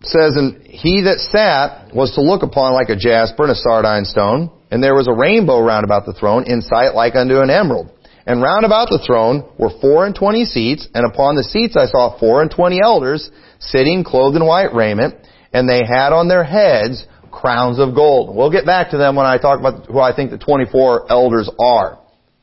It 0.02 0.06
says, 0.06 0.36
And 0.36 0.62
he 0.64 1.04
that 1.04 1.20
sat 1.20 1.94
was 1.94 2.14
to 2.16 2.22
look 2.22 2.44
upon 2.44 2.74
like 2.74 2.90
a 2.90 2.96
jasper 2.96 3.44
and 3.44 3.52
a 3.52 3.56
sardine 3.56 4.06
stone, 4.06 4.52
and 4.72 4.84
there 4.84 4.96
was 4.96 5.08
a 5.08 5.14
rainbow 5.14 5.60
round 5.60 5.84
about 5.84 6.06
the 6.06 6.14
throne, 6.14 6.44
in 6.46 6.62
sight 6.62 6.94
like 6.94 7.16
unto 7.16 7.42
an 7.42 7.50
emerald. 7.50 7.92
And 8.26 8.42
round 8.42 8.66
about 8.66 8.90
the 8.90 9.02
throne 9.06 9.50
were 9.58 9.72
four 9.82 10.06
and 10.06 10.14
twenty 10.14 10.46
seats, 10.46 10.88
and 10.94 11.06
upon 11.06 11.36
the 11.36 11.44
seats 11.44 11.76
I 11.76 11.86
saw 11.86 12.20
four 12.20 12.42
and 12.42 12.52
twenty 12.52 12.80
elders 12.82 13.32
sitting 13.60 14.04
clothed 14.04 14.36
in 14.36 14.46
white 14.46 14.74
raiment, 14.74 15.16
and 15.54 15.68
they 15.68 15.82
had 15.86 16.14
on 16.14 16.28
their 16.28 16.44
heads 16.44 17.06
crowns 17.32 17.80
of 17.80 17.96
gold. 17.96 18.36
We'll 18.36 18.52
get 18.52 18.66
back 18.66 18.92
to 18.92 18.98
them 18.98 19.16
when 19.16 19.26
I 19.26 19.38
talk 19.38 19.60
about 19.60 19.86
who 19.86 20.00
I 20.00 20.16
think 20.16 20.32
the 20.32 20.38
24 20.38 21.12
elders 21.12 21.50
are. 21.60 22.00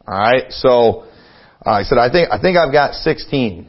Alright, 0.07 0.53
so, 0.53 1.07
uh, 1.65 1.71
I 1.71 1.83
said, 1.83 1.99
I 1.99 2.11
think, 2.11 2.29
I 2.31 2.41
think 2.41 2.57
I've 2.57 2.73
got 2.73 2.95
16 2.95 3.69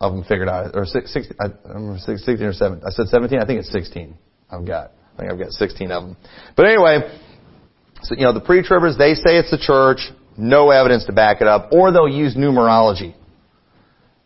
of 0.00 0.12
them 0.12 0.24
figured 0.24 0.48
out, 0.48 0.72
or 0.74 0.84
16, 0.84 1.32
I 1.40 1.46
remember 1.66 1.98
16 1.98 2.42
or 2.42 2.52
7. 2.52 2.82
I 2.86 2.90
said 2.90 3.08
17, 3.08 3.40
I 3.40 3.46
think 3.46 3.60
it's 3.60 3.72
16 3.72 4.16
I've 4.50 4.66
got. 4.66 4.92
I 5.18 5.22
think 5.22 5.32
I've 5.32 5.38
got 5.38 5.50
16 5.50 5.90
of 5.90 6.02
them. 6.04 6.16
But 6.56 6.66
anyway, 6.66 7.18
so, 8.02 8.14
you 8.14 8.22
know, 8.22 8.32
the 8.32 8.40
pre-tribbers, 8.40 8.96
they 8.96 9.14
say 9.14 9.36
it's 9.36 9.50
the 9.50 9.58
church 9.58 9.98
no 10.36 10.70
evidence 10.70 11.06
to 11.06 11.12
back 11.12 11.40
it 11.40 11.48
up, 11.48 11.72
or 11.72 11.90
they'll 11.90 12.08
use 12.08 12.36
numerology. 12.36 13.14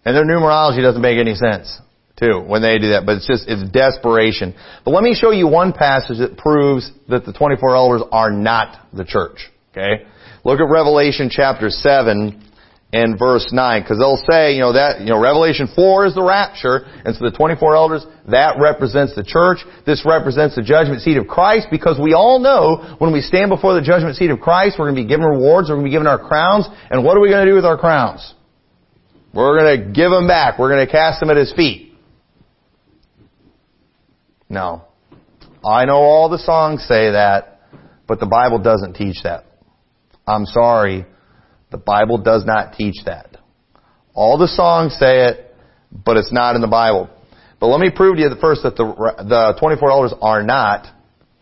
And 0.04 0.14
their 0.14 0.26
numerology 0.26 0.82
doesn't 0.82 1.00
make 1.00 1.18
any 1.18 1.34
sense, 1.34 1.80
too, 2.18 2.42
when 2.46 2.60
they 2.60 2.78
do 2.78 2.90
that, 2.90 3.06
but 3.06 3.16
it's 3.16 3.26
just, 3.26 3.48
it's 3.48 3.70
desperation. 3.70 4.54
But 4.84 4.90
let 4.90 5.02
me 5.02 5.14
show 5.14 5.30
you 5.30 5.48
one 5.48 5.72
passage 5.72 6.18
that 6.18 6.36
proves 6.36 6.90
that 7.08 7.24
the 7.24 7.32
24 7.32 7.74
elders 7.74 8.02
are 8.12 8.30
not 8.30 8.86
the 8.92 9.06
church. 9.06 9.50
Okay? 9.70 10.04
Look 10.44 10.60
at 10.60 10.68
Revelation 10.68 11.30
chapter 11.30 11.70
7, 11.70 12.51
and 12.92 13.18
verse 13.18 13.48
9. 13.52 13.82
Because 13.82 13.98
they'll 13.98 14.22
say, 14.28 14.54
you 14.54 14.60
know, 14.60 14.74
that, 14.74 15.00
you 15.00 15.08
know, 15.08 15.20
Revelation 15.20 15.68
4 15.74 16.06
is 16.06 16.14
the 16.14 16.22
rapture, 16.22 16.84
and 17.04 17.16
so 17.16 17.24
the 17.24 17.36
24 17.36 17.74
elders, 17.74 18.04
that 18.28 18.56
represents 18.60 19.14
the 19.14 19.24
church. 19.24 19.58
This 19.86 20.04
represents 20.04 20.54
the 20.56 20.62
judgment 20.62 21.00
seat 21.00 21.16
of 21.16 21.26
Christ, 21.26 21.68
because 21.70 21.98
we 22.00 22.12
all 22.12 22.38
know 22.38 22.96
when 22.98 23.12
we 23.12 23.20
stand 23.20 23.48
before 23.48 23.74
the 23.74 23.82
judgment 23.82 24.16
seat 24.16 24.30
of 24.30 24.40
Christ, 24.40 24.76
we're 24.78 24.86
going 24.86 24.96
to 24.96 25.02
be 25.02 25.08
given 25.08 25.26
rewards, 25.26 25.68
we're 25.68 25.76
going 25.76 25.86
to 25.86 25.88
be 25.88 25.94
given 25.94 26.06
our 26.06 26.20
crowns, 26.20 26.68
and 26.90 27.02
what 27.04 27.16
are 27.16 27.20
we 27.20 27.28
going 27.28 27.44
to 27.44 27.50
do 27.50 27.56
with 27.56 27.64
our 27.64 27.78
crowns? 27.78 28.34
We're 29.34 29.58
going 29.58 29.80
to 29.80 29.92
give 29.92 30.10
them 30.10 30.28
back. 30.28 30.58
We're 30.58 30.70
going 30.70 30.86
to 30.86 30.92
cast 30.92 31.20
them 31.20 31.30
at 31.30 31.38
His 31.38 31.52
feet. 31.54 31.94
No. 34.50 34.84
I 35.64 35.86
know 35.86 35.96
all 35.96 36.28
the 36.28 36.38
songs 36.38 36.84
say 36.86 37.12
that, 37.12 37.60
but 38.06 38.20
the 38.20 38.26
Bible 38.26 38.58
doesn't 38.58 38.94
teach 38.94 39.22
that. 39.22 39.46
I'm 40.26 40.44
sorry. 40.44 41.06
The 41.72 41.78
Bible 41.78 42.18
does 42.18 42.44
not 42.44 42.74
teach 42.74 42.96
that. 43.06 43.36
All 44.14 44.38
the 44.38 44.46
songs 44.46 44.94
say 45.00 45.26
it, 45.26 45.54
but 45.90 46.16
it's 46.16 46.32
not 46.32 46.54
in 46.54 46.60
the 46.60 46.68
Bible. 46.68 47.10
But 47.58 47.68
let 47.68 47.80
me 47.80 47.90
prove 47.90 48.16
to 48.16 48.22
you 48.22 48.30
first 48.40 48.62
that 48.62 48.76
the, 48.76 48.84
the 48.84 49.56
24 49.58 49.90
elders 49.90 50.14
are 50.20 50.42
not 50.42 50.86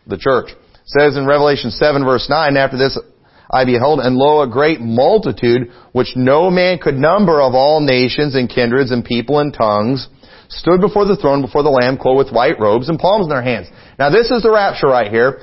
the 0.07 0.17
church. 0.17 0.51
It 0.51 0.79
says 0.85 1.17
in 1.17 1.27
Revelation 1.27 1.71
7 1.71 2.03
verse 2.05 2.27
9, 2.29 2.57
after 2.57 2.77
this 2.77 2.97
I 3.51 3.65
beheld, 3.65 3.99
and 3.99 4.15
lo, 4.15 4.41
a 4.41 4.47
great 4.49 4.79
multitude, 4.79 5.71
which 5.91 6.13
no 6.15 6.49
man 6.49 6.79
could 6.79 6.95
number 6.95 7.41
of 7.41 7.53
all 7.53 7.81
nations 7.81 8.35
and 8.35 8.49
kindreds 8.49 8.91
and 8.91 9.03
people 9.03 9.39
and 9.39 9.53
tongues, 9.53 10.07
stood 10.47 10.79
before 10.79 11.05
the 11.05 11.17
throne, 11.17 11.41
before 11.41 11.63
the 11.63 11.69
Lamb, 11.69 11.97
clothed 11.97 12.27
with 12.27 12.33
white 12.33 12.59
robes 12.59 12.87
and 12.87 12.97
palms 12.97 13.25
in 13.25 13.29
their 13.29 13.43
hands. 13.43 13.67
Now 13.99 14.09
this 14.09 14.31
is 14.31 14.43
the 14.43 14.51
rapture 14.51 14.87
right 14.87 15.11
here. 15.11 15.41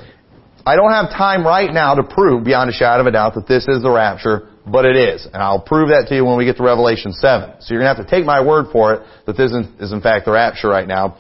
I 0.64 0.77
don't 0.77 0.92
have 0.92 1.11
time 1.11 1.46
right 1.46 1.72
now 1.72 1.94
to 1.94 2.03
prove 2.03 2.44
beyond 2.44 2.70
a 2.70 2.72
shadow 2.72 3.01
of 3.01 3.07
a 3.07 3.11
doubt 3.11 3.35
that 3.35 3.46
this 3.46 3.66
is 3.68 3.83
the 3.83 3.90
rapture, 3.90 4.48
but 4.70 4.85
it 4.85 4.96
is. 4.96 5.26
And 5.26 5.42
I'll 5.42 5.61
prove 5.61 5.88
that 5.88 6.07
to 6.09 6.14
you 6.14 6.24
when 6.24 6.37
we 6.37 6.44
get 6.44 6.57
to 6.57 6.62
Revelation 6.62 7.12
7. 7.12 7.61
So 7.61 7.74
you're 7.74 7.83
going 7.83 7.90
to 7.90 7.96
have 7.96 8.07
to 8.07 8.11
take 8.11 8.24
my 8.24 8.44
word 8.44 8.66
for 8.72 8.94
it 8.94 9.02
that 9.26 9.37
this 9.37 9.52
is 9.52 9.92
in 9.92 10.00
fact 10.00 10.24
the 10.24 10.33
rapture 10.33 10.68
right 10.68 10.87
now. 10.87 11.16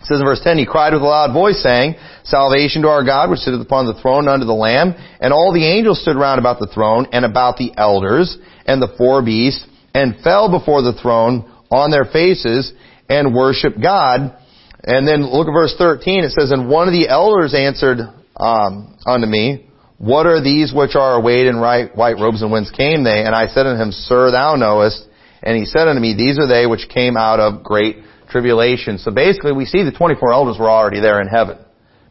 It 0.00 0.06
says 0.06 0.18
in 0.18 0.24
verse 0.24 0.40
10, 0.42 0.56
He 0.56 0.64
cried 0.64 0.94
with 0.94 1.02
a 1.02 1.04
loud 1.04 1.34
voice, 1.34 1.62
saying, 1.62 1.94
Salvation 2.24 2.82
to 2.82 2.88
our 2.88 3.04
God, 3.04 3.28
which 3.28 3.40
sitteth 3.40 3.60
upon 3.60 3.86
the 3.86 4.00
throne 4.00 4.28
unto 4.28 4.46
the 4.46 4.56
Lamb. 4.56 4.94
And 5.20 5.32
all 5.32 5.52
the 5.52 5.66
angels 5.66 6.00
stood 6.00 6.16
round 6.16 6.38
about 6.38 6.58
the 6.58 6.68
throne, 6.72 7.06
and 7.12 7.24
about 7.24 7.58
the 7.58 7.72
elders, 7.76 8.38
and 8.64 8.80
the 8.80 8.94
four 8.96 9.22
beasts, 9.22 9.66
and 9.92 10.16
fell 10.24 10.50
before 10.50 10.80
the 10.80 10.94
throne 10.94 11.52
on 11.70 11.90
their 11.90 12.06
faces, 12.06 12.72
and 13.10 13.34
worshiped 13.34 13.80
God. 13.80 14.34
And 14.82 15.06
then 15.06 15.26
look 15.26 15.48
at 15.48 15.52
verse 15.52 15.74
13, 15.76 16.24
it 16.24 16.30
says, 16.30 16.50
And 16.50 16.70
one 16.70 16.88
of 16.88 16.94
the 16.94 17.08
elders 17.08 17.52
answered 17.52 17.98
um, 18.36 18.96
unto 19.04 19.26
me, 19.26 19.69
what 20.00 20.24
are 20.24 20.42
these 20.42 20.72
which 20.72 20.96
are 20.96 21.20
arrayed 21.20 21.46
in 21.46 21.60
white 21.60 22.16
robes, 22.18 22.40
and 22.40 22.50
whence 22.50 22.70
came 22.70 23.04
they? 23.04 23.22
And 23.22 23.34
I 23.34 23.48
said 23.48 23.66
unto 23.66 23.82
him, 23.82 23.92
Sir, 23.92 24.30
thou 24.30 24.56
knowest. 24.56 25.06
And 25.42 25.58
he 25.58 25.66
said 25.66 25.88
unto 25.88 26.00
me, 26.00 26.14
These 26.16 26.38
are 26.38 26.48
they 26.48 26.66
which 26.66 26.88
came 26.88 27.18
out 27.18 27.38
of 27.38 27.62
great 27.62 27.98
tribulation. 28.30 28.96
So 28.96 29.10
basically, 29.10 29.52
we 29.52 29.66
see 29.66 29.84
the 29.84 29.92
24 29.92 30.32
elders 30.32 30.56
were 30.58 30.70
already 30.70 31.00
there 31.00 31.20
in 31.20 31.28
heaven 31.28 31.58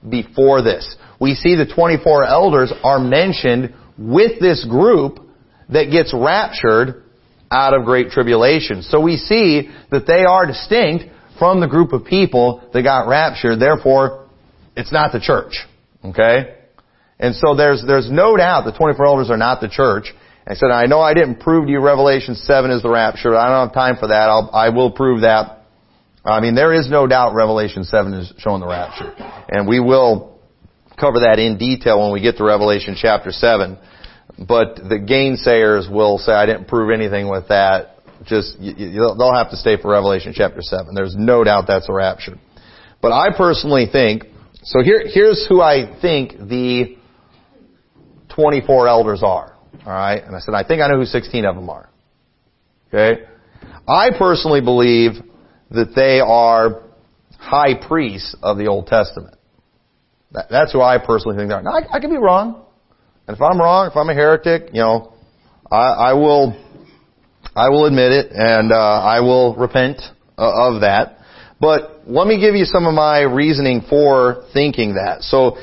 before 0.08 0.62
this. 0.62 0.96
We 1.20 1.34
see 1.34 1.56
the 1.56 1.66
24 1.66 2.26
elders 2.26 2.72
are 2.84 3.00
mentioned 3.00 3.74
with 3.98 4.40
this 4.40 4.64
group 4.70 5.28
that 5.70 5.90
gets 5.92 6.14
raptured 6.14 7.06
out 7.50 7.74
of 7.74 7.86
great 7.86 8.12
tribulation. 8.12 8.84
So 8.84 9.02
we 9.02 9.18
see 9.18 9.72
that 9.90 10.06
they 10.06 10.26
are 10.26 10.46
distinct 10.46 11.06
from 11.40 11.60
the 11.60 11.68
group 11.68 11.92
of 11.94 12.06
people 12.06 12.70
that 12.72 12.84
got 12.84 13.08
raptured. 13.08 13.60
Therefore, 13.60 14.30
it's 14.78 14.92
not 14.92 15.12
the 15.12 15.20
church. 15.20 15.66
Okay? 16.06 16.59
And 17.20 17.36
so 17.36 17.56
there's, 17.56 17.84
there's 17.86 18.10
no 18.10 18.38
doubt 18.38 18.66
the 18.66 18.72
24 18.72 19.06
elders 19.06 19.30
are 19.30 19.38
not 19.38 19.60
the 19.62 19.68
church. 19.68 20.14
I 20.48 20.56
said, 20.56 20.72
I 20.72 20.86
know 20.86 21.00
I 21.00 21.14
didn't 21.14 21.42
prove 21.42 21.66
to 21.66 21.72
you 21.72 21.80
Revelation 21.80 22.36
7 22.36 22.72
is 22.72 22.82
the 22.82 22.90
rapture. 22.90 23.36
I 23.36 23.50
don't 23.50 23.68
have 23.68 23.74
time 23.74 23.98
for 24.00 24.08
that. 24.08 24.30
I'll, 24.30 24.50
I 24.54 24.70
will 24.70 24.92
prove 24.92 25.22
that. 25.22 25.66
I 26.26 26.40
mean, 26.40 26.56
there 26.56 26.74
is 26.74 26.90
no 26.90 27.08
doubt 27.08 27.36
Revelation 27.36 27.84
7 27.84 28.14
is 28.14 28.34
showing 28.38 28.62
the 28.62 28.68
rapture. 28.68 29.14
And 29.48 29.68
we 29.68 29.80
will 29.80 30.40
cover 31.00 31.20
that 31.20 31.40
in 31.40 31.58
detail 31.58 32.02
when 32.02 32.14
we 32.14 32.22
get 32.22 32.38
to 32.38 32.44
Revelation 32.44 32.96
chapter 32.98 33.32
7. 33.32 33.78
But 34.48 34.76
the 34.76 35.00
gainsayers 35.00 35.92
will 35.92 36.18
say, 36.18 36.32
I 36.32 36.46
didn't 36.46 36.68
prove 36.68 36.92
anything 36.92 37.30
with 37.30 37.50
that. 37.50 37.98
Just, 38.26 38.60
you, 38.60 38.74
you, 38.76 39.16
they'll 39.18 39.34
have 39.34 39.52
to 39.52 39.58
stay 39.58 39.78
for 39.78 39.92
Revelation 39.92 40.34
chapter 40.36 40.62
7. 40.62 40.94
There's 40.96 41.16
no 41.18 41.44
doubt 41.44 41.66
that's 41.68 41.90
a 41.90 41.94
rapture. 41.94 42.38
But 43.02 43.12
I 43.12 43.36
personally 43.36 43.88
think, 43.92 44.24
so 44.64 44.82
here, 44.82 45.04
here's 45.06 45.46
who 45.48 45.62
I 45.62 46.00
think 46.02 46.32
the 46.38 46.98
24 48.40 48.88
elders 48.88 49.22
are. 49.22 49.54
Alright? 49.86 50.24
And 50.24 50.34
I 50.34 50.40
said, 50.40 50.54
I 50.54 50.64
think 50.64 50.82
I 50.82 50.88
know 50.88 50.98
who 50.98 51.06
16 51.06 51.44
of 51.46 51.56
them 51.56 51.70
are. 51.70 51.90
Okay? 52.88 53.24
I 53.86 54.10
personally 54.18 54.62
believe 54.62 55.12
that 55.72 55.94
they 55.94 56.22
are 56.26 56.84
high 57.38 57.76
priests 57.76 58.36
of 58.42 58.58
the 58.58 58.68
Old 58.68 58.88
Testament. 58.88 59.36
That, 60.32 60.48
that's 60.50 60.72
who 60.72 60.82
I 60.82 61.00
personally 61.06 61.38
think 61.38 61.50
they 61.50 61.56
are. 61.56 61.62
Now, 61.62 61.72
I, 61.72 61.98
I 61.98 62.00
could 62.00 62.10
be 62.10 62.18
wrong. 62.18 62.66
And 63.28 63.36
if 63.36 63.42
I'm 63.42 63.60
wrong, 63.60 63.90
if 63.92 63.98
I'm 63.98 64.10
a 64.10 64.14
heretic, 64.14 64.70
you 64.74 64.82
know, 64.82 65.14
I, 65.70 66.12
I 66.12 66.14
will, 66.14 66.56
I 67.56 67.70
will 67.70 67.86
admit 67.86 68.12
it 68.14 68.32
and 68.32 68.72
uh, 68.72 68.76
I 68.76 69.20
will 69.20 69.56
repent 69.56 70.02
uh, 70.38 70.74
of 70.74 70.82
that. 70.82 71.18
But 71.60 72.08
let 72.08 72.26
me 72.26 72.40
give 72.40 72.56
you 72.56 72.64
some 72.64 72.86
of 72.86 72.94
my 72.94 73.22
reasoning 73.22 73.84
for 73.90 74.46
thinking 74.54 74.94
that. 74.94 75.24
So, 75.24 75.58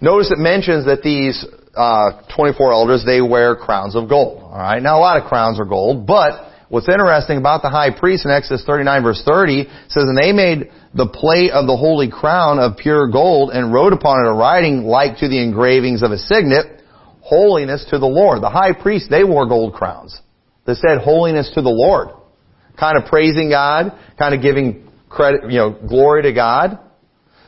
notice 0.00 0.30
it 0.30 0.38
mentions 0.38 0.86
that 0.86 1.02
these 1.02 1.44
uh, 1.76 2.22
24 2.36 2.72
elders, 2.72 3.04
they 3.04 3.20
wear 3.20 3.56
crowns 3.56 3.96
of 3.96 4.08
gold. 4.08 4.42
Alright, 4.42 4.82
now 4.82 4.98
a 4.98 5.00
lot 5.00 5.20
of 5.20 5.28
crowns 5.28 5.58
are 5.58 5.64
gold, 5.64 6.06
but 6.06 6.52
what's 6.68 6.88
interesting 6.88 7.38
about 7.38 7.62
the 7.62 7.70
high 7.70 7.90
priest 7.96 8.24
in 8.24 8.30
Exodus 8.30 8.64
39 8.64 9.02
verse 9.02 9.22
30 9.24 9.64
says, 9.88 10.04
And 10.04 10.16
they 10.16 10.32
made 10.32 10.70
the 10.94 11.06
plate 11.06 11.50
of 11.50 11.66
the 11.66 11.76
holy 11.76 12.10
crown 12.10 12.58
of 12.58 12.76
pure 12.76 13.10
gold 13.10 13.50
and 13.50 13.72
wrote 13.72 13.92
upon 13.92 14.24
it 14.24 14.28
a 14.28 14.32
writing 14.32 14.84
like 14.84 15.18
to 15.18 15.28
the 15.28 15.42
engravings 15.42 16.02
of 16.02 16.12
a 16.12 16.18
signet, 16.18 16.82
holiness 17.20 17.86
to 17.90 17.98
the 17.98 18.06
Lord. 18.06 18.42
The 18.42 18.50
high 18.50 18.72
priest, 18.72 19.10
they 19.10 19.24
wore 19.24 19.46
gold 19.46 19.74
crowns. 19.74 20.20
They 20.66 20.74
said 20.74 20.98
holiness 20.98 21.50
to 21.54 21.62
the 21.62 21.70
Lord. 21.70 22.08
Kind 22.78 22.96
of 22.96 23.06
praising 23.06 23.50
God, 23.50 23.96
kind 24.18 24.34
of 24.34 24.42
giving 24.42 24.88
credit, 25.08 25.50
you 25.50 25.58
know, 25.58 25.70
glory 25.70 26.22
to 26.22 26.32
God. 26.32 26.78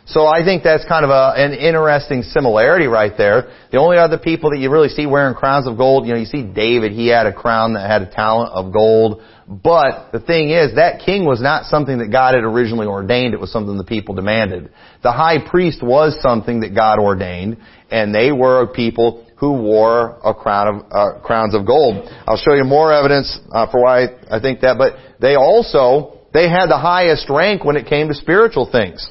So 0.08 0.24
I 0.24 0.44
think 0.44 0.62
that's 0.62 0.84
kind 0.84 1.04
of 1.04 1.10
a, 1.10 1.34
an 1.36 1.52
interesting 1.52 2.22
similarity 2.22 2.86
right 2.86 3.12
there. 3.18 3.52
The 3.72 3.78
only 3.78 3.98
other 3.98 4.18
people 4.18 4.50
that 4.50 4.58
you 4.58 4.70
really 4.70 4.88
see 4.88 5.04
wearing 5.04 5.34
crowns 5.34 5.66
of 5.66 5.76
gold, 5.76 6.06
you 6.06 6.12
know, 6.12 6.18
you 6.18 6.26
see 6.26 6.44
David, 6.44 6.92
he 6.92 7.08
had 7.08 7.26
a 7.26 7.32
crown 7.32 7.74
that 7.74 7.90
had 7.90 8.02
a 8.02 8.10
talent 8.10 8.52
of 8.52 8.72
gold. 8.72 9.20
But 9.48 10.12
the 10.12 10.20
thing 10.20 10.50
is, 10.50 10.76
that 10.76 11.02
king 11.04 11.24
was 11.24 11.40
not 11.40 11.64
something 11.64 11.98
that 11.98 12.12
God 12.12 12.34
had 12.34 12.44
originally 12.44 12.86
ordained. 12.86 13.34
It 13.34 13.40
was 13.40 13.50
something 13.50 13.76
the 13.76 13.84
people 13.84 14.14
demanded. 14.14 14.70
The 15.02 15.10
high 15.10 15.38
priest 15.44 15.82
was 15.82 16.16
something 16.22 16.60
that 16.60 16.72
God 16.72 17.00
ordained, 17.00 17.58
and 17.90 18.14
they 18.14 18.30
were 18.30 18.68
people 18.68 19.26
who 19.38 19.52
wore 19.60 20.20
a 20.24 20.34
crown 20.34 20.68
of 20.68 20.86
uh, 20.90 21.20
crowns 21.20 21.54
of 21.54 21.66
gold. 21.66 22.08
I'll 22.26 22.38
show 22.38 22.54
you 22.54 22.64
more 22.64 22.92
evidence 22.92 23.38
uh, 23.52 23.70
for 23.70 23.82
why 23.82 24.06
I 24.30 24.40
think 24.40 24.60
that. 24.60 24.78
But 24.78 24.94
they 25.20 25.34
also 25.34 26.20
they 26.32 26.48
had 26.48 26.66
the 26.66 26.78
highest 26.78 27.28
rank 27.28 27.64
when 27.64 27.76
it 27.76 27.86
came 27.86 28.08
to 28.08 28.14
spiritual 28.14 28.68
things. 28.70 29.10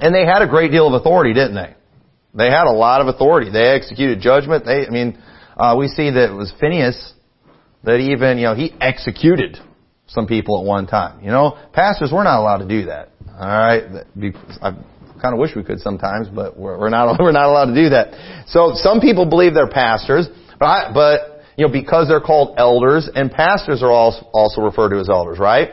And 0.00 0.14
they 0.14 0.24
had 0.24 0.42
a 0.42 0.48
great 0.48 0.70
deal 0.70 0.86
of 0.86 0.94
authority, 0.94 1.32
didn't 1.34 1.54
they? 1.54 1.74
They 2.34 2.50
had 2.50 2.66
a 2.66 2.72
lot 2.72 3.00
of 3.00 3.08
authority. 3.08 3.50
They 3.50 3.64
executed 3.64 4.20
judgment. 4.20 4.64
They, 4.64 4.86
I 4.86 4.90
mean, 4.90 5.22
uh, 5.56 5.76
we 5.78 5.88
see 5.88 6.10
that 6.10 6.30
it 6.30 6.34
was 6.34 6.52
Phinehas 6.58 7.12
that 7.84 7.98
even, 7.98 8.38
you 8.38 8.44
know, 8.44 8.54
he 8.54 8.72
executed 8.80 9.58
some 10.06 10.26
people 10.26 10.58
at 10.60 10.64
one 10.64 10.86
time. 10.86 11.22
You 11.22 11.30
know, 11.30 11.58
pastors, 11.72 12.10
we're 12.12 12.24
not 12.24 12.40
allowed 12.40 12.58
to 12.58 12.68
do 12.68 12.86
that. 12.86 13.10
All 13.38 13.48
right, 13.48 13.82
I 14.62 14.70
kind 15.20 15.34
of 15.34 15.38
wish 15.38 15.54
we 15.56 15.62
could 15.62 15.80
sometimes, 15.80 16.28
but 16.28 16.58
we're, 16.58 16.90
not 16.90 17.16
we're 17.20 17.32
not 17.32 17.48
allowed 17.48 17.66
to 17.66 17.74
do 17.74 17.90
that. 17.90 18.44
So 18.48 18.72
some 18.74 19.00
people 19.00 19.26
believe 19.26 19.54
they're 19.54 19.70
pastors, 19.70 20.28
but 20.58 20.92
but 20.92 21.42
you 21.56 21.66
know 21.66 21.72
because 21.72 22.08
they're 22.08 22.20
called 22.20 22.56
elders, 22.58 23.08
and 23.14 23.30
pastors 23.30 23.82
are 23.82 23.90
also 23.90 24.26
also 24.32 24.60
referred 24.60 24.90
to 24.90 25.00
as 25.00 25.08
elders, 25.08 25.38
right? 25.38 25.70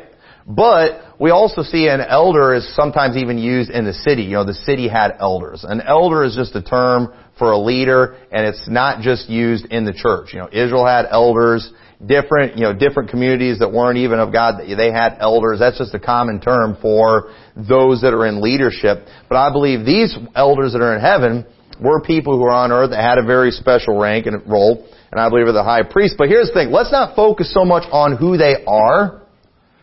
But 0.48 1.09
we 1.20 1.32
also 1.32 1.64
see 1.64 1.88
an 1.88 2.00
elder 2.02 2.54
is 2.56 2.74
sometimes 2.76 3.18
even 3.18 3.38
used 3.38 3.70
in 3.70 3.84
the 3.86 3.94
city. 3.94 4.24
You 4.24 4.32
know, 4.32 4.46
the 4.46 4.54
city 4.54 4.88
had 4.88 5.18
elders. 5.20 5.66
An 5.68 5.82
elder 5.82 6.24
is 6.24 6.36
just 6.36 6.56
a 6.56 6.62
term 6.62 7.14
for 7.38 7.52
a 7.52 7.58
leader, 7.58 8.16
and 8.32 8.46
it's 8.48 8.70
not 8.70 9.02
just 9.02 9.30
used 9.30 9.66
in 9.66 9.84
the 9.84 9.94
church. 9.94 10.34
You 10.34 10.40
know, 10.40 10.50
Israel 10.52 10.86
had 10.86 11.06
elders. 11.12 11.72
Different, 12.06 12.56
you 12.56 12.64
know, 12.64 12.72
different 12.72 13.10
communities 13.10 13.60
that 13.60 13.74
weren't 13.74 13.98
even 13.98 14.20
of 14.20 14.32
God, 14.32 14.62
they 14.62 14.90
had 14.90 15.18
elders. 15.20 15.60
That's 15.60 15.78
just 15.78 15.94
a 15.94 16.00
common 16.00 16.40
term 16.40 16.78
for 16.82 17.34
those 17.58 18.00
that 18.04 18.14
are 18.14 18.26
in 18.26 18.40
leadership. 18.40 19.06
But 19.28 19.36
I 19.36 19.52
believe 19.52 19.86
these 19.86 20.18
elders 20.34 20.72
that 20.72 20.82
are 20.82 20.96
in 20.96 21.02
heaven 21.02 21.46
were 21.82 22.00
people 22.02 22.38
who 22.38 22.44
are 22.46 22.56
on 22.56 22.72
earth 22.72 22.92
that 22.92 23.04
had 23.04 23.18
a 23.18 23.26
very 23.26 23.52
special 23.52 24.00
rank 24.00 24.28
and 24.28 24.50
role, 24.50 24.88
and 25.12 25.20
I 25.20 25.28
believe 25.28 25.48
are 25.48 25.52
the 25.52 25.62
high 25.62 25.84
priest. 25.84 26.16
But 26.18 26.30
here's 26.30 26.48
the 26.48 26.54
thing, 26.54 26.72
let's 26.72 26.92
not 26.92 27.18
focus 27.18 27.54
so 27.54 27.66
much 27.66 27.84
on 27.92 28.16
who 28.16 28.38
they 28.38 28.64
are, 28.66 29.19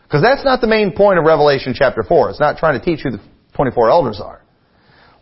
because 0.07 0.21
that's 0.21 0.45
not 0.45 0.61
the 0.61 0.67
main 0.67 0.93
point 0.95 1.19
of 1.19 1.25
Revelation 1.25 1.73
chapter 1.75 2.01
4. 2.01 2.29
It's 2.29 2.39
not 2.39 2.57
trying 2.57 2.79
to 2.79 2.85
teach 2.85 3.01
who 3.03 3.11
the 3.11 3.19
24 3.55 3.89
elders 3.89 4.21
are. 4.23 4.41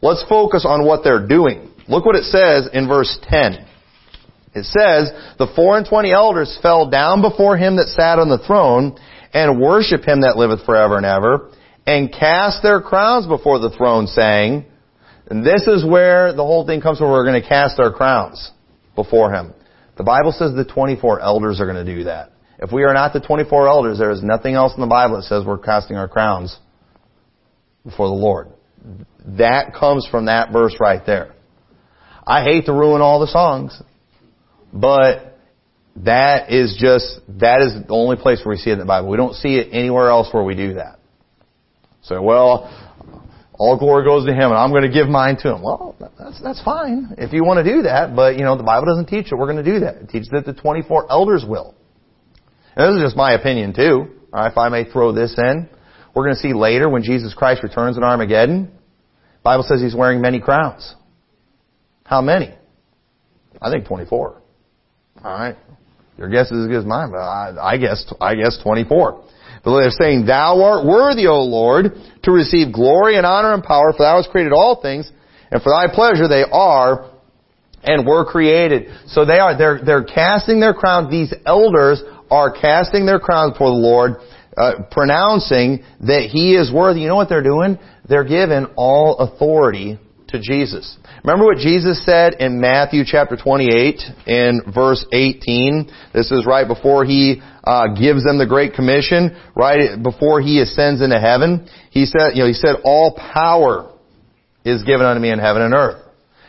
Let's 0.02 0.24
focus 0.30 0.64
on 0.68 0.86
what 0.86 1.04
they're 1.04 1.28
doing. 1.28 1.72
Look 1.88 2.06
what 2.06 2.16
it 2.16 2.26
says 2.26 2.70
in 2.72 2.88
verse 2.88 3.18
10. 3.24 3.66
It 4.54 4.64
says, 4.66 5.12
The 5.38 5.52
four 5.56 5.78
and 5.78 5.88
twenty 5.88 6.14
elders 6.14 6.58
fell 6.62 6.90
down 6.90 7.22
before 7.22 7.58
him 7.58 7.76
that 7.76 7.88
sat 7.88 8.20
on 8.20 8.30
the 8.30 8.38
throne, 8.38 8.98
and 9.34 9.60
worship 9.60 10.06
him 10.06 10.22
that 10.22 10.38
liveth 10.38 10.66
forever 10.66 10.96
and 10.96 11.06
ever, 11.06 11.52
and 11.86 12.12
cast 12.12 12.64
their 12.64 12.80
crowns 12.80 13.28
before 13.28 13.60
the 13.60 13.70
throne, 13.72 14.08
saying, 14.08 14.66
and 15.28 15.46
this 15.46 15.64
is 15.68 15.84
where 15.84 16.32
the 16.32 16.44
whole 16.44 16.66
thing 16.66 16.82
comes 16.82 17.00
from, 17.00 17.10
we're 17.10 17.26
going 17.26 17.42
to 17.42 17.48
cast 17.48 17.80
our 17.80 17.92
crowns 17.92 18.52
before 18.96 19.34
him. 19.34 19.54
The 19.98 20.04
Bible 20.04 20.32
says 20.32 20.54
the 20.56 20.66
24 20.66 21.20
elders 21.20 21.60
are 21.60 21.66
going 21.66 21.84
to 21.84 21.96
do 21.96 22.04
that. 22.06 22.32
If 22.60 22.72
we 22.72 22.84
are 22.84 22.94
not 22.94 23.14
the 23.14 23.20
24 23.20 23.68
elders, 23.68 24.00
there 24.00 24.12
is 24.12 24.24
nothing 24.24 24.56
else 24.56 24.74
in 24.76 24.82
the 24.82 24.88
Bible 24.88 25.18
that 25.18 25.24
says 25.24 25.44
we're 25.46 25.58
casting 25.58 25.98
our 25.98 26.08
crowns 26.08 26.58
before 27.84 28.08
the 28.08 28.14
Lord. 28.14 28.50
That 29.38 29.74
comes 29.74 30.08
from 30.10 30.26
that 30.26 30.52
verse 30.52 30.76
right 30.80 31.02
there. 31.06 31.34
I 32.26 32.44
hate 32.44 32.66
to 32.66 32.74
ruin 32.74 33.02
all 33.02 33.20
the 33.20 33.28
songs, 33.28 33.80
but 34.74 35.38
that 35.98 36.52
is 36.52 36.78
just, 36.80 37.22
that 37.40 37.62
is 37.62 37.88
the 37.88 37.94
only 37.94 38.16
place 38.16 38.42
where 38.44 38.56
we 38.56 38.58
see 38.58 38.70
it 38.70 38.74
in 38.74 38.80
the 38.80 38.86
Bible. 38.86 39.10
We 39.10 39.18
don't 39.18 39.36
see 39.36 39.56
it 39.56 39.70
anywhere 39.72 40.10
else 40.10 40.34
where 40.34 40.44
we 40.44 40.56
do 40.56 40.76
that. 40.76 41.00
So, 42.04 42.22
well, 42.22 42.70
all 43.54 43.78
glory 43.78 44.06
goes 44.06 44.26
to 44.26 44.34
Him 44.34 44.52
and 44.52 44.56
I'm 44.56 44.72
going 44.72 44.84
to 44.84 44.92
give 44.92 45.08
mine 45.08 45.38
to 45.38 45.56
Him. 45.56 45.62
Well, 45.62 45.96
that's, 46.20 46.42
that's 46.42 46.64
fine 46.64 47.16
if 47.18 47.34
you 47.34 47.44
want 47.44 47.66
to 47.66 47.72
do 47.72 47.84
that, 47.84 48.16
but 48.16 48.38
you 48.38 48.44
know, 48.44 48.58
the 48.58 48.64
Bible 48.64 48.86
doesn't 48.86 49.08
teach 49.08 49.32
it. 49.32 49.36
We're 49.36 49.52
going 49.52 49.64
to 49.64 49.72
do 49.72 49.80
that. 49.82 49.96
It 49.96 50.10
teaches 50.10 50.30
that 50.30 50.46
the 50.46 50.54
24 50.54 51.12
elders 51.12 51.46
will. 51.48 51.76
And 52.76 52.96
this 52.96 53.02
is 53.02 53.08
just 53.08 53.18
my 53.18 53.34
opinion 53.34 53.74
too. 53.74 54.08
Right, 54.32 54.52
if 54.52 54.58
I 54.58 54.70
may 54.70 54.84
throw 54.84 55.14
this 55.14 55.36
in. 55.38 55.70
We're 56.14 56.24
going 56.24 56.36
to 56.36 56.42
see 56.42 56.54
later 56.54 56.90
when 56.90 57.04
Jesus 57.04 57.34
Christ 57.34 57.64
returns 57.64 57.98
in 57.98 58.04
Armageddon, 58.04 58.72
Bible 59.44 59.64
says 59.68 59.82
he's 59.82 59.96
wearing 59.96 60.22
many 60.22 60.40
crowns. 60.40 60.96
How 62.04 62.22
many? 62.22 62.54
I 63.62 63.72
think 63.72 63.86
24. 63.86 64.42
Alright. 65.24 65.56
Your 66.18 66.30
guess 66.30 66.52
is 66.52 66.64
as 66.64 66.68
good 66.68 66.80
as 66.80 66.86
mine, 66.86 67.12
but 67.12 67.20
I, 67.20 67.74
I 67.74 67.78
guess, 67.78 68.12
I 68.22 68.36
guess 68.36 68.58
24. 68.64 69.24
But 69.64 69.80
they're 69.80 69.90
saying, 69.90 70.26
Thou 70.26 70.62
art 70.62 70.86
worthy, 70.86 71.28
O 71.28 71.42
Lord, 71.44 71.92
to 72.24 72.32
receive 72.32 72.74
glory 72.74 73.18
and 73.18 73.26
honor 73.26 73.54
and 73.54 73.64
power, 73.64 73.92
for 73.92 74.04
Thou 74.04 74.18
hast 74.18 74.30
created 74.30 74.54
all 74.54 74.82
things, 74.82 75.12
and 75.52 75.62
for 75.62 75.70
Thy 75.70 75.94
pleasure 75.94 76.28
they 76.28 76.44
are 76.50 77.12
and 77.84 78.06
were 78.06 78.26
created. 78.26 78.88
So 79.08 79.26
they 79.26 79.40
are, 79.40 79.58
they're, 79.58 79.80
they're 79.84 80.04
casting 80.04 80.60
their 80.60 80.74
crowns. 80.74 81.12
These 81.12 81.34
elders 81.46 82.02
are 82.30 82.52
casting 82.52 83.06
their 83.06 83.20
crowns 83.20 83.54
before 83.54 83.70
the 83.70 83.76
Lord, 83.76 84.14
uh, 84.58 84.84
pronouncing 84.92 85.84
that 86.02 86.30
He 86.32 86.56
is 86.56 86.72
worthy. 86.72 87.02
You 87.02 87.08
know 87.08 87.16
what 87.16 87.30
they're 87.30 87.44
doing? 87.44 87.78
They're 88.08 88.24
giving 88.24 88.68
all 88.76 89.18
authority 89.18 90.00
to 90.30 90.40
Jesus. 90.40 90.98
Remember 91.24 91.46
what 91.46 91.58
Jesus 91.58 92.04
said 92.06 92.36
in 92.40 92.60
Matthew 92.60 93.04
chapter 93.06 93.38
28 93.38 94.02
in 94.28 94.62
verse 94.74 95.06
18? 95.12 95.90
This 96.14 96.32
is 96.32 96.46
right 96.46 96.68
before 96.68 97.06
He 97.06 97.42
uh, 97.64 97.88
gives 97.94 98.24
them 98.24 98.38
the 98.38 98.46
Great 98.48 98.74
Commission, 98.74 99.36
right 99.56 100.02
before 100.02 100.42
He 100.42 100.62
ascends 100.62 101.02
into 101.02 101.20
heaven. 101.20 101.68
He 101.92 102.06
said, 102.06 102.32
you 102.34 102.42
know, 102.42 102.48
He 102.48 102.54
said, 102.54 102.78
all 102.84 103.16
power 103.34 103.92
is 104.64 104.84
given 104.84 105.06
unto 105.06 105.22
me 105.22 105.32
in 105.32 105.40
heaven 105.40 105.62
and 105.62 105.74
earth. 105.74 106.02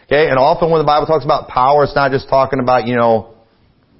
Okay, 0.06 0.28
and 0.28 0.38
often 0.38 0.70
when 0.70 0.80
the 0.80 0.86
Bible 0.86 1.06
talks 1.06 1.24
about 1.24 1.48
power, 1.48 1.82
it's 1.82 1.94
not 1.94 2.12
just 2.12 2.28
talking 2.28 2.60
about, 2.60 2.86
you 2.86 2.96
know, 2.96 3.34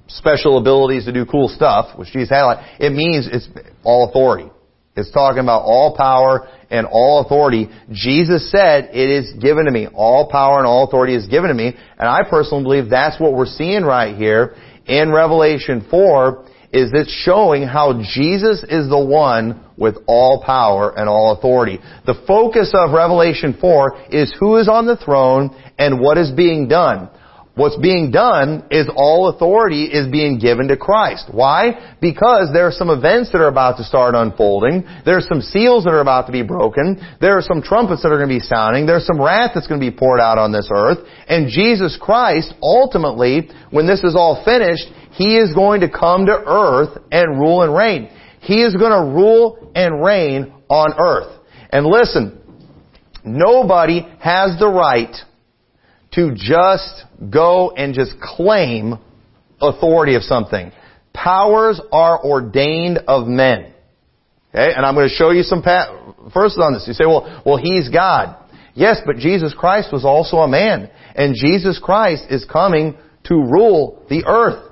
special 0.07 0.57
abilities 0.57 1.05
to 1.05 1.13
do 1.13 1.25
cool 1.25 1.47
stuff, 1.47 1.97
which 1.97 2.09
Jesus 2.09 2.29
had. 2.29 2.63
It 2.79 2.93
means 2.93 3.27
it's 3.31 3.47
all 3.83 4.09
authority. 4.09 4.49
It's 4.95 5.11
talking 5.11 5.39
about 5.43 5.61
all 5.61 5.95
power 5.95 6.49
and 6.71 6.87
all 6.87 7.21
authority. 7.23 7.69
Jesus 7.91 8.51
said, 8.51 8.89
it 8.93 9.09
is 9.09 9.31
given 9.33 9.65
to 9.65 9.71
me. 9.71 9.87
All 9.87 10.29
power 10.29 10.57
and 10.57 10.65
all 10.65 10.87
authority 10.87 11.13
is 11.13 11.27
given 11.27 11.49
to 11.49 11.53
me. 11.53 11.67
And 11.67 12.09
I 12.09 12.21
personally 12.27 12.63
believe 12.63 12.89
that's 12.89 13.19
what 13.19 13.33
we're 13.33 13.45
seeing 13.45 13.83
right 13.83 14.15
here 14.15 14.55
in 14.87 15.11
Revelation 15.11 15.85
4 15.89 16.45
is 16.73 16.91
it's 16.93 17.11
showing 17.23 17.63
how 17.63 18.01
Jesus 18.13 18.63
is 18.63 18.89
the 18.89 19.05
one 19.05 19.63
with 19.77 19.95
all 20.05 20.43
power 20.43 20.97
and 20.97 21.07
all 21.07 21.35
authority. 21.37 21.79
The 22.05 22.21
focus 22.27 22.73
of 22.73 22.91
Revelation 22.91 23.57
4 23.59 24.07
is 24.11 24.35
who 24.39 24.57
is 24.57 24.67
on 24.67 24.85
the 24.85 24.97
throne 24.97 25.55
and 25.77 25.99
what 25.99 26.17
is 26.17 26.31
being 26.31 26.67
done. 26.67 27.09
What's 27.57 27.75
being 27.75 28.11
done 28.11 28.67
is 28.69 28.87
all 28.95 29.29
authority 29.29 29.85
is 29.85 30.07
being 30.11 30.37
given 30.37 30.67
to 30.67 30.77
Christ. 30.77 31.25
Why? 31.31 31.97
Because 31.99 32.51
there 32.53 32.67
are 32.67 32.71
some 32.71 32.91
events 32.91 33.31
that 33.31 33.41
are 33.41 33.47
about 33.47 33.77
to 33.77 33.83
start 33.83 34.13
unfolding. 34.13 34.85
There 35.05 35.17
are 35.17 35.25
some 35.25 35.41
seals 35.41 35.83
that 35.85 35.89
are 35.89 36.01
about 36.01 36.27
to 36.27 36.31
be 36.31 36.43
broken. 36.43 37.01
There 37.19 37.35
are 37.35 37.41
some 37.41 37.63
trumpets 37.63 38.03
that 38.03 38.09
are 38.09 38.17
going 38.17 38.29
to 38.29 38.35
be 38.35 38.45
sounding. 38.45 38.85
There's 38.85 39.07
some 39.07 39.19
wrath 39.19 39.53
that's 39.55 39.65
going 39.65 39.81
to 39.81 39.91
be 39.91 39.95
poured 39.95 40.21
out 40.21 40.37
on 40.37 40.51
this 40.51 40.69
earth. 40.71 40.99
And 41.27 41.49
Jesus 41.49 41.97
Christ, 41.99 42.53
ultimately, 42.61 43.49
when 43.71 43.87
this 43.87 44.03
is 44.03 44.15
all 44.15 44.43
finished, 44.45 44.85
He 45.13 45.35
is 45.37 45.51
going 45.55 45.81
to 45.81 45.89
come 45.89 46.27
to 46.27 46.37
earth 46.37 46.95
and 47.11 47.39
rule 47.39 47.63
and 47.63 47.75
reign. 47.75 48.11
He 48.41 48.61
is 48.61 48.75
going 48.75 48.91
to 48.91 49.15
rule 49.17 49.71
and 49.73 50.05
reign 50.05 50.53
on 50.69 50.93
earth. 50.99 51.41
And 51.71 51.87
listen, 51.87 52.39
nobody 53.25 54.05
has 54.19 54.59
the 54.59 54.69
right 54.69 55.15
to 56.17 56.33
just 56.35 57.03
go 57.29 57.71
and 57.71 57.93
just 57.93 58.13
claim 58.19 58.95
authority 59.61 60.15
of 60.15 60.23
something. 60.23 60.71
Powers 61.13 61.79
are 61.91 62.23
ordained 62.23 62.99
of 63.07 63.27
men. 63.27 63.73
Okay, 64.49 64.73
and 64.75 64.83
I'm 64.83 64.95
going 64.95 65.07
to 65.07 65.13
show 65.13 65.29
you 65.29 65.43
some 65.43 65.61
verses 66.33 66.59
on 66.59 66.73
this. 66.73 66.85
You 66.87 66.93
say, 66.93 67.05
well, 67.05 67.43
well, 67.45 67.57
he's 67.57 67.89
God. 67.89 68.35
Yes, 68.73 68.97
but 69.05 69.17
Jesus 69.17 69.53
Christ 69.57 69.89
was 69.93 70.05
also 70.05 70.37
a 70.37 70.47
man, 70.47 70.89
and 71.15 71.35
Jesus 71.35 71.79
Christ 71.81 72.23
is 72.29 72.45
coming 72.45 72.97
to 73.25 73.35
rule 73.35 74.03
the 74.09 74.25
earth. 74.25 74.63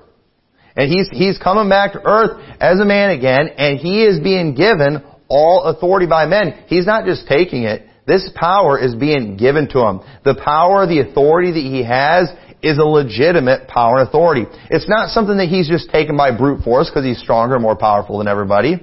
And 0.76 0.92
he's, 0.92 1.10
he's 1.12 1.38
coming 1.38 1.70
back 1.70 1.94
to 1.94 2.02
earth 2.04 2.42
as 2.60 2.80
a 2.80 2.86
man 2.86 3.12
again, 3.12 3.50
and 3.58 3.80
he 3.80 4.04
is 4.04 4.20
being 4.20 4.56
given 4.56 5.04
all 5.28 5.64
authority 5.64 6.08
by 6.08 6.26
men. 6.26 6.66
He's 6.68 6.86
not 6.86 7.06
just 7.06 7.28
taking 7.28 7.64
it, 7.64 7.88
this 8.08 8.30
power 8.36 8.80
is 8.80 8.94
being 8.96 9.36
given 9.38 9.68
to 9.70 9.80
him. 9.80 10.02
The 10.24 10.36
power, 10.36 10.86
the 10.86 11.00
authority 11.00 11.52
that 11.52 11.60
he 11.60 11.84
has 11.84 12.30
is 12.62 12.78
a 12.78 12.84
legitimate 12.84 13.68
power 13.68 14.00
and 14.00 14.08
authority. 14.08 14.46
It's 14.70 14.90
not 14.90 15.10
something 15.10 15.38
that 15.38 15.48
he's 15.48 15.68
just 15.68 15.90
taken 15.90 16.16
by 16.16 16.36
brute 16.36 16.64
force 16.64 16.90
because 16.90 17.06
he's 17.06 17.20
stronger 17.20 17.56
and 17.56 17.64
more 17.64 17.76
powerful 17.76 18.20
than 18.20 18.28
everybody. 18.28 18.76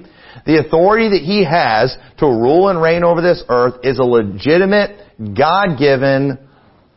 The 0.45 0.59
authority 0.59 1.09
that 1.09 1.21
he 1.21 1.45
has 1.45 1.95
to 2.17 2.25
rule 2.25 2.69
and 2.69 2.81
reign 2.81 3.03
over 3.03 3.21
this 3.21 3.43
earth 3.47 3.75
is 3.83 3.99
a 3.99 4.03
legitimate, 4.03 4.99
God-given 5.17 6.39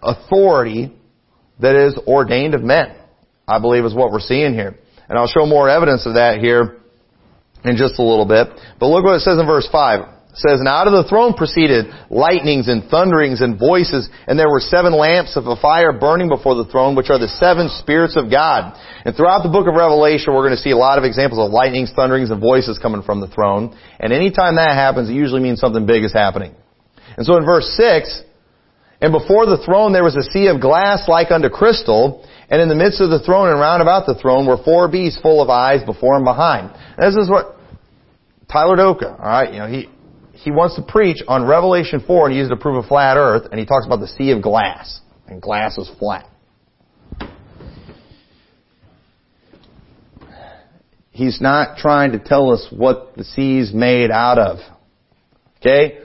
authority 0.02 0.96
that 1.60 1.76
is 1.76 1.96
ordained 2.06 2.54
of 2.54 2.62
men. 2.62 2.96
I 3.46 3.60
believe 3.60 3.84
is 3.84 3.94
what 3.94 4.10
we're 4.10 4.20
seeing 4.20 4.54
here. 4.54 4.78
And 5.08 5.18
I'll 5.18 5.28
show 5.28 5.46
more 5.46 5.68
evidence 5.68 6.06
of 6.06 6.14
that 6.14 6.40
here 6.40 6.78
in 7.64 7.76
just 7.76 7.98
a 7.98 8.02
little 8.02 8.26
bit. 8.26 8.48
But 8.80 8.86
look 8.86 9.04
what 9.04 9.16
it 9.16 9.20
says 9.20 9.38
in 9.38 9.46
verse 9.46 9.68
5 9.70 10.15
says, 10.36 10.60
And 10.60 10.68
out 10.68 10.86
of 10.86 10.92
the 10.92 11.08
throne 11.08 11.32
proceeded 11.32 11.88
lightnings 12.08 12.68
and 12.68 12.84
thunderings 12.88 13.40
and 13.40 13.58
voices, 13.58 14.08
and 14.28 14.38
there 14.38 14.48
were 14.48 14.60
seven 14.60 14.92
lamps 14.92 15.36
of 15.36 15.48
a 15.48 15.56
fire 15.56 15.92
burning 15.92 16.28
before 16.28 16.54
the 16.54 16.68
throne, 16.68 16.94
which 16.94 17.08
are 17.08 17.18
the 17.18 17.32
seven 17.40 17.68
spirits 17.80 18.16
of 18.16 18.30
God. 18.30 18.76
And 19.04 19.16
throughout 19.16 19.42
the 19.42 19.52
book 19.52 19.66
of 19.66 19.74
Revelation, 19.74 20.36
we're 20.36 20.44
going 20.44 20.56
to 20.56 20.62
see 20.62 20.76
a 20.76 20.80
lot 20.80 20.98
of 20.98 21.04
examples 21.04 21.40
of 21.40 21.52
lightnings, 21.52 21.92
thunderings, 21.96 22.30
and 22.30 22.40
voices 22.40 22.78
coming 22.78 23.02
from 23.02 23.20
the 23.20 23.28
throne. 23.28 23.72
And 23.98 24.12
anytime 24.12 24.56
that 24.56 24.76
happens, 24.76 25.08
it 25.08 25.16
usually 25.16 25.40
means 25.40 25.58
something 25.58 25.86
big 25.86 26.04
is 26.04 26.12
happening. 26.12 26.54
And 27.16 27.24
so 27.24 27.36
in 27.36 27.44
verse 27.44 27.66
6, 27.76 28.22
and 29.00 29.12
before 29.12 29.44
the 29.46 29.60
throne 29.64 29.92
there 29.92 30.04
was 30.04 30.16
a 30.16 30.24
sea 30.32 30.48
of 30.48 30.60
glass 30.60 31.08
like 31.08 31.30
unto 31.30 31.48
crystal, 31.48 32.26
and 32.48 32.60
in 32.60 32.68
the 32.68 32.76
midst 32.76 33.00
of 33.00 33.10
the 33.10 33.20
throne 33.20 33.48
and 33.48 33.58
round 33.58 33.82
about 33.82 34.06
the 34.06 34.14
throne 34.14 34.46
were 34.46 34.56
four 34.62 34.88
beasts 34.88 35.20
full 35.20 35.42
of 35.42 35.48
eyes 35.48 35.82
before 35.84 36.16
and 36.16 36.24
behind. 36.24 36.70
And 36.96 37.08
this 37.08 37.16
is 37.16 37.28
what 37.28 37.56
Tyler 38.50 38.76
Doka, 38.76 39.16
alright, 39.18 39.52
you 39.52 39.58
know, 39.58 39.66
he, 39.66 39.88
he 40.36 40.50
wants 40.50 40.76
to 40.76 40.82
preach 40.82 41.18
on 41.26 41.44
Revelation 41.44 42.02
4 42.06 42.26
and 42.26 42.32
he 42.32 42.38
uses 42.38 42.50
to 42.50 42.56
prove 42.56 42.84
a 42.84 42.86
flat 42.86 43.16
earth 43.16 43.48
and 43.50 43.58
he 43.58 43.66
talks 43.66 43.86
about 43.86 44.00
the 44.00 44.08
sea 44.08 44.30
of 44.30 44.42
glass. 44.42 45.00
And 45.26 45.42
glass 45.42 45.76
is 45.78 45.90
flat. 45.98 46.28
He's 51.10 51.40
not 51.40 51.78
trying 51.78 52.12
to 52.12 52.18
tell 52.18 52.52
us 52.52 52.66
what 52.70 53.16
the 53.16 53.24
sea 53.24 53.58
is 53.58 53.72
made 53.72 54.10
out 54.10 54.38
of. 54.38 54.58
Okay? 55.58 56.00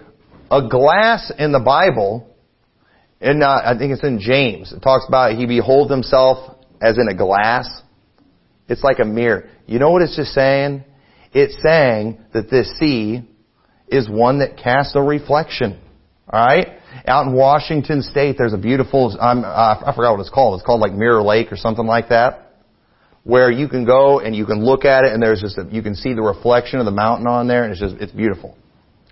A 0.50 0.68
glass 0.68 1.32
in 1.38 1.52
the 1.52 1.60
Bible, 1.60 2.34
and 3.20 3.44
uh, 3.44 3.62
I 3.66 3.78
think 3.78 3.92
it's 3.92 4.04
in 4.04 4.20
James, 4.20 4.72
it 4.72 4.80
talks 4.80 5.06
about 5.08 5.36
he 5.36 5.46
beholds 5.46 5.92
himself 5.92 6.58
as 6.82 6.98
in 6.98 7.08
a 7.10 7.16
glass. 7.16 7.82
It's 8.70 8.84
like 8.84 9.00
a 9.00 9.06
mirror. 9.06 9.50
You 9.68 9.80
know 9.80 9.92
what 9.92 10.02
it's 10.02 10.16
just 10.16 10.32
saying? 10.32 10.86
It's 11.34 11.62
saying 11.62 12.20
that 12.34 12.50
this 12.50 12.74
sea 12.80 13.28
is 13.92 14.10
one 14.10 14.40
that 14.40 14.58
casts 14.58 14.96
a 14.96 15.02
reflection. 15.02 15.80
Alright? 16.32 16.68
Out 17.06 17.28
in 17.28 17.34
Washington 17.34 18.02
State, 18.02 18.36
there's 18.38 18.54
a 18.54 18.58
beautiful, 18.58 19.16
um, 19.20 19.44
uh, 19.44 19.48
I 19.86 19.94
forgot 19.96 20.12
what 20.12 20.22
it's 20.22 20.30
called. 20.30 20.60
It's 20.60 20.66
called 20.66 20.82
like 20.82 20.94
Mirror 20.94 21.24
Lake 21.24 21.52
or 21.52 21.58
something 21.58 21.86
like 21.86 22.10
that. 22.10 22.54
Where 23.24 23.52
you 23.52 23.68
can 23.68 23.86
go 23.86 24.20
and 24.20 24.36
you 24.36 24.46
can 24.46 24.64
look 24.64 24.86
at 24.86 25.04
it 25.04 25.14
and 25.14 25.22
there's 25.22 25.42
just 25.42 25.58
a, 25.58 25.68
you 25.70 25.82
can 25.82 25.96
see 25.96 26.14
the 26.14 26.22
reflection 26.22 26.80
of 26.80 26.86
the 26.86 26.92
mountain 26.92 27.28
on 27.28 27.48
there 27.48 27.64
and 27.64 27.72
it's 27.72 27.82
just, 27.82 27.96
it's 27.96 28.12
beautiful. 28.12 28.58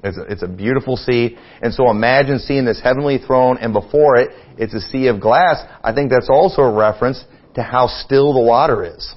It's 0.03 0.17
a, 0.17 0.21
it's 0.23 0.43
a 0.43 0.47
beautiful 0.47 0.95
sea. 0.95 1.37
And 1.61 1.73
so 1.73 1.91
imagine 1.91 2.39
seeing 2.39 2.65
this 2.65 2.79
heavenly 2.81 3.17
throne 3.17 3.57
and 3.59 3.73
before 3.73 4.15
it, 4.17 4.29
it's 4.57 4.73
a 4.73 4.79
sea 4.79 5.07
of 5.07 5.19
glass. 5.19 5.57
I 5.83 5.93
think 5.93 6.09
that's 6.09 6.29
also 6.29 6.61
a 6.61 6.73
reference 6.73 7.23
to 7.55 7.63
how 7.63 7.87
still 7.87 8.33
the 8.33 8.41
water 8.41 8.83
is. 8.83 9.13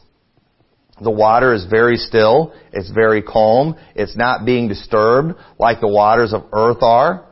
The 1.00 1.10
water 1.10 1.54
is 1.54 1.64
very 1.64 1.96
still. 1.96 2.54
It's 2.72 2.90
very 2.90 3.22
calm. 3.22 3.76
It's 3.94 4.16
not 4.16 4.44
being 4.44 4.68
disturbed 4.68 5.38
like 5.58 5.80
the 5.80 5.88
waters 5.88 6.32
of 6.32 6.44
earth 6.52 6.82
are. 6.82 7.26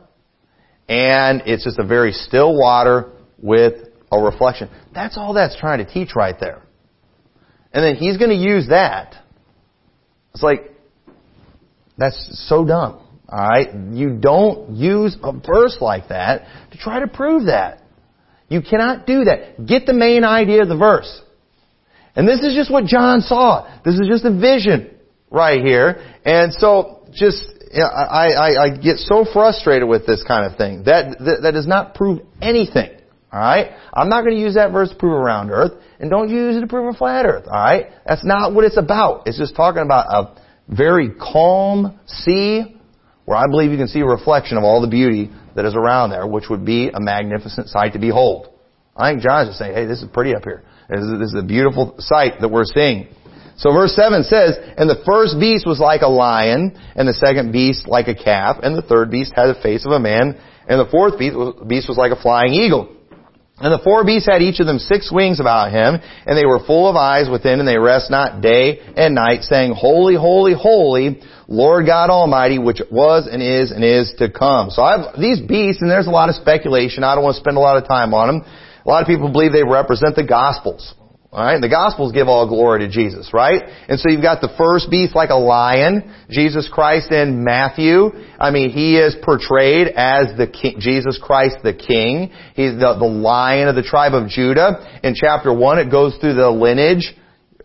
And 0.89 1.43
it's 1.45 1.63
just 1.63 1.79
a 1.79 1.85
very 1.85 2.11
still 2.11 2.57
water 2.57 3.11
with 3.37 3.87
a 4.11 4.19
reflection. 4.19 4.69
That's 4.93 5.17
all 5.17 5.33
that's 5.33 5.55
trying 5.57 5.85
to 5.85 5.91
teach 5.91 6.15
right 6.15 6.35
there. 6.39 6.63
And 7.71 7.83
then 7.83 7.95
he's 7.95 8.17
going 8.17 8.31
to 8.31 8.35
use 8.35 8.67
that. 8.69 9.15
It's 10.33 10.43
like, 10.43 10.71
that's 11.97 12.45
so 12.49 12.65
dumb. 12.65 12.99
Alright? 13.29 13.73
You 13.93 14.17
don't 14.17 14.75
use 14.75 15.15
a 15.23 15.31
verse 15.31 15.77
like 15.79 16.09
that 16.09 16.45
to 16.71 16.77
try 16.77 16.99
to 16.99 17.07
prove 17.07 17.45
that. 17.45 17.83
You 18.49 18.61
cannot 18.61 19.05
do 19.05 19.23
that. 19.23 19.65
Get 19.65 19.85
the 19.85 19.93
main 19.93 20.25
idea 20.25 20.63
of 20.63 20.67
the 20.67 20.75
verse. 20.75 21.21
And 22.15 22.27
this 22.27 22.41
is 22.41 22.55
just 22.55 22.71
what 22.71 22.85
John 22.85 23.21
saw. 23.21 23.67
This 23.83 23.95
is 23.95 24.07
just 24.09 24.25
a 24.25 24.37
vision 24.37 24.95
right 25.29 25.63
here. 25.63 26.17
And 26.25 26.53
so 26.53 27.07
just, 27.13 27.43
I, 27.73 28.31
I, 28.31 28.63
I 28.63 28.77
get 28.77 28.97
so 28.97 29.25
frustrated 29.31 29.87
with 29.87 30.05
this 30.05 30.23
kind 30.27 30.45
of 30.45 30.57
thing. 30.57 30.83
That, 30.83 31.17
that, 31.19 31.39
that 31.43 31.51
does 31.51 31.67
not 31.67 31.95
prove 31.95 32.21
anything. 32.41 32.91
Alright? 33.33 33.71
I'm 33.93 34.09
not 34.09 34.23
going 34.23 34.35
to 34.35 34.41
use 34.41 34.55
that 34.55 34.71
verse 34.73 34.89
to 34.89 34.95
prove 34.95 35.13
a 35.13 35.19
round 35.19 35.51
earth, 35.51 35.71
and 35.99 36.09
don't 36.09 36.29
use 36.29 36.57
it 36.57 36.61
to 36.61 36.67
prove 36.67 36.93
a 36.93 36.97
flat 36.97 37.25
earth. 37.25 37.47
Alright? 37.47 37.87
That's 38.05 38.25
not 38.25 38.53
what 38.53 38.65
it's 38.65 38.77
about. 38.77 39.27
It's 39.27 39.37
just 39.37 39.55
talking 39.55 39.81
about 39.81 40.05
a 40.09 40.41
very 40.67 41.11
calm 41.11 41.97
sea 42.07 42.75
where 43.23 43.37
I 43.37 43.47
believe 43.47 43.71
you 43.71 43.77
can 43.77 43.87
see 43.87 44.01
a 44.01 44.05
reflection 44.05 44.57
of 44.57 44.65
all 44.65 44.81
the 44.81 44.89
beauty 44.89 45.31
that 45.55 45.63
is 45.63 45.75
around 45.75 46.09
there, 46.09 46.27
which 46.27 46.49
would 46.49 46.65
be 46.65 46.89
a 46.89 46.99
magnificent 46.99 47.69
sight 47.69 47.93
to 47.93 47.99
behold. 47.99 48.49
I 48.97 49.11
think 49.11 49.23
John's 49.23 49.49
just 49.49 49.59
saying, 49.59 49.73
hey, 49.73 49.85
this 49.85 50.01
is 50.01 50.09
pretty 50.11 50.35
up 50.35 50.43
here. 50.43 50.63
This 50.91 51.31
is, 51.31 51.35
a 51.39 51.43
beautiful 51.43 51.95
sight 51.99 52.41
that 52.41 52.49
we're 52.51 52.65
seeing. 52.65 53.07
So 53.55 53.71
verse 53.71 53.95
7 53.95 54.23
says, 54.23 54.57
And 54.75 54.89
the 54.89 55.01
first 55.05 55.39
beast 55.39 55.65
was 55.65 55.79
like 55.79 56.01
a 56.01 56.09
lion, 56.11 56.77
and 56.95 57.07
the 57.07 57.13
second 57.13 57.53
beast 57.53 57.87
like 57.87 58.09
a 58.09 58.15
calf, 58.15 58.57
and 58.61 58.75
the 58.75 58.81
third 58.81 59.09
beast 59.09 59.31
had 59.33 59.47
the 59.47 59.59
face 59.61 59.85
of 59.85 59.93
a 59.93 59.99
man, 59.99 60.35
and 60.67 60.79
the 60.79 60.89
fourth 60.91 61.17
beast 61.17 61.87
was 61.87 61.97
like 61.97 62.11
a 62.11 62.21
flying 62.21 62.53
eagle. 62.53 62.93
And 63.61 63.71
the 63.71 63.83
four 63.83 64.03
beasts 64.03 64.27
had 64.27 64.41
each 64.41 64.59
of 64.59 64.65
them 64.65 64.79
six 64.79 65.11
wings 65.13 65.39
about 65.39 65.71
him, 65.71 66.01
and 66.25 66.35
they 66.35 66.47
were 66.47 66.59
full 66.65 66.89
of 66.89 66.95
eyes 66.95 67.29
within, 67.29 67.59
and 67.59 67.67
they 67.67 67.77
rest 67.77 68.09
not 68.09 68.41
day 68.41 68.79
and 68.97 69.13
night, 69.13 69.43
saying, 69.43 69.73
Holy, 69.77 70.15
holy, 70.15 70.53
holy, 70.53 71.21
Lord 71.47 71.85
God 71.85 72.09
Almighty, 72.09 72.57
which 72.57 72.81
was 72.89 73.29
and 73.31 73.41
is 73.41 73.71
and 73.71 73.83
is 73.83 74.11
to 74.17 74.31
come. 74.31 74.71
So 74.71 74.81
I've, 74.81 75.19
these 75.19 75.39
beasts, 75.39 75.81
and 75.81 75.91
there's 75.91 76.07
a 76.07 76.11
lot 76.11 76.29
of 76.29 76.35
speculation, 76.35 77.03
I 77.03 77.13
don't 77.13 77.23
want 77.23 77.35
to 77.35 77.39
spend 77.39 77.55
a 77.55 77.59
lot 77.59 77.77
of 77.77 77.87
time 77.87 78.13
on 78.15 78.27
them, 78.27 78.51
a 78.85 78.89
lot 78.89 79.01
of 79.01 79.07
people 79.07 79.31
believe 79.31 79.51
they 79.51 79.63
represent 79.63 80.15
the 80.15 80.25
Gospels. 80.25 80.95
Alright, 81.31 81.61
the 81.61 81.69
Gospels 81.69 82.11
give 82.11 82.27
all 82.27 82.45
glory 82.45 82.81
to 82.81 82.89
Jesus, 82.89 83.29
right? 83.33 83.63
And 83.87 83.97
so 83.97 84.09
you've 84.09 84.21
got 84.21 84.41
the 84.41 84.53
first 84.57 84.91
beast 84.91 85.15
like 85.15 85.29
a 85.29 85.35
lion, 85.35 86.13
Jesus 86.29 86.69
Christ 86.69 87.09
in 87.09 87.45
Matthew. 87.45 88.11
I 88.37 88.51
mean, 88.51 88.69
he 88.69 88.97
is 88.97 89.15
portrayed 89.23 89.87
as 89.95 90.35
the 90.37 90.45
king, 90.45 90.75
Jesus 90.79 91.17
Christ 91.23 91.55
the 91.63 91.73
King. 91.73 92.33
He's 92.53 92.73
the, 92.73 92.97
the 92.99 93.07
lion 93.07 93.69
of 93.69 93.75
the 93.75 93.81
tribe 93.81 94.13
of 94.13 94.27
Judah. 94.27 94.99
In 95.03 95.15
chapter 95.15 95.53
1 95.53 95.79
it 95.79 95.89
goes 95.89 96.17
through 96.17 96.33
the 96.33 96.49
lineage 96.49 97.15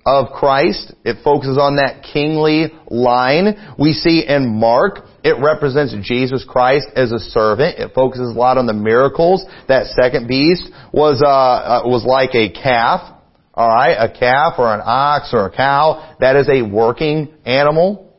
of 0.06 0.26
Christ. 0.30 0.94
It 1.04 1.24
focuses 1.24 1.58
on 1.58 1.74
that 1.76 2.04
kingly 2.12 2.72
line. 2.88 3.74
We 3.80 3.94
see 3.94 4.24
in 4.28 4.60
Mark, 4.60 5.08
it 5.26 5.42
represents 5.42 5.92
Jesus 6.02 6.44
Christ 6.48 6.86
as 6.94 7.10
a 7.10 7.18
servant. 7.18 7.80
It 7.80 7.94
focuses 7.94 8.30
a 8.30 8.38
lot 8.38 8.58
on 8.58 8.66
the 8.66 8.72
miracles. 8.72 9.44
That 9.66 9.86
second 9.86 10.28
beast 10.28 10.70
was, 10.92 11.20
uh, 11.20 11.28
uh, 11.28 11.82
was 11.84 12.04
like 12.06 12.36
a 12.36 12.48
calf. 12.52 13.12
Alright, 13.56 13.96
a 13.98 14.16
calf 14.16 14.54
or 14.58 14.72
an 14.72 14.82
ox 14.84 15.30
or 15.32 15.46
a 15.46 15.50
cow. 15.50 16.14
That 16.20 16.36
is 16.36 16.48
a 16.48 16.62
working 16.62 17.34
animal. 17.44 18.14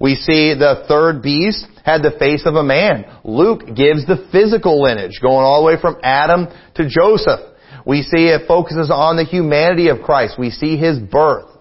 We 0.00 0.14
see 0.14 0.54
the 0.54 0.86
third 0.88 1.22
beast 1.22 1.66
had 1.84 2.02
the 2.02 2.16
face 2.18 2.46
of 2.46 2.54
a 2.54 2.62
man. 2.62 3.04
Luke 3.22 3.66
gives 3.66 4.06
the 4.06 4.26
physical 4.32 4.82
lineage, 4.82 5.20
going 5.20 5.44
all 5.44 5.60
the 5.60 5.66
way 5.66 5.80
from 5.80 5.98
Adam 6.02 6.46
to 6.76 6.88
Joseph. 6.88 7.40
We 7.84 8.00
see 8.02 8.28
it 8.28 8.48
focuses 8.48 8.90
on 8.90 9.16
the 9.16 9.24
humanity 9.24 9.88
of 9.88 10.00
Christ. 10.02 10.38
We 10.38 10.50
see 10.50 10.78
His 10.78 10.98
birth 10.98 11.55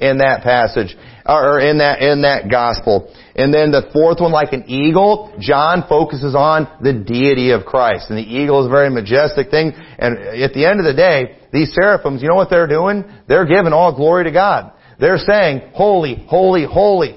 in 0.00 0.18
that 0.18 0.42
passage, 0.42 0.96
or 1.26 1.60
in 1.60 1.78
that, 1.78 2.00
in 2.00 2.22
that 2.22 2.50
gospel. 2.50 3.14
And 3.36 3.52
then 3.52 3.70
the 3.70 3.90
fourth 3.92 4.20
one, 4.20 4.32
like 4.32 4.52
an 4.52 4.64
eagle, 4.66 5.36
John 5.38 5.84
focuses 5.88 6.34
on 6.34 6.66
the 6.82 6.92
deity 6.92 7.52
of 7.52 7.64
Christ. 7.64 8.10
And 8.10 8.18
the 8.18 8.24
eagle 8.24 8.60
is 8.60 8.66
a 8.66 8.70
very 8.70 8.90
majestic 8.90 9.50
thing. 9.50 9.72
And 9.98 10.18
at 10.18 10.52
the 10.54 10.66
end 10.66 10.80
of 10.80 10.86
the 10.86 10.94
day, 10.94 11.38
these 11.52 11.72
seraphims, 11.72 12.22
you 12.22 12.28
know 12.28 12.34
what 12.34 12.50
they're 12.50 12.66
doing? 12.66 13.04
They're 13.28 13.46
giving 13.46 13.72
all 13.72 13.94
glory 13.94 14.24
to 14.24 14.32
God. 14.32 14.72
They're 14.98 15.18
saying, 15.18 15.70
holy, 15.74 16.24
holy, 16.26 16.64
holy. 16.64 17.16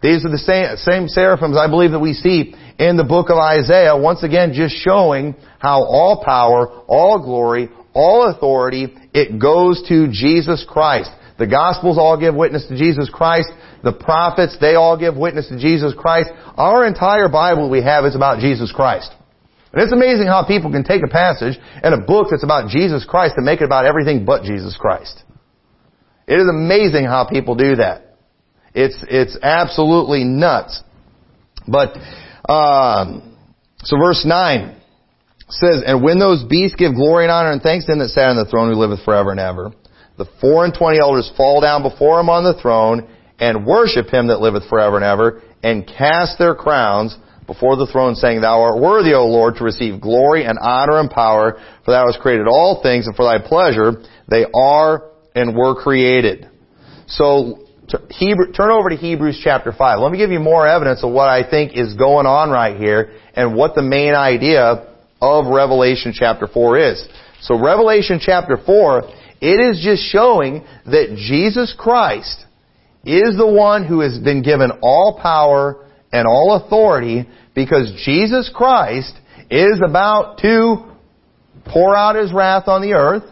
These 0.00 0.24
are 0.24 0.30
the 0.30 0.38
same, 0.38 0.76
same 0.76 1.08
seraphims 1.08 1.56
I 1.56 1.68
believe 1.68 1.90
that 1.90 1.98
we 1.98 2.12
see 2.12 2.54
in 2.78 2.96
the 2.96 3.04
book 3.04 3.30
of 3.30 3.38
Isaiah, 3.38 3.96
once 3.96 4.22
again 4.22 4.52
just 4.54 4.74
showing 4.76 5.34
how 5.58 5.82
all 5.82 6.22
power, 6.24 6.68
all 6.86 7.18
glory, 7.18 7.68
all 7.92 8.30
authority, 8.30 8.94
it 9.12 9.40
goes 9.40 9.82
to 9.88 10.08
Jesus 10.12 10.64
Christ. 10.68 11.10
The 11.38 11.46
Gospels 11.46 11.98
all 11.98 12.18
give 12.18 12.34
witness 12.34 12.66
to 12.66 12.76
Jesus 12.76 13.08
Christ. 13.08 13.48
The 13.84 13.92
prophets, 13.92 14.56
they 14.60 14.74
all 14.74 14.98
give 14.98 15.16
witness 15.16 15.48
to 15.48 15.58
Jesus 15.58 15.94
Christ. 15.96 16.30
Our 16.56 16.84
entire 16.84 17.28
Bible 17.28 17.70
we 17.70 17.82
have 17.82 18.04
is 18.04 18.16
about 18.16 18.40
Jesus 18.40 18.72
Christ. 18.72 19.12
And 19.72 19.82
it's 19.82 19.92
amazing 19.92 20.26
how 20.26 20.44
people 20.44 20.72
can 20.72 20.82
take 20.82 21.02
a 21.04 21.08
passage 21.08 21.58
and 21.82 21.94
a 21.94 21.98
book 21.98 22.28
that's 22.30 22.42
about 22.42 22.70
Jesus 22.70 23.04
Christ 23.04 23.34
and 23.36 23.46
make 23.46 23.60
it 23.60 23.64
about 23.64 23.86
everything 23.86 24.24
but 24.24 24.42
Jesus 24.42 24.76
Christ. 24.76 25.22
It 26.26 26.34
is 26.34 26.48
amazing 26.48 27.04
how 27.04 27.28
people 27.28 27.54
do 27.54 27.76
that. 27.76 28.16
It's, 28.74 28.96
it's 29.08 29.38
absolutely 29.42 30.24
nuts. 30.24 30.82
But, 31.66 31.96
um, 32.50 33.36
so 33.78 33.96
verse 33.96 34.24
9 34.26 34.76
says, 35.48 35.82
And 35.86 36.02
when 36.02 36.18
those 36.18 36.44
beasts 36.44 36.76
give 36.76 36.94
glory 36.94 37.24
and 37.24 37.32
honor 37.32 37.52
and 37.52 37.62
thanks 37.62 37.86
to 37.86 37.92
him 37.92 37.98
that 38.00 38.08
sat 38.08 38.28
on 38.28 38.36
the 38.36 38.44
throne 38.44 38.72
who 38.72 38.78
liveth 38.78 39.04
forever 39.04 39.30
and 39.30 39.40
ever, 39.40 39.72
the 40.18 40.26
four 40.40 40.64
and 40.64 40.74
twenty 40.74 40.98
elders 41.00 41.30
fall 41.36 41.60
down 41.60 41.82
before 41.82 42.20
him 42.20 42.28
on 42.28 42.44
the 42.44 42.60
throne 42.60 43.08
and 43.38 43.64
worship 43.64 44.08
him 44.08 44.26
that 44.28 44.40
liveth 44.40 44.68
forever 44.68 44.96
and 44.96 45.04
ever, 45.04 45.42
and 45.62 45.86
cast 45.86 46.38
their 46.38 46.54
crowns 46.54 47.16
before 47.46 47.76
the 47.76 47.86
throne, 47.86 48.14
saying, 48.14 48.40
Thou 48.40 48.60
art 48.60 48.80
worthy, 48.80 49.14
O 49.14 49.26
Lord, 49.26 49.54
to 49.56 49.64
receive 49.64 50.00
glory 50.00 50.44
and 50.44 50.58
honor 50.60 50.98
and 51.00 51.08
power, 51.08 51.58
for 51.84 51.92
thou 51.92 52.06
hast 52.06 52.20
created 52.20 52.46
all 52.46 52.82
things, 52.82 53.06
and 53.06 53.16
for 53.16 53.24
thy 53.24 53.38
pleasure 53.38 54.02
they 54.28 54.44
are 54.52 55.10
and 55.34 55.56
were 55.56 55.74
created. 55.80 56.48
So 57.06 57.64
Hebrew, 58.10 58.52
turn 58.52 58.70
over 58.70 58.90
to 58.90 58.96
Hebrews 58.96 59.40
chapter 59.42 59.72
5. 59.72 60.00
Let 60.00 60.12
me 60.12 60.18
give 60.18 60.30
you 60.30 60.40
more 60.40 60.66
evidence 60.66 61.02
of 61.02 61.10
what 61.10 61.28
I 61.28 61.48
think 61.48 61.72
is 61.74 61.94
going 61.94 62.26
on 62.26 62.50
right 62.50 62.76
here 62.76 63.12
and 63.34 63.54
what 63.54 63.74
the 63.74 63.82
main 63.82 64.14
idea 64.14 64.94
of 65.22 65.46
Revelation 65.46 66.12
chapter 66.14 66.46
4 66.46 66.78
is. 66.78 67.08
So 67.40 67.58
Revelation 67.58 68.20
chapter 68.20 68.58
4, 68.58 69.02
it 69.40 69.60
is 69.60 69.80
just 69.82 70.02
showing 70.02 70.64
that 70.86 71.16
Jesus 71.16 71.74
Christ 71.78 72.44
is 73.04 73.36
the 73.36 73.46
one 73.46 73.86
who 73.86 74.00
has 74.00 74.18
been 74.18 74.42
given 74.42 74.70
all 74.82 75.18
power 75.20 75.86
and 76.12 76.26
all 76.26 76.60
authority 76.64 77.28
because 77.54 77.92
Jesus 78.04 78.50
Christ 78.52 79.12
is 79.50 79.80
about 79.84 80.38
to 80.38 80.92
pour 81.64 81.96
out 81.96 82.16
His 82.16 82.32
wrath 82.32 82.68
on 82.68 82.82
the 82.82 82.94
earth 82.94 83.24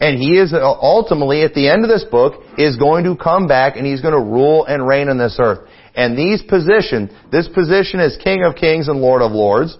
and 0.00 0.18
he 0.18 0.38
is 0.38 0.54
ultimately, 0.54 1.42
at 1.42 1.54
the 1.54 1.68
end 1.68 1.84
of 1.84 1.90
this 1.90 2.04
book, 2.04 2.42
is 2.56 2.76
going 2.76 3.04
to 3.04 3.16
come 3.16 3.48
back 3.48 3.76
and 3.76 3.84
he's 3.84 4.00
going 4.00 4.14
to 4.14 4.20
rule 4.20 4.64
and 4.64 4.86
reign 4.86 5.08
on 5.08 5.18
this 5.18 5.36
earth. 5.40 5.68
And 5.94 6.16
these 6.16 6.40
position, 6.40 7.10
this 7.32 7.48
position 7.48 7.98
as 7.98 8.16
King 8.22 8.44
of 8.44 8.54
Kings 8.54 8.86
and 8.86 9.00
Lord 9.00 9.22
of 9.22 9.32
Lords, 9.32 9.76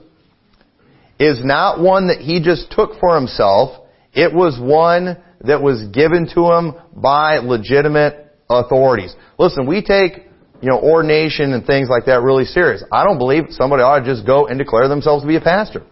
is 1.20 1.44
not 1.44 1.80
one 1.80 2.08
that 2.08 2.18
he 2.18 2.42
just 2.42 2.72
took 2.72 2.98
for 2.98 3.14
himself. 3.14 3.86
It 4.12 4.34
was 4.34 4.58
one 4.60 5.22
that 5.42 5.62
was 5.62 5.86
given 5.92 6.28
to 6.34 6.52
him 6.52 6.74
by 6.94 7.38
legitimate 7.38 8.26
authorities. 8.50 9.14
Listen, 9.38 9.66
we 9.66 9.82
take, 9.82 10.26
you 10.60 10.68
know, 10.68 10.78
ordination 10.80 11.52
and 11.52 11.64
things 11.66 11.88
like 11.88 12.06
that 12.06 12.22
really 12.22 12.44
serious. 12.44 12.82
I 12.90 13.04
don't 13.04 13.18
believe 13.18 13.46
somebody 13.50 13.82
ought 13.82 14.00
to 14.00 14.04
just 14.04 14.26
go 14.26 14.46
and 14.46 14.58
declare 14.58 14.88
themselves 14.88 15.22
to 15.22 15.28
be 15.28 15.36
a 15.36 15.40
pastor. 15.40 15.84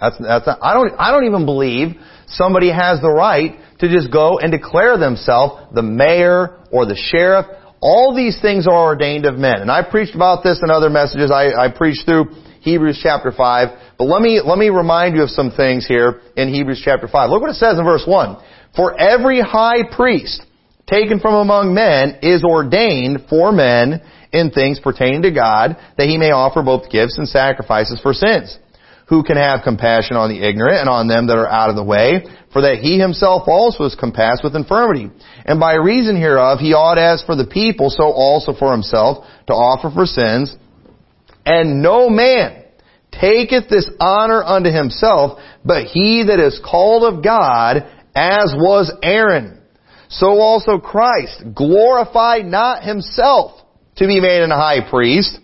That's, 0.00 0.16
that's 0.18 0.46
not, 0.46 0.58
I 0.62 0.72
don't, 0.72 0.94
I 0.98 1.10
don't 1.12 1.26
even 1.26 1.44
believe 1.44 1.96
somebody 2.26 2.72
has 2.72 3.00
the 3.02 3.10
right 3.10 3.58
to 3.80 3.88
just 3.88 4.10
go 4.10 4.38
and 4.38 4.50
declare 4.50 4.96
themselves 4.96 5.74
the 5.74 5.82
mayor 5.82 6.58
or 6.72 6.86
the 6.86 6.96
sheriff. 6.96 7.46
All 7.82 8.14
these 8.14 8.40
things 8.40 8.66
are 8.66 8.94
ordained 8.94 9.26
of 9.26 9.36
men. 9.36 9.60
And 9.60 9.70
I 9.70 9.82
preached 9.88 10.14
about 10.14 10.42
this 10.42 10.60
in 10.62 10.70
other 10.70 10.88
messages. 10.88 11.30
I, 11.30 11.52
I 11.52 11.68
preached 11.70 12.06
through 12.06 12.26
Hebrews 12.60 13.00
chapter 13.02 13.32
5. 13.32 13.68
But 13.98 14.04
let 14.04 14.22
me, 14.22 14.40
let 14.44 14.58
me 14.58 14.68
remind 14.68 15.16
you 15.16 15.22
of 15.22 15.30
some 15.30 15.50
things 15.50 15.86
here 15.86 16.20
in 16.36 16.52
Hebrews 16.52 16.82
chapter 16.84 17.08
5. 17.08 17.30
Look 17.30 17.40
what 17.40 17.50
it 17.50 17.54
says 17.54 17.78
in 17.78 17.84
verse 17.84 18.04
1. 18.06 18.36
For 18.76 18.98
every 18.98 19.40
high 19.40 19.82
priest 19.94 20.42
taken 20.86 21.20
from 21.20 21.34
among 21.34 21.74
men 21.74 22.18
is 22.22 22.44
ordained 22.44 23.26
for 23.28 23.52
men 23.52 24.02
in 24.32 24.50
things 24.50 24.78
pertaining 24.80 25.22
to 25.22 25.30
God, 25.30 25.76
that 25.96 26.08
he 26.08 26.18
may 26.18 26.30
offer 26.30 26.62
both 26.62 26.90
gifts 26.90 27.18
and 27.18 27.28
sacrifices 27.28 28.00
for 28.02 28.12
sins 28.12 28.58
who 29.10 29.24
can 29.24 29.36
have 29.36 29.64
compassion 29.64 30.16
on 30.16 30.30
the 30.30 30.38
ignorant 30.38 30.78
and 30.78 30.88
on 30.88 31.08
them 31.08 31.26
that 31.26 31.36
are 31.36 31.50
out 31.50 31.68
of 31.68 31.74
the 31.74 31.82
way, 31.82 32.22
for 32.52 32.62
that 32.62 32.78
he 32.78 32.96
himself 32.96 33.42
also 33.48 33.82
is 33.82 33.96
compassed 33.98 34.44
with 34.44 34.54
infirmity. 34.54 35.10
And 35.44 35.58
by 35.58 35.74
reason 35.74 36.14
hereof 36.14 36.60
he 36.60 36.74
ought 36.74 36.96
as 36.96 37.20
for 37.26 37.34
the 37.34 37.46
people, 37.46 37.90
so 37.90 38.04
also 38.04 38.54
for 38.54 38.70
himself, 38.70 39.26
to 39.48 39.52
offer 39.52 39.90
for 39.90 40.06
sins. 40.06 40.54
And 41.50 41.82
no 41.82 42.08
man 42.08 42.62
taketh 43.10 43.68
this 43.68 43.90
honor 43.98 44.40
unto 44.40 44.70
himself, 44.70 45.40
but 45.64 45.86
he 45.86 46.22
that 46.28 46.38
is 46.38 46.60
called 46.64 47.12
of 47.12 47.24
God, 47.24 47.78
as 48.14 48.54
was 48.56 48.92
Aaron. 49.02 49.60
So 50.10 50.38
also 50.38 50.78
Christ 50.78 51.42
glorified 51.52 52.44
not 52.44 52.84
himself 52.84 53.60
to 53.96 54.06
be 54.06 54.20
made 54.20 54.42
an 54.42 54.50
high 54.50 54.88
priest, 54.88 55.40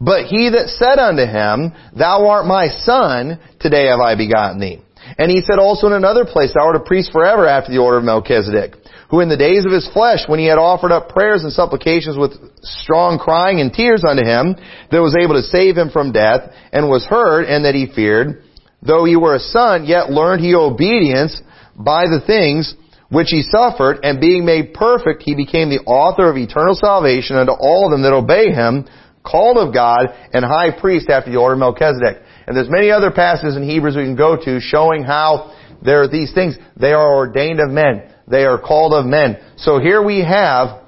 but 0.00 0.26
he 0.26 0.48
that 0.50 0.68
said 0.68 1.00
unto 1.00 1.26
him, 1.26 1.72
Thou 1.98 2.28
art 2.28 2.46
my 2.46 2.68
son, 2.68 3.40
today 3.58 3.86
have 3.86 3.98
I 3.98 4.14
begotten 4.14 4.60
thee. 4.60 4.80
And 5.18 5.28
he 5.28 5.40
said 5.40 5.58
also 5.58 5.88
in 5.88 5.92
another 5.92 6.24
place, 6.24 6.52
Thou 6.54 6.66
art 6.66 6.76
a 6.76 6.80
priest 6.80 7.10
forever 7.10 7.48
after 7.48 7.72
the 7.72 7.78
order 7.78 7.98
of 7.98 8.04
Melchizedek, 8.04 8.77
who 9.10 9.20
in 9.20 9.28
the 9.28 9.36
days 9.36 9.64
of 9.64 9.72
his 9.72 9.88
flesh, 9.92 10.20
when 10.26 10.38
he 10.38 10.46
had 10.46 10.58
offered 10.58 10.92
up 10.92 11.08
prayers 11.08 11.42
and 11.42 11.52
supplications 11.52 12.18
with 12.18 12.32
strong 12.62 13.18
crying 13.18 13.60
and 13.60 13.72
tears 13.72 14.04
unto 14.04 14.24
him, 14.24 14.54
that 14.90 15.00
was 15.00 15.16
able 15.16 15.34
to 15.34 15.42
save 15.42 15.76
him 15.76 15.90
from 15.90 16.12
death, 16.12 16.52
and 16.72 16.88
was 16.88 17.06
heard, 17.06 17.44
and 17.44 17.64
that 17.64 17.74
he 17.74 17.86
feared, 17.86 18.42
though 18.82 19.04
he 19.04 19.16
were 19.16 19.34
a 19.34 19.40
son, 19.40 19.86
yet 19.86 20.10
learned 20.10 20.44
he 20.44 20.54
obedience 20.54 21.40
by 21.74 22.04
the 22.04 22.20
things 22.26 22.74
which 23.08 23.28
he 23.30 23.40
suffered, 23.40 24.00
and 24.02 24.20
being 24.20 24.44
made 24.44 24.74
perfect, 24.74 25.22
he 25.24 25.34
became 25.34 25.70
the 25.70 25.80
author 25.86 26.28
of 26.28 26.36
eternal 26.36 26.74
salvation 26.74 27.36
unto 27.36 27.52
all 27.52 27.88
them 27.88 28.02
that 28.02 28.12
obey 28.12 28.52
him, 28.52 28.84
called 29.24 29.56
of 29.56 29.72
God, 29.72 30.08
and 30.32 30.44
high 30.44 30.78
priest 30.78 31.08
after 31.08 31.30
the 31.30 31.38
order 31.38 31.54
of 31.54 31.60
Melchizedek. 31.60 32.22
And 32.46 32.56
there's 32.56 32.70
many 32.70 32.90
other 32.90 33.10
passages 33.10 33.56
in 33.56 33.62
Hebrews 33.62 33.96
we 33.96 34.04
can 34.04 34.16
go 34.16 34.36
to 34.36 34.60
showing 34.60 35.02
how 35.02 35.54
there 35.82 36.02
are 36.02 36.08
these 36.08 36.32
things. 36.34 36.56
They 36.76 36.92
are 36.92 37.16
ordained 37.16 37.60
of 37.60 37.70
men. 37.70 38.12
They 38.30 38.44
are 38.44 38.58
called 38.58 38.92
of 38.92 39.06
men. 39.06 39.38
So 39.56 39.78
here 39.80 40.02
we 40.02 40.20
have 40.20 40.82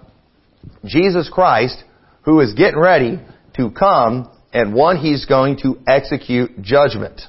Jesus 0.84 1.30
Christ 1.32 1.82
who 2.22 2.41
is 2.41 2.55
getting 2.55 2.78
ready 2.78 3.20
to 3.57 3.70
come 3.70 4.30
and 4.53 4.74
one, 4.74 4.97
he's 4.97 5.26
going 5.26 5.59
to 5.59 5.78
execute 5.86 6.61
judgment. 6.61 7.20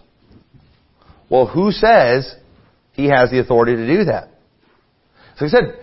Well, 1.29 1.47
who 1.47 1.71
says 1.71 2.33
he 2.93 3.05
has 3.05 3.29
the 3.29 3.39
authority 3.39 3.75
to 3.75 3.87
do 3.87 4.05
that? 4.05 4.29
So 5.37 5.45
he 5.45 5.49
said, 5.49 5.79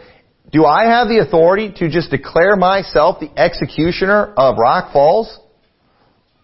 do 0.50 0.64
I 0.64 0.86
have 0.86 1.08
the 1.08 1.18
authority 1.18 1.72
to 1.76 1.88
just 1.88 2.10
declare 2.10 2.56
myself 2.56 3.20
the 3.20 3.30
executioner 3.38 4.32
of 4.36 4.56
Rock 4.58 4.92
Falls? 4.92 5.38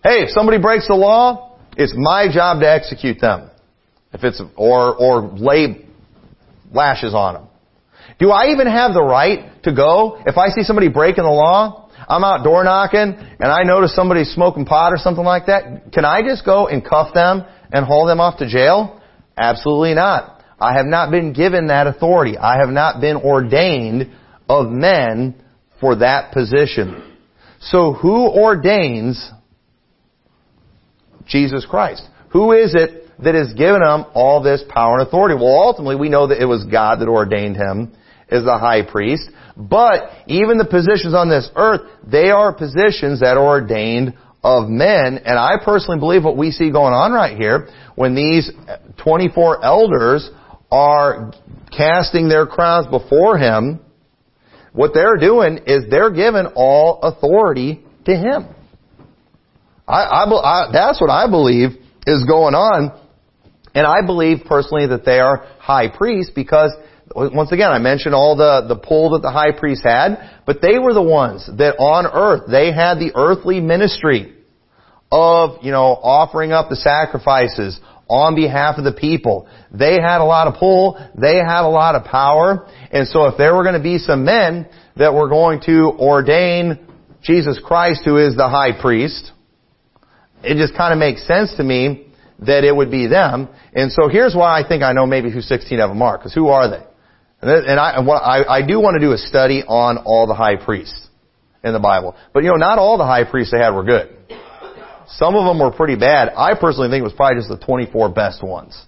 Hey, 0.03 0.23
if 0.23 0.31
somebody 0.31 0.61
breaks 0.61 0.87
the 0.87 0.95
law, 0.95 1.59
it's 1.77 1.95
my 1.97 2.29
job 2.33 2.61
to 2.61 2.71
execute 2.71 3.21
them. 3.21 3.51
If 4.13 4.23
it's, 4.23 4.41
or, 4.57 4.95
or 4.95 5.23
lay 5.23 5.87
lashes 6.73 7.15
on 7.15 7.35
them. 7.35 7.49
Do 8.19 8.31
I 8.31 8.53
even 8.53 8.67
have 8.67 8.95
the 8.95 9.03
right 9.03 9.63
to 9.65 9.75
go? 9.75 10.23
If 10.27 10.39
I 10.39 10.49
see 10.49 10.63
somebody 10.63 10.89
breaking 10.89 11.25
the 11.25 11.31
law, 11.31 11.91
I'm 12.09 12.23
out 12.23 12.45
door 12.45 12.63
knocking, 12.65 13.01
and 13.01 13.53
I 13.53 13.63
notice 13.63 13.95
somebody 13.95 14.25
smoking 14.25 14.67
pot 14.67 14.93
or 14.93 14.99
something 14.99 15.25
like 15.25 15.47
that, 15.47 15.93
can 15.93 16.05
I 16.05 16.23
just 16.23 16.45
go 16.45 16.69
and 16.69 16.85
cuff 16.85 17.15
them 17.15 17.45
and 17.73 17.85
haul 17.85 18.07
them 18.07 18.21
off 18.21 18.39
to 18.39 18.49
jail? 18.49 19.01
Absolutely 19.37 19.95
not. 19.95 20.43
I 20.61 20.75
have 20.75 20.87
not 20.87 21.11
been 21.11 21.33
given 21.33 21.69
that 21.69 21.87
authority. 21.87 22.39
I 22.39 22.59
have 22.59 22.69
not 22.69 23.01
been 23.01 23.17
ordained 23.17 24.13
of 24.49 24.71
men 24.71 25.43
for 25.81 25.97
that 25.97 26.33
position. 26.33 27.17
So 27.61 27.93
who 27.95 28.29
ordains 28.29 29.31
Jesus 31.27 31.67
Christ? 31.67 32.03
Who 32.31 32.53
is 32.53 32.75
it 32.75 33.09
that 33.23 33.35
has 33.35 33.53
given 33.55 33.83
him 33.83 34.05
all 34.15 34.43
this 34.43 34.63
power 34.69 34.99
and 34.99 35.07
authority? 35.07 35.35
Well, 35.35 35.47
ultimately 35.47 35.97
we 35.97 36.09
know 36.09 36.29
that 36.29 36.41
it 36.41 36.47
was 36.47 36.65
God 36.65 37.01
that 37.01 37.09
ordained 37.09 37.57
him 37.57 37.93
as 38.31 38.45
the 38.45 38.59
high 38.59 38.83
priest. 38.83 39.29
But 39.57 40.11
even 40.27 40.59
the 40.59 40.65
positions 40.65 41.15
on 41.15 41.29
this 41.29 41.49
earth, 41.55 41.83
they 42.07 42.31
are 42.31 42.53
positions 42.53 43.21
that 43.21 43.37
are 43.37 43.47
ordained 43.47 44.15
of 44.43 44.69
men. 44.69 45.19
And 45.25 45.39
I 45.39 45.57
personally 45.65 45.99
believe 45.99 46.25
what 46.25 46.37
we 46.37 46.51
see 46.51 46.71
going 46.71 46.93
on 46.93 47.13
right 47.13 47.37
here, 47.37 47.69
when 47.95 48.15
these 48.15 48.51
24 49.03 49.65
elders 49.65 50.29
are 50.71 51.33
casting 51.77 52.29
their 52.29 52.47
crowns 52.47 52.87
before 52.89 53.39
him, 53.39 53.81
what 54.73 54.91
they're 54.93 55.17
doing 55.17 55.61
is 55.67 55.85
they're 55.89 56.11
giving 56.11 56.47
all 56.57 57.01
authority 57.03 57.85
to 58.07 58.17
him. 58.17 58.49
I, 59.87 60.03
I, 60.03 60.25
I, 60.25 60.73
that's 60.73 61.01
what 61.01 61.11
I 61.11 61.31
believe 61.31 61.71
is 62.07 62.25
going 62.25 62.55
on. 62.55 63.01
And 63.75 63.87
I 63.87 64.05
believe 64.05 64.39
personally 64.47 64.87
that 64.89 65.05
they 65.05 65.21
are 65.21 65.47
high 65.59 65.89
priests 65.89 66.33
because 66.35 66.73
once 67.15 67.53
again, 67.53 67.71
I 67.71 67.79
mentioned 67.79 68.15
all 68.15 68.37
the, 68.37 68.67
the 68.67 68.77
pull 68.77 69.11
that 69.11 69.23
the 69.23 69.31
high 69.31 69.53
priest 69.53 69.83
had, 69.85 70.41
but 70.47 70.61
they 70.61 70.79
were 70.79 70.93
the 70.93 71.03
ones 71.03 71.49
that 71.59 71.77
on 71.79 72.07
earth, 72.07 72.51
they 72.51 72.73
had 72.73 72.99
the 72.99 73.13
earthly 73.15 73.61
ministry 73.61 74.35
of, 75.13 75.63
you 75.63 75.71
know, 75.71 75.95
offering 76.03 76.53
up 76.53 76.69
the 76.69 76.77
sacrifices 76.77 77.79
on 78.09 78.35
behalf 78.35 78.79
of 78.79 78.85
the 78.85 78.93
people. 78.93 79.49
They 79.73 80.01
had 80.01 80.21
a 80.21 80.25
lot 80.25 80.49
of 80.49 80.55
pull, 80.55 80.99
they 81.15 81.37
had 81.37 81.63
a 81.63 81.71
lot 81.71 81.95
of 81.95 82.05
power, 82.05 82.67
and 82.91 83.07
so 83.07 83.27
if 83.27 83.39
there 83.39 83.55
were 83.55 83.63
going 83.63 83.79
to 83.79 83.83
be 83.83 83.99
some 83.99 84.25
men 84.25 84.69
that 84.97 85.15
were 85.15 85.29
going 85.29 85.61
to 85.67 85.93
ordain 85.99 86.85
Jesus 87.23 87.61
Christ, 87.65 88.03
who 88.05 88.19
is 88.19 88.37
the 88.37 88.49
high 88.49 88.79
priest, 88.79 89.33
it 90.43 90.57
just 90.57 90.77
kind 90.77 90.93
of 90.93 90.99
makes 90.99 91.27
sense 91.27 91.55
to 91.57 91.63
me 91.63 92.09
that 92.41 92.65
it 92.65 92.75
would 92.75 92.91
be 92.91 93.07
them. 93.07 93.49
And 93.73 93.91
so 93.91 94.09
here's 94.09 94.35
why 94.35 94.61
I 94.61 94.69
think 94.69 94.83
I 94.83 94.93
know 94.93 95.07
maybe 95.07 95.31
who 95.31 95.41
16 95.41 95.81
of 95.81 95.89
them 95.91 96.03
are, 96.03 96.19
because 96.19 96.35
who 96.35 96.49
are 96.49 96.69
they? 96.69 96.85
And 97.49 97.79
I, 97.79 97.97
I, 98.01 98.59
I 98.59 98.67
do 98.67 98.81
want 98.81 98.95
to 98.95 99.01
do 99.01 99.13
a 99.13 99.19
study 99.19 99.63
on 99.63 99.99
all 99.99 100.27
the 100.27 100.35
high 100.35 100.57
priests 100.57 101.09
in 101.63 101.73
the 101.73 101.81
Bible. 101.81 102.15
But 102.33 102.45
you 102.45 102.51
know, 102.51 102.57
not 102.57 102.79
all 102.79 102.99
the 102.99 103.05
high 103.05 103.25
priests 103.25 103.53
they 103.53 103.59
had 103.59 103.71
were 103.71 103.85
good. 103.85 104.17
Some 105.09 105.37
of 105.37 105.45
them 105.45 105.59
were 105.59 105.71
pretty 105.71 105.97
bad. 105.97 106.33
I 106.37 106.55
personally 106.59 106.89
think 106.89 107.01
it 107.01 107.05
was 107.05 107.13
probably 107.13 107.37
just 107.39 107.49
the 107.49 107.65
24 107.65 108.11
best 108.11 108.43
ones. 108.43 108.81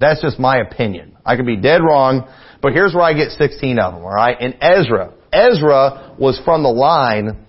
That's 0.00 0.20
just 0.20 0.38
my 0.38 0.58
opinion. 0.58 1.16
I 1.24 1.36
could 1.36 1.46
be 1.46 1.56
dead 1.56 1.82
wrong, 1.82 2.28
but 2.60 2.72
here's 2.72 2.94
where 2.94 3.04
I 3.04 3.12
get 3.12 3.30
16 3.30 3.78
of 3.78 3.94
them, 3.94 4.02
alright? 4.02 4.40
In 4.40 4.54
Ezra. 4.60 5.12
Ezra 5.32 6.14
was 6.18 6.40
from 6.44 6.62
the 6.62 6.70
line 6.70 7.46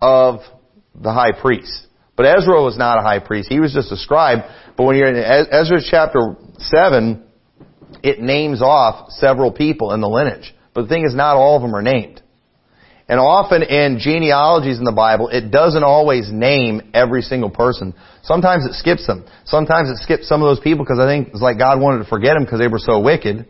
of 0.00 0.40
the 0.94 1.12
high 1.12 1.32
priest. 1.32 1.86
But 2.16 2.26
Ezra 2.26 2.62
was 2.62 2.78
not 2.78 2.98
a 2.98 3.02
high 3.02 3.18
priest. 3.18 3.48
He 3.50 3.60
was 3.60 3.72
just 3.72 3.92
a 3.92 3.96
scribe. 3.96 4.40
But 4.76 4.84
when 4.84 4.96
you're 4.96 5.08
in 5.08 5.16
Ezra 5.16 5.78
chapter 5.82 6.36
7, 6.58 7.22
it 8.02 8.20
names 8.20 8.62
off 8.62 9.10
several 9.10 9.52
people 9.52 9.92
in 9.92 10.00
the 10.00 10.08
lineage. 10.08 10.54
But 10.74 10.82
the 10.82 10.88
thing 10.88 11.04
is, 11.04 11.14
not 11.14 11.36
all 11.36 11.56
of 11.56 11.62
them 11.62 11.74
are 11.74 11.82
named. 11.82 12.22
And 13.10 13.18
often 13.18 13.64
in 13.64 13.98
genealogies 13.98 14.78
in 14.78 14.84
the 14.84 14.94
Bible, 14.94 15.28
it 15.28 15.50
doesn't 15.50 15.82
always 15.82 16.30
name 16.30 16.94
every 16.94 17.22
single 17.22 17.50
person. 17.50 17.92
Sometimes 18.22 18.64
it 18.64 18.74
skips 18.74 19.04
them. 19.04 19.26
Sometimes 19.44 19.90
it 19.90 19.96
skips 19.96 20.28
some 20.28 20.42
of 20.42 20.46
those 20.46 20.60
people 20.62 20.84
because 20.84 21.00
I 21.00 21.10
think 21.10 21.34
it's 21.34 21.42
like 21.42 21.58
God 21.58 21.80
wanted 21.80 22.04
to 22.04 22.08
forget 22.08 22.34
them 22.34 22.44
because 22.44 22.60
they 22.60 22.68
were 22.68 22.78
so 22.78 23.00
wicked. 23.00 23.48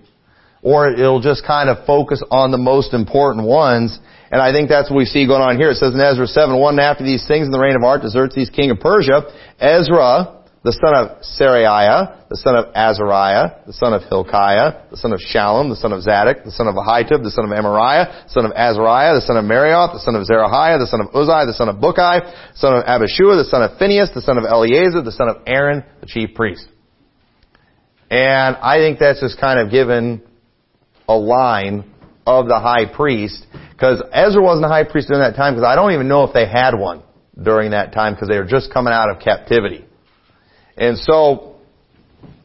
Or 0.62 0.88
it'll 0.88 1.20
just 1.20 1.44
kind 1.46 1.68
of 1.68 1.84
focus 1.84 2.22
on 2.30 2.52
the 2.52 2.58
most 2.58 2.94
important 2.94 3.46
ones. 3.46 3.98
And 4.32 4.40
I 4.40 4.50
think 4.50 4.70
that's 4.70 4.88
what 4.88 4.96
we 4.96 5.04
see 5.04 5.26
going 5.26 5.42
on 5.42 5.58
here. 5.58 5.68
It 5.68 5.76
says 5.76 5.92
in 5.92 6.00
Ezra 6.00 6.26
7, 6.26 6.56
one 6.56 6.78
after 6.80 7.04
these 7.04 7.28
things 7.28 7.44
in 7.44 7.52
the 7.52 7.60
reign 7.60 7.76
of 7.76 7.84
Artaxerxes, 7.84 8.48
king 8.48 8.70
of 8.70 8.80
Persia, 8.80 9.28
Ezra, 9.60 10.39
the 10.62 10.72
son 10.72 10.92
of 10.92 11.22
Seraiah, 11.24 12.28
the 12.28 12.36
son 12.36 12.54
of 12.54 12.66
Azariah, 12.74 13.64
the 13.66 13.72
son 13.72 13.94
of 13.94 14.02
Hilkiah, 14.04 14.90
the 14.90 14.96
son 14.96 15.12
of 15.12 15.20
Shallum, 15.20 15.70
the 15.70 15.76
son 15.76 15.92
of 15.92 16.02
Zadok, 16.02 16.44
the 16.44 16.50
son 16.52 16.68
of 16.68 16.74
Ahitub, 16.74 17.22
the 17.24 17.30
son 17.30 17.48
of 17.48 17.50
Amariah, 17.50 18.28
the 18.28 18.30
son 18.30 18.44
of 18.44 18.52
Azariah, 18.52 19.14
the 19.14 19.24
son 19.24 19.38
of 19.38 19.44
Meraioth, 19.46 19.94
the 19.94 20.04
son 20.04 20.16
of 20.16 20.28
Zerahiah, 20.28 20.78
the 20.78 20.86
son 20.86 21.00
of 21.00 21.08
Uzziah, 21.16 21.46
the 21.46 21.56
son 21.56 21.70
of 21.70 21.76
Bukki, 21.76 22.20
the 22.52 22.58
son 22.60 22.76
of 22.76 22.84
Abishua, 22.84 23.40
the 23.40 23.48
son 23.48 23.62
of 23.62 23.78
Phinehas, 23.78 24.10
the 24.14 24.20
son 24.20 24.36
of 24.36 24.44
Eleazar, 24.44 25.00
the 25.00 25.12
son 25.12 25.30
of 25.30 25.36
Aaron, 25.46 25.82
the 26.00 26.06
chief 26.06 26.34
priest. 26.34 26.68
And 28.10 28.56
I 28.56 28.76
think 28.78 28.98
that's 28.98 29.20
just 29.20 29.40
kind 29.40 29.60
of 29.60 29.70
given 29.70 30.20
a 31.08 31.16
line 31.16 31.90
of 32.26 32.48
the 32.48 32.60
high 32.60 32.84
priest, 32.84 33.46
because 33.72 34.02
Ezra 34.12 34.42
wasn't 34.42 34.66
a 34.66 34.68
high 34.68 34.84
priest 34.84 35.08
during 35.08 35.22
that 35.22 35.36
time, 35.36 35.54
because 35.54 35.66
I 35.66 35.74
don't 35.74 35.92
even 35.92 36.06
know 36.06 36.24
if 36.24 36.34
they 36.34 36.46
had 36.46 36.76
one 36.76 37.02
during 37.40 37.70
that 37.70 37.94
time, 37.94 38.12
because 38.12 38.28
they 38.28 38.36
were 38.36 38.44
just 38.44 38.70
coming 38.70 38.92
out 38.92 39.08
of 39.08 39.20
captivity. 39.20 39.86
And 40.76 40.98
so, 40.98 41.56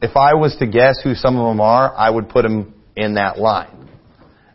if 0.02 0.16
I 0.16 0.34
was 0.34 0.56
to 0.58 0.66
guess 0.66 1.00
who 1.02 1.14
some 1.14 1.36
of 1.36 1.48
them 1.48 1.60
are, 1.60 1.94
I 1.94 2.10
would 2.10 2.28
put 2.28 2.42
them 2.42 2.74
in 2.96 3.14
that 3.14 3.38
line. 3.38 3.88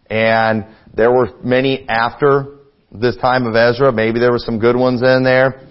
And 0.09 0.65
there 0.93 1.11
were 1.11 1.29
many 1.43 1.87
after 1.87 2.57
this 2.91 3.15
time 3.17 3.45
of 3.45 3.55
Ezra. 3.55 3.91
Maybe 3.91 4.19
there 4.19 4.31
were 4.31 4.39
some 4.39 4.59
good 4.59 4.75
ones 4.75 5.01
in 5.01 5.23
there. 5.23 5.67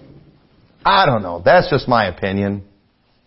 I 0.83 1.05
don't 1.05 1.21
know. 1.21 1.41
That's 1.43 1.69
just 1.69 1.87
my 1.87 2.07
opinion. 2.07 2.63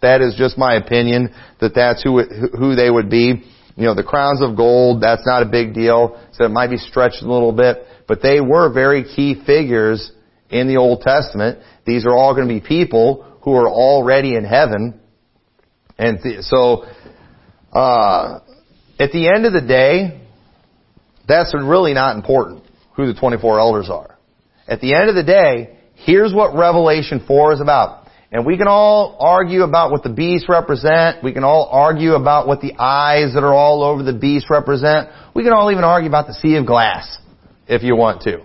That 0.02 0.20
is 0.20 0.34
just 0.36 0.58
my 0.58 0.74
opinion 0.74 1.34
that 1.60 1.74
that's 1.74 2.02
who 2.02 2.20
who 2.22 2.74
they 2.74 2.90
would 2.90 3.08
be. 3.08 3.44
You 3.76 3.84
know, 3.84 3.94
the 3.94 4.02
crowns 4.02 4.42
of 4.42 4.56
gold, 4.56 5.02
that's 5.02 5.26
not 5.26 5.42
a 5.42 5.46
big 5.46 5.74
deal. 5.74 6.20
So 6.32 6.44
it 6.44 6.50
might 6.50 6.68
be 6.68 6.76
stretched 6.76 7.22
a 7.22 7.32
little 7.32 7.52
bit, 7.52 7.84
but 8.06 8.22
they 8.22 8.40
were 8.40 8.72
very 8.72 9.04
key 9.04 9.42
figures 9.46 10.12
in 10.50 10.68
the 10.68 10.76
Old 10.76 11.00
Testament. 11.00 11.58
These 11.86 12.06
are 12.06 12.12
all 12.14 12.34
going 12.34 12.46
to 12.46 12.54
be 12.54 12.60
people 12.60 13.34
who 13.45 13.53
are 13.55 13.68
already 13.68 14.34
in 14.34 14.45
heaven. 14.45 15.01
And 15.99 16.18
th- 16.22 16.40
so, 16.42 16.84
uh, 17.72 18.40
at 18.99 19.12
the 19.12 19.28
end 19.28 19.47
of 19.47 19.53
the 19.53 19.61
day, 19.61 20.20
that's 21.28 21.55
really 21.55 21.95
not 21.95 22.16
important 22.16 22.64
who 22.97 23.07
the 23.07 23.18
24 23.18 23.59
elders 23.61 23.90
are. 23.90 24.18
At 24.66 24.80
the 24.80 24.95
end 24.95 25.09
of 25.09 25.14
the 25.14 25.22
day, 25.22 25.78
here's 25.95 26.32
what 26.32 26.57
Revelation 26.57 27.24
4 27.26 27.55
is 27.55 27.61
about. 27.61 28.09
And 28.32 28.45
we 28.45 28.57
can 28.57 28.66
all 28.66 29.16
argue 29.20 29.62
about 29.62 29.92
what 29.92 30.03
the 30.03 30.09
beasts 30.09 30.49
represent. 30.49 31.22
We 31.22 31.32
can 31.32 31.45
all 31.45 31.68
argue 31.70 32.14
about 32.14 32.49
what 32.49 32.61
the 32.61 32.72
eyes 32.78 33.34
that 33.34 33.45
are 33.45 33.55
all 33.55 33.84
over 33.84 34.03
the 34.03 34.12
beast 34.12 34.47
represent. 34.51 35.11
We 35.34 35.45
can 35.45 35.53
all 35.53 35.70
even 35.70 35.84
argue 35.84 36.09
about 36.09 36.26
the 36.26 36.34
sea 36.34 36.57
of 36.57 36.66
glass, 36.66 37.18
if 37.68 37.82
you 37.82 37.95
want 37.95 38.22
to. 38.22 38.38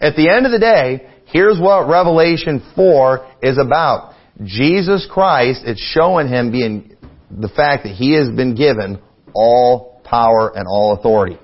At 0.00 0.16
the 0.16 0.28
end 0.28 0.44
of 0.44 0.52
the 0.52 0.58
day, 0.58 1.08
here's 1.26 1.58
what 1.58 1.88
Revelation 1.88 2.62
4 2.74 3.30
is 3.42 3.58
about. 3.58 4.13
Jesus 4.42 5.06
Christ, 5.10 5.62
it's 5.64 5.80
showing 5.80 6.28
him 6.28 6.50
being 6.50 6.96
the 7.30 7.48
fact 7.48 7.84
that 7.84 7.92
he 7.94 8.12
has 8.14 8.28
been 8.30 8.54
given 8.54 9.00
all 9.32 10.00
power 10.04 10.52
and 10.54 10.66
all 10.68 10.92
authority. 10.92 11.38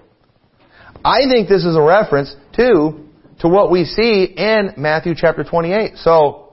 I 1.05 1.21
think 1.31 1.49
this 1.49 1.65
is 1.65 1.77
a 1.77 1.83
reference 1.83 2.35
to 2.57 3.07
to 3.41 3.49
what 3.49 3.71
we 3.71 3.85
see 3.85 4.25
in 4.37 4.75
Matthew 4.77 5.15
chapter 5.17 5.45
28. 5.45 5.97
So, 5.97 6.53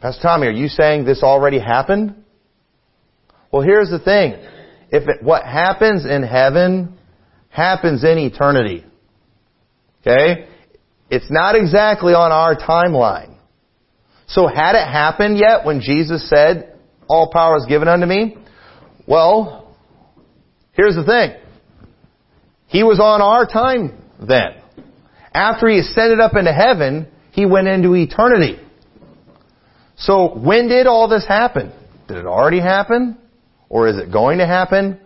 Pastor 0.00 0.22
Tommy, 0.22 0.46
are 0.46 0.52
you 0.52 0.68
saying 0.68 1.04
this 1.04 1.22
already 1.22 1.58
happened? 1.58 2.14
Well, 3.52 3.62
here's 3.62 3.90
the 3.90 3.98
thing. 3.98 4.34
If 4.90 5.08
it, 5.08 5.22
what 5.22 5.44
happens 5.44 6.06
in 6.06 6.22
heaven 6.22 6.98
happens 7.50 8.02
in 8.02 8.18
eternity. 8.18 8.84
Okay? 10.00 10.48
It's 11.10 11.30
not 11.30 11.54
exactly 11.54 12.14
on 12.14 12.32
our 12.32 12.56
timeline. 12.56 13.33
So 14.34 14.48
had 14.48 14.74
it 14.74 14.84
happened 14.84 15.38
yet 15.38 15.64
when 15.64 15.80
Jesus 15.80 16.28
said, 16.28 16.76
all 17.06 17.30
power 17.32 17.56
is 17.56 17.66
given 17.66 17.86
unto 17.86 18.04
me? 18.04 18.36
Well, 19.06 19.76
here's 20.72 20.96
the 20.96 21.04
thing. 21.04 21.40
He 22.66 22.82
was 22.82 22.98
on 22.98 23.22
our 23.22 23.46
time 23.46 23.96
then. 24.18 24.60
After 25.32 25.68
he 25.68 25.78
ascended 25.78 26.18
up 26.18 26.34
into 26.34 26.52
heaven, 26.52 27.06
he 27.30 27.46
went 27.46 27.68
into 27.68 27.94
eternity. 27.94 28.58
So 29.98 30.36
when 30.36 30.66
did 30.66 30.88
all 30.88 31.08
this 31.08 31.24
happen? 31.24 31.72
Did 32.08 32.16
it 32.16 32.26
already 32.26 32.60
happen? 32.60 33.16
Or 33.68 33.86
is 33.86 33.98
it 33.98 34.10
going 34.10 34.38
to 34.38 34.48
happen? 34.48 34.98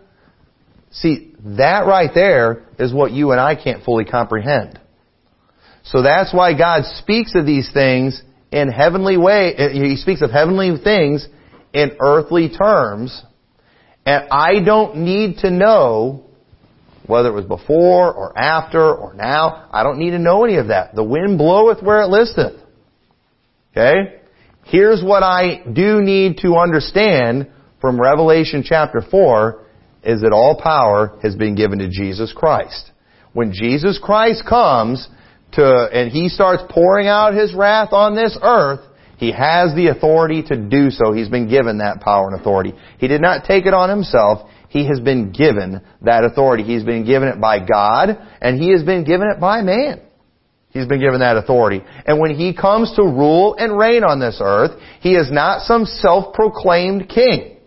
See, 0.89 1.35
that 1.57 1.85
right 1.85 2.09
there 2.15 2.65
is 2.79 2.91
what 2.91 3.11
you 3.11 3.29
and 3.29 3.39
I 3.39 3.53
can't 3.53 3.83
fully 3.83 4.05
comprehend. 4.05 4.79
So 5.83 6.01
that's 6.01 6.33
why 6.33 6.57
God 6.57 6.85
speaks 6.97 7.35
of 7.35 7.45
these 7.45 7.69
things 7.71 8.23
in 8.51 8.69
heavenly 8.69 9.17
way, 9.17 9.55
uh, 9.55 9.69
he 9.69 9.95
speaks 9.95 10.21
of 10.21 10.31
heavenly 10.31 10.75
things 10.83 11.27
in 11.73 11.91
earthly 11.99 12.49
terms, 12.49 13.23
and 14.05 14.27
I 14.31 14.59
don't 14.63 14.97
need 14.97 15.39
to 15.39 15.51
know 15.51 16.25
whether 17.05 17.29
it 17.29 17.33
was 17.33 17.45
before 17.45 18.13
or 18.13 18.37
after 18.37 18.93
or 18.93 19.13
now. 19.13 19.67
I 19.71 19.83
don't 19.83 19.97
need 19.97 20.11
to 20.11 20.19
know 20.19 20.45
any 20.45 20.57
of 20.57 20.67
that. 20.67 20.95
The 20.95 21.03
wind 21.03 21.37
bloweth 21.37 21.81
where 21.81 22.01
it 22.01 22.07
listeth. 22.07 22.59
Okay? 23.71 24.19
Here's 24.65 25.03
what 25.03 25.23
I 25.23 25.63
do 25.71 26.01
need 26.01 26.37
to 26.43 26.55
understand 26.55 27.49
from 27.81 27.99
Revelation 27.99 28.63
chapter 28.63 29.01
4 29.01 29.65
is 30.03 30.21
that 30.21 30.31
all 30.31 30.59
power 30.61 31.17
has 31.23 31.35
been 31.35 31.55
given 31.55 31.79
to 31.79 31.89
Jesus 31.89 32.33
Christ. 32.35 32.91
when 33.33 33.51
Jesus 33.53 33.99
Christ 34.01 34.43
comes 34.47 35.07
to, 35.53 35.89
and 35.91 36.11
He 36.11 36.29
starts 36.29 36.63
pouring 36.69 37.07
out 37.07 37.33
His 37.33 37.53
wrath 37.53 37.89
on 37.91 38.15
this 38.15 38.37
earth, 38.41 38.81
He 39.17 39.31
has 39.31 39.75
the 39.75 39.87
authority 39.87 40.43
to 40.43 40.55
do 40.55 40.89
so. 40.89 41.11
He's 41.13 41.29
been 41.29 41.49
given 41.49 41.79
that 41.79 42.01
power 42.01 42.29
and 42.29 42.39
authority. 42.39 42.73
He 42.97 43.07
did 43.07 43.21
not 43.21 43.45
take 43.45 43.65
it 43.65 43.73
on 43.73 43.89
Himself. 43.89 44.49
He 44.69 44.85
has 44.87 44.99
been 44.99 45.31
given 45.31 45.81
that 46.01 46.23
authority. 46.23 46.63
He's 46.63 46.83
been 46.83 47.05
given 47.05 47.27
it 47.29 47.41
by 47.41 47.59
God, 47.59 48.17
and 48.41 48.59
He 48.61 48.71
has 48.71 48.83
been 48.83 49.03
given 49.03 49.27
it 49.29 49.39
by 49.39 49.61
man. 49.61 50.01
He's 50.71 50.85
been 50.85 50.99
given 50.99 51.21
that 51.21 51.35
authority. 51.35 51.81
And 52.05 52.19
when 52.19 52.35
He 52.35 52.53
comes 52.55 52.93
to 52.95 53.01
rule 53.01 53.55
and 53.57 53.77
reign 53.77 54.03
on 54.03 54.19
this 54.19 54.39
earth, 54.39 54.79
He 55.01 55.15
is 55.15 55.31
not 55.31 55.63
some 55.63 55.85
self-proclaimed 55.85 57.09
king. 57.09 57.57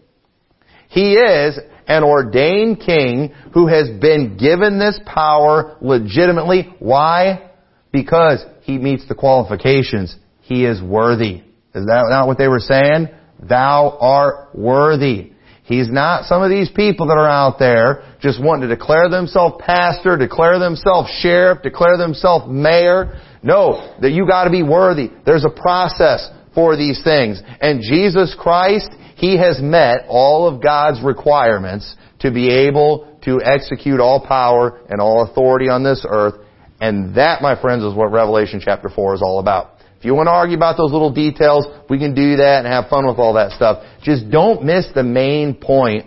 He 0.88 1.14
is 1.14 1.58
an 1.88 2.04
ordained 2.04 2.78
king 2.78 3.34
who 3.54 3.66
has 3.66 3.88
been 3.88 4.36
given 4.36 4.78
this 4.78 5.00
power 5.04 5.76
legitimately. 5.80 6.72
Why? 6.78 7.50
Because 7.92 8.44
he 8.62 8.78
meets 8.78 9.06
the 9.06 9.14
qualifications. 9.14 10.16
He 10.40 10.64
is 10.64 10.82
worthy. 10.82 11.42
Is 11.74 11.86
that 11.86 12.06
not 12.08 12.26
what 12.26 12.38
they 12.38 12.48
were 12.48 12.60
saying? 12.60 13.08
Thou 13.40 13.96
art 14.00 14.54
worthy. 14.54 15.32
He's 15.64 15.88
not 15.88 16.24
some 16.24 16.42
of 16.42 16.50
these 16.50 16.70
people 16.70 17.06
that 17.06 17.16
are 17.16 17.28
out 17.28 17.58
there 17.58 18.16
just 18.20 18.42
wanting 18.42 18.68
to 18.68 18.74
declare 18.74 19.08
themselves 19.08 19.56
pastor, 19.60 20.16
declare 20.16 20.58
themselves 20.58 21.08
sheriff, 21.20 21.62
declare 21.62 21.96
themselves 21.96 22.46
mayor. 22.48 23.20
No, 23.42 23.96
that 24.00 24.10
you 24.10 24.26
gotta 24.26 24.50
be 24.50 24.62
worthy. 24.62 25.10
There's 25.24 25.44
a 25.44 25.50
process 25.50 26.28
for 26.54 26.76
these 26.76 27.02
things. 27.02 27.40
And 27.60 27.80
Jesus 27.80 28.34
Christ, 28.38 28.90
He 29.16 29.38
has 29.38 29.60
met 29.62 30.04
all 30.08 30.48
of 30.48 30.62
God's 30.62 31.00
requirements 31.02 31.96
to 32.20 32.30
be 32.30 32.50
able 32.50 33.18
to 33.24 33.40
execute 33.42 34.00
all 34.00 34.20
power 34.20 34.80
and 34.88 35.00
all 35.00 35.22
authority 35.22 35.68
on 35.68 35.82
this 35.84 36.04
earth. 36.08 36.34
And 36.82 37.14
that, 37.14 37.42
my 37.42 37.54
friends, 37.58 37.84
is 37.84 37.94
what 37.94 38.10
Revelation 38.10 38.60
chapter 38.60 38.88
4 38.88 39.14
is 39.14 39.22
all 39.22 39.38
about. 39.38 39.76
If 40.00 40.04
you 40.04 40.16
want 40.16 40.26
to 40.26 40.32
argue 40.32 40.56
about 40.56 40.76
those 40.76 40.90
little 40.90 41.12
details, 41.14 41.64
we 41.88 41.96
can 41.96 42.12
do 42.12 42.38
that 42.38 42.64
and 42.64 42.66
have 42.66 42.88
fun 42.90 43.06
with 43.06 43.18
all 43.18 43.34
that 43.34 43.52
stuff. 43.52 43.84
Just 44.02 44.28
don't 44.32 44.64
miss 44.64 44.88
the 44.92 45.04
main 45.04 45.54
point 45.54 46.06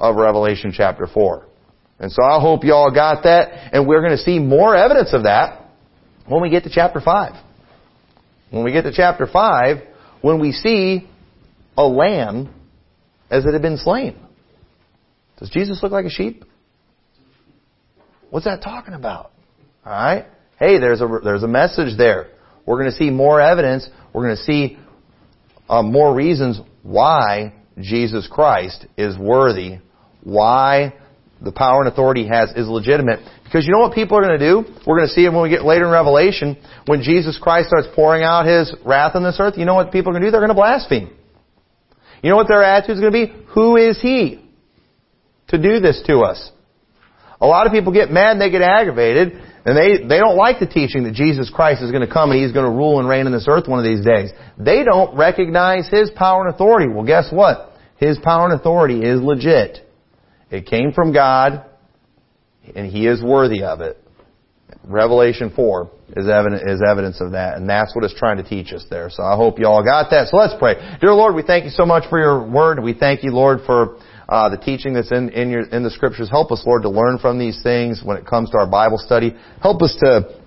of 0.00 0.16
Revelation 0.16 0.72
chapter 0.74 1.06
4. 1.06 1.46
And 1.98 2.10
so 2.10 2.24
I 2.24 2.40
hope 2.40 2.64
you 2.64 2.72
all 2.72 2.90
got 2.90 3.24
that, 3.24 3.74
and 3.74 3.86
we're 3.86 4.00
going 4.00 4.16
to 4.16 4.22
see 4.22 4.38
more 4.38 4.74
evidence 4.74 5.12
of 5.12 5.24
that 5.24 5.68
when 6.26 6.40
we 6.40 6.48
get 6.48 6.62
to 6.62 6.70
chapter 6.72 7.02
5. 7.02 7.34
When 8.48 8.64
we 8.64 8.72
get 8.72 8.84
to 8.84 8.92
chapter 8.94 9.26
5, 9.26 9.76
when 10.22 10.40
we 10.40 10.52
see 10.52 11.06
a 11.76 11.84
lamb 11.86 12.48
as 13.30 13.44
it 13.44 13.52
had 13.52 13.60
been 13.60 13.76
slain. 13.76 14.16
Does 15.38 15.50
Jesus 15.50 15.82
look 15.82 15.92
like 15.92 16.06
a 16.06 16.10
sheep? 16.10 16.46
What's 18.30 18.46
that 18.46 18.62
talking 18.62 18.94
about? 18.94 19.32
Alright? 19.84 20.26
Hey, 20.58 20.78
there's 20.78 21.00
a, 21.00 21.18
there's 21.22 21.42
a 21.42 21.48
message 21.48 21.98
there. 21.98 22.28
We're 22.66 22.78
going 22.78 22.90
to 22.90 22.96
see 22.96 23.10
more 23.10 23.40
evidence. 23.40 23.88
We're 24.12 24.24
going 24.24 24.36
to 24.36 24.42
see 24.42 24.78
uh, 25.68 25.82
more 25.82 26.14
reasons 26.14 26.60
why 26.82 27.54
Jesus 27.78 28.28
Christ 28.30 28.86
is 28.96 29.18
worthy, 29.18 29.78
why 30.22 30.94
the 31.42 31.52
power 31.52 31.82
and 31.82 31.92
authority 31.92 32.22
he 32.22 32.28
has 32.28 32.50
is 32.50 32.66
legitimate. 32.68 33.20
Because 33.44 33.66
you 33.66 33.72
know 33.72 33.80
what 33.80 33.94
people 33.94 34.16
are 34.16 34.22
going 34.22 34.38
to 34.38 34.48
do? 34.48 34.64
We're 34.86 34.96
going 34.96 35.08
to 35.08 35.14
see 35.14 35.24
it 35.24 35.32
when 35.32 35.42
we 35.42 35.50
get 35.50 35.64
later 35.64 35.84
in 35.84 35.90
Revelation, 35.90 36.56
when 36.86 37.02
Jesus 37.02 37.38
Christ 37.38 37.68
starts 37.68 37.88
pouring 37.94 38.22
out 38.22 38.46
his 38.46 38.74
wrath 38.84 39.14
on 39.14 39.22
this 39.22 39.36
earth, 39.38 39.54
you 39.58 39.64
know 39.64 39.74
what 39.74 39.92
people 39.92 40.10
are 40.10 40.12
going 40.14 40.22
to 40.22 40.28
do? 40.28 40.30
They're 40.30 40.40
going 40.40 40.48
to 40.48 40.54
blaspheme. 40.54 41.14
You 42.22 42.30
know 42.30 42.36
what 42.36 42.48
their 42.48 42.64
attitude 42.64 42.96
is 42.96 43.00
going 43.00 43.12
to 43.12 43.26
be? 43.26 43.44
Who 43.54 43.76
is 43.76 44.00
he 44.00 44.48
to 45.48 45.58
do 45.58 45.80
this 45.80 46.02
to 46.06 46.20
us? 46.20 46.50
A 47.40 47.46
lot 47.46 47.66
of 47.66 47.72
people 47.72 47.92
get 47.92 48.10
mad 48.10 48.32
and 48.32 48.40
they 48.40 48.50
get 48.50 48.62
aggravated 48.62 49.32
and 49.66 49.76
they, 49.76 50.06
they 50.06 50.18
don't 50.18 50.36
like 50.36 50.60
the 50.60 50.66
teaching 50.66 51.04
that 51.04 51.14
Jesus 51.14 51.50
Christ 51.50 51.82
is 51.82 51.90
going 51.90 52.06
to 52.06 52.12
come 52.12 52.30
and 52.30 52.40
He's 52.40 52.52
going 52.52 52.70
to 52.70 52.76
rule 52.76 53.00
and 53.00 53.08
reign 53.08 53.26
in 53.26 53.32
this 53.32 53.46
earth 53.48 53.66
one 53.66 53.78
of 53.78 53.84
these 53.84 54.04
days. 54.04 54.30
They 54.58 54.84
don't 54.84 55.16
recognize 55.16 55.88
His 55.88 56.10
power 56.10 56.44
and 56.44 56.54
authority. 56.54 56.92
Well, 56.92 57.06
guess 57.06 57.28
what? 57.30 57.72
His 57.96 58.18
power 58.18 58.44
and 58.44 58.58
authority 58.58 59.02
is 59.02 59.20
legit. 59.20 59.88
It 60.50 60.66
came 60.66 60.92
from 60.92 61.12
God, 61.12 61.64
and 62.74 62.90
He 62.90 63.06
is 63.06 63.22
worthy 63.22 63.62
of 63.62 63.80
it. 63.80 63.98
Revelation 64.84 65.50
4 65.54 65.90
is 66.16 66.28
evidence, 66.28 67.20
of 67.20 67.32
that, 67.32 67.56
and 67.56 67.68
that's 67.68 67.94
what 67.94 68.04
it's 68.04 68.14
trying 68.18 68.36
to 68.36 68.42
teach 68.42 68.72
us 68.72 68.84
there. 68.90 69.08
So 69.08 69.22
I 69.22 69.36
hope 69.36 69.58
you 69.58 69.66
all 69.66 69.82
got 69.82 70.10
that. 70.10 70.28
So 70.28 70.36
let's 70.36 70.54
pray. 70.58 70.74
Dear 71.00 71.14
Lord, 71.14 71.34
we 71.34 71.42
thank 71.42 71.64
you 71.64 71.70
so 71.70 71.86
much 71.86 72.04
for 72.10 72.18
your 72.18 72.46
word. 72.46 72.82
We 72.82 72.92
thank 72.92 73.24
you, 73.24 73.30
Lord, 73.30 73.60
for 73.64 73.98
uh, 74.28 74.48
the 74.48 74.56
teaching 74.56 74.94
that's 74.94 75.12
in 75.12 75.30
in, 75.30 75.50
your, 75.50 75.62
in 75.62 75.82
the 75.82 75.90
scriptures. 75.90 76.28
Help 76.30 76.52
us, 76.52 76.62
Lord, 76.66 76.82
to 76.82 76.90
learn 76.90 77.18
from 77.18 77.38
these 77.38 77.62
things 77.62 78.02
when 78.04 78.16
it 78.16 78.26
comes 78.26 78.50
to 78.50 78.58
our 78.58 78.66
Bible 78.66 78.98
study. 78.98 79.34
Help 79.60 79.82
us 79.82 79.96
to 80.00 80.40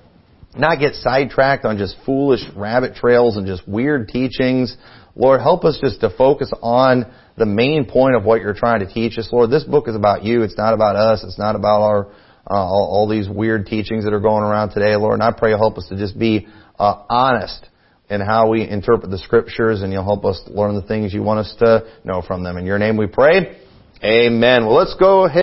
not 0.56 0.80
get 0.80 0.96
sidetracked 0.96 1.66
on 1.66 1.78
just 1.78 1.96
foolish 2.06 2.42
rabbit 2.56 2.96
trails 2.96 3.38
and 3.38 3.46
just 3.46 3.68
weird 3.68 4.08
teachings. 4.08 4.76
Lord, 5.16 5.42
help 5.42 5.66
us 5.66 5.80
just 5.82 6.02
to 6.02 6.10
focus 6.16 6.52
on 6.62 7.12
the 7.38 7.46
main 7.46 7.86
point 7.86 8.16
of 8.16 8.24
what 8.24 8.42
you're 8.42 8.54
trying 8.54 8.80
to 8.80 8.92
teach 8.92 9.18
us. 9.18 9.30
Lord, 9.32 9.50
this 9.50 9.64
book 9.64 9.88
is 9.88 9.96
about 9.96 10.24
you. 10.24 10.42
It's 10.44 10.58
not 10.58 10.74
about 10.74 10.96
us. 10.96 11.24
It's 11.24 11.40
not 11.40 11.56
about 11.56 11.82
our 11.82 12.08
uh, 12.50 12.54
all, 12.54 12.88
all, 12.90 13.10
these 13.10 13.28
weird 13.28 13.66
teachings 13.66 14.06
that 14.06 14.14
are 14.14 14.22
going 14.22 14.42
around 14.42 14.70
today, 14.70 14.96
Lord. 14.96 15.16
And 15.16 15.24
I 15.24 15.32
pray 15.38 15.50
you'll 15.50 15.60
help 15.60 15.78
us 15.78 15.88
to 15.90 15.98
just 15.98 16.18
be 16.18 16.48
uh, 16.80 17.04
honest 17.10 17.68
in 18.10 18.22
how 18.22 18.50
we 18.50 18.62
interpret 18.68 19.12
the 19.12 19.18
scriptures, 19.18 19.82
and 19.82 19.92
you'll 19.92 20.06
help 20.06 20.24
us 20.24 20.42
learn 20.48 20.76
the 20.76 20.82
things 20.82 21.14
you 21.14 21.22
want 21.22 21.42
us 21.42 21.54
to 21.60 21.86
know 22.06 22.22
from 22.26 22.46
them. 22.46 22.56
In 22.56 22.66
your 22.66 22.80
name 22.80 22.96
we 22.96 23.08
pray. 23.08 23.60
Amen. 24.04 24.66
Well, 24.66 24.76
let's 24.76 24.96
go 25.00 25.26
ahead. 25.26 25.36